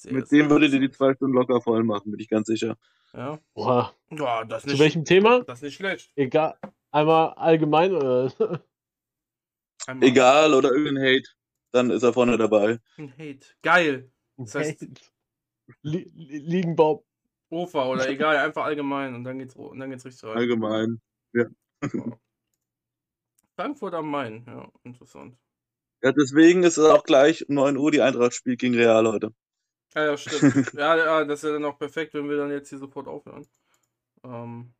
Sehr, 0.02 0.14
Mit 0.14 0.32
dem 0.32 0.48
würdet 0.48 0.72
ihr 0.72 0.80
die 0.80 0.90
zwei 0.90 1.12
Stunden 1.14 1.34
locker 1.34 1.60
voll 1.60 1.84
machen, 1.84 2.10
bin 2.10 2.20
ich 2.20 2.28
ganz 2.30 2.46
sicher. 2.46 2.78
Ja. 3.12 3.38
Boah. 3.52 3.94
ja, 4.10 4.44
das 4.44 4.62
Zu 4.62 4.70
nicht, 4.70 4.78
welchem 4.78 5.04
Thema? 5.04 5.42
das 5.44 5.58
ist 5.58 5.62
nicht 5.64 5.74
schlecht. 5.74 6.10
Egal. 6.16 6.56
Einmal 6.90 7.34
allgemein 7.34 7.92
oder? 7.94 8.32
Einmal 9.86 10.08
Egal 10.08 10.54
oder 10.54 10.70
irgendein 10.72 11.04
Hate, 11.04 11.28
dann 11.72 11.90
ist 11.90 12.02
er 12.02 12.14
vorne 12.14 12.38
dabei. 12.38 12.78
ein 12.96 13.12
Hate. 13.18 13.46
Geil. 13.62 14.10
Das 14.38 14.54
heißt- 14.54 14.88
Li 15.82 16.10
Li- 16.14 16.38
Liegenbaum. 16.38 17.02
Ofa 17.50 17.86
oder 17.88 18.08
egal, 18.08 18.36
einfach 18.38 18.64
allgemein 18.64 19.14
und 19.14 19.24
dann 19.24 19.38
geht's, 19.38 19.54
und 19.56 19.78
dann 19.78 19.90
geht's 19.90 20.04
richtig 20.06 20.24
rein. 20.24 20.36
Allgemein. 20.38 21.00
Frankfurt 23.56 23.94
am 23.94 24.10
Main, 24.10 24.44
ja, 24.46 24.70
interessant. 24.84 25.36
Ja, 26.02 26.12
deswegen 26.12 26.62
ist 26.62 26.78
es 26.78 26.84
auch 26.86 27.04
gleich 27.04 27.46
um 27.48 27.56
9 27.56 27.76
Uhr 27.76 27.90
die 27.90 28.00
Eintracht 28.00 28.32
spielt 28.34 28.60
gegen 28.60 28.74
Real 28.74 29.06
heute. 29.06 29.34
Ja, 29.94 30.04
ja, 30.06 30.16
stimmt. 30.16 30.72
ja, 30.74 30.96
ja, 30.96 31.24
das 31.24 31.40
ist 31.40 31.48
ja 31.48 31.52
dann 31.54 31.64
auch 31.64 31.78
perfekt, 31.78 32.14
wenn 32.14 32.28
wir 32.28 32.36
dann 32.36 32.50
jetzt 32.50 32.68
hier 32.68 32.78
sofort 32.78 33.08
aufhören. 33.08 33.46
Ähm, 34.24 34.72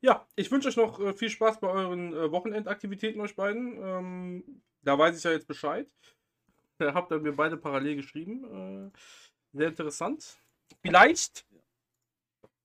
ja, 0.00 0.26
ich 0.36 0.50
wünsche 0.50 0.68
euch 0.68 0.76
noch 0.76 0.98
äh, 1.00 1.14
viel 1.14 1.30
Spaß 1.30 1.60
bei 1.60 1.68
euren 1.68 2.12
äh, 2.12 2.30
Wochenendaktivitäten, 2.30 3.20
euch 3.20 3.36
beiden. 3.36 3.76
Ähm, 3.82 4.62
da 4.82 4.98
weiß 4.98 5.16
ich 5.16 5.24
ja 5.24 5.32
jetzt 5.32 5.46
Bescheid. 5.48 5.88
Da 6.78 6.94
habt 6.94 7.12
ihr 7.12 7.20
mir 7.20 7.32
beide 7.36 7.56
parallel 7.56 7.94
geschrieben. 7.96 8.90
Äh, 8.92 9.56
sehr 9.56 9.68
interessant. 9.68 10.36
Vielleicht, 10.80 11.46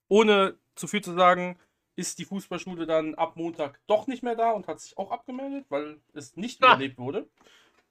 ohne 0.08 0.56
zu 0.74 0.88
viel 0.88 1.02
zu 1.04 1.12
sagen, 1.14 1.56
ist 1.94 2.18
die 2.18 2.24
Fußballschule 2.24 2.86
dann 2.86 3.14
ab 3.14 3.36
Montag 3.36 3.78
doch 3.86 4.08
nicht 4.08 4.24
mehr 4.24 4.34
da 4.34 4.50
und 4.52 4.66
hat 4.66 4.80
sich 4.80 4.96
auch 4.98 5.12
abgemeldet, 5.12 5.66
weil 5.68 6.00
es 6.14 6.34
nicht 6.36 6.60
Ah. 6.64 6.68
überlebt 6.74 6.98
wurde. 6.98 7.28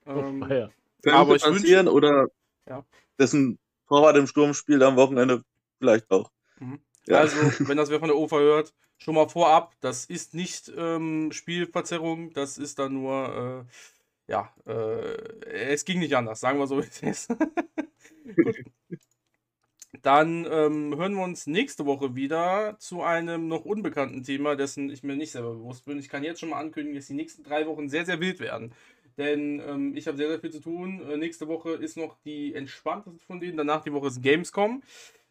Ähm, 0.06 0.42
Ah, 0.42 0.52
ja. 0.54 0.70
Aber 1.12 1.36
ich 1.36 1.44
wünsche- 1.44 1.60
passieren 1.60 1.88
oder 1.88 2.28
Ja. 2.68 2.84
dessen 3.18 3.58
Torwart 3.88 4.16
im 4.16 4.26
Sturm 4.26 4.54
spielt 4.54 4.82
am 4.82 4.96
Wochenende 4.96 5.42
vielleicht 5.78 6.10
auch. 6.10 6.30
Mhm. 6.60 6.80
Ja. 7.06 7.18
Also, 7.18 7.36
wenn 7.68 7.76
das 7.76 7.90
wer 7.90 8.00
von 8.00 8.08
der 8.08 8.18
OFA 8.18 8.38
hört, 8.38 8.74
schon 8.98 9.14
mal 9.14 9.28
vorab, 9.28 9.74
das 9.80 10.04
ist 10.04 10.34
nicht 10.34 10.70
ähm, 10.76 11.32
Spielverzerrung, 11.32 12.32
das 12.32 12.58
ist 12.58 12.78
dann 12.78 12.94
nur, 12.94 13.66
äh, 14.28 14.32
ja, 14.32 14.52
äh, 14.66 15.72
es 15.72 15.84
ging 15.84 16.00
nicht 16.00 16.14
anders, 16.14 16.40
sagen 16.40 16.58
wir 16.58 16.66
so, 16.66 16.78
wie 16.82 16.86
es 16.86 17.02
ist. 17.02 17.32
Dann 20.02 20.46
ähm, 20.50 20.94
hören 20.96 21.14
wir 21.14 21.24
uns 21.24 21.46
nächste 21.46 21.86
Woche 21.86 22.14
wieder 22.14 22.76
zu 22.78 23.02
einem 23.02 23.48
noch 23.48 23.64
unbekannten 23.64 24.22
Thema, 24.22 24.54
dessen 24.54 24.90
ich 24.90 25.02
mir 25.02 25.16
nicht 25.16 25.32
selber 25.32 25.54
bewusst 25.54 25.86
bin. 25.86 25.98
Ich 25.98 26.10
kann 26.10 26.22
jetzt 26.22 26.40
schon 26.40 26.50
mal 26.50 26.60
ankündigen, 26.60 26.96
dass 26.96 27.06
die 27.06 27.14
nächsten 27.14 27.42
drei 27.42 27.66
Wochen 27.66 27.88
sehr, 27.88 28.04
sehr 28.04 28.20
wild 28.20 28.38
werden. 28.38 28.74
Denn 29.18 29.60
ähm, 29.66 29.96
ich 29.96 30.06
habe 30.06 30.16
sehr, 30.16 30.28
sehr 30.28 30.38
viel 30.38 30.50
zu 30.52 30.60
tun. 30.60 31.02
Äh, 31.10 31.16
nächste 31.16 31.48
Woche 31.48 31.72
ist 31.72 31.96
noch 31.96 32.16
die 32.24 32.54
entspannteste 32.54 33.18
von 33.26 33.40
denen. 33.40 33.56
Danach 33.56 33.82
die 33.82 33.92
Woche 33.92 34.06
ist 34.06 34.22
Gamescom. 34.22 34.82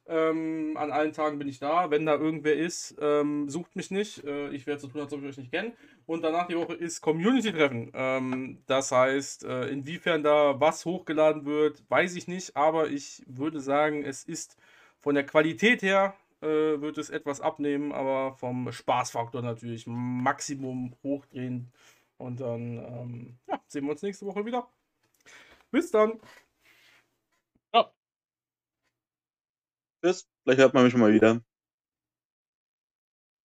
Ähm, 0.10 0.76
an 0.78 0.92
allen 0.92 1.12
Tagen 1.12 1.38
bin 1.38 1.48
ich 1.48 1.60
da. 1.60 1.90
Wenn 1.90 2.06
da 2.06 2.16
irgendwer 2.16 2.56
ist, 2.56 2.96
ähm, 3.02 3.50
sucht 3.50 3.76
mich 3.76 3.92
nicht. 3.92 4.24
Äh, 4.24 4.50
ich 4.50 4.66
werde 4.66 4.82
so 4.82 4.88
tun, 4.88 5.02
als 5.02 5.12
ob 5.14 5.22
ich 5.22 5.30
euch 5.30 5.38
nicht 5.38 5.52
kenne. 5.52 5.74
Und 6.06 6.22
danach 6.22 6.48
die 6.48 6.58
Woche 6.58 6.74
ist 6.74 7.02
Community-Treffen. 7.02 7.92
Ähm, 7.94 8.60
das 8.68 8.92
heißt, 8.92 9.44
äh, 9.46 9.68
inwiefern 9.68 10.24
da 10.24 10.60
was 10.60 10.86
hochgeladen 10.86 11.46
wird, 11.46 11.84
weiß 11.90 12.16
ich 12.16 12.28
nicht. 12.28 12.56
Aber 12.56 12.90
ich 12.90 13.24
würde 13.28 13.60
sagen, 13.60 14.04
es 14.04 14.24
ist 14.24 14.58
von 15.00 15.16
der 15.16 15.26
Qualität 15.26 15.82
her, 15.82 16.14
äh, 16.42 16.48
wird 16.48 16.98
es 16.98 17.10
etwas 17.10 17.42
abnehmen. 17.42 17.92
Aber 17.92 18.34
vom 18.34 18.72
Spaßfaktor 18.72 19.42
natürlich 19.42 19.88
Maximum 19.88 20.94
hochdrehen. 21.04 21.72
Und 22.18 22.40
dann 22.40 22.78
ähm, 22.80 23.40
ja, 23.48 23.62
sehen 23.68 23.86
wir 23.86 23.92
uns 23.92 24.02
nächste 24.02 24.26
Woche 24.26 24.46
wieder. 24.46 24.70
Bis 25.72 25.92
dann. 25.92 26.20
Tschüss, 30.02 30.28
vielleicht 30.44 30.60
hört 30.60 30.74
man 30.74 30.86
mich 30.86 30.96
mal 30.96 31.14
wieder. 31.14 31.42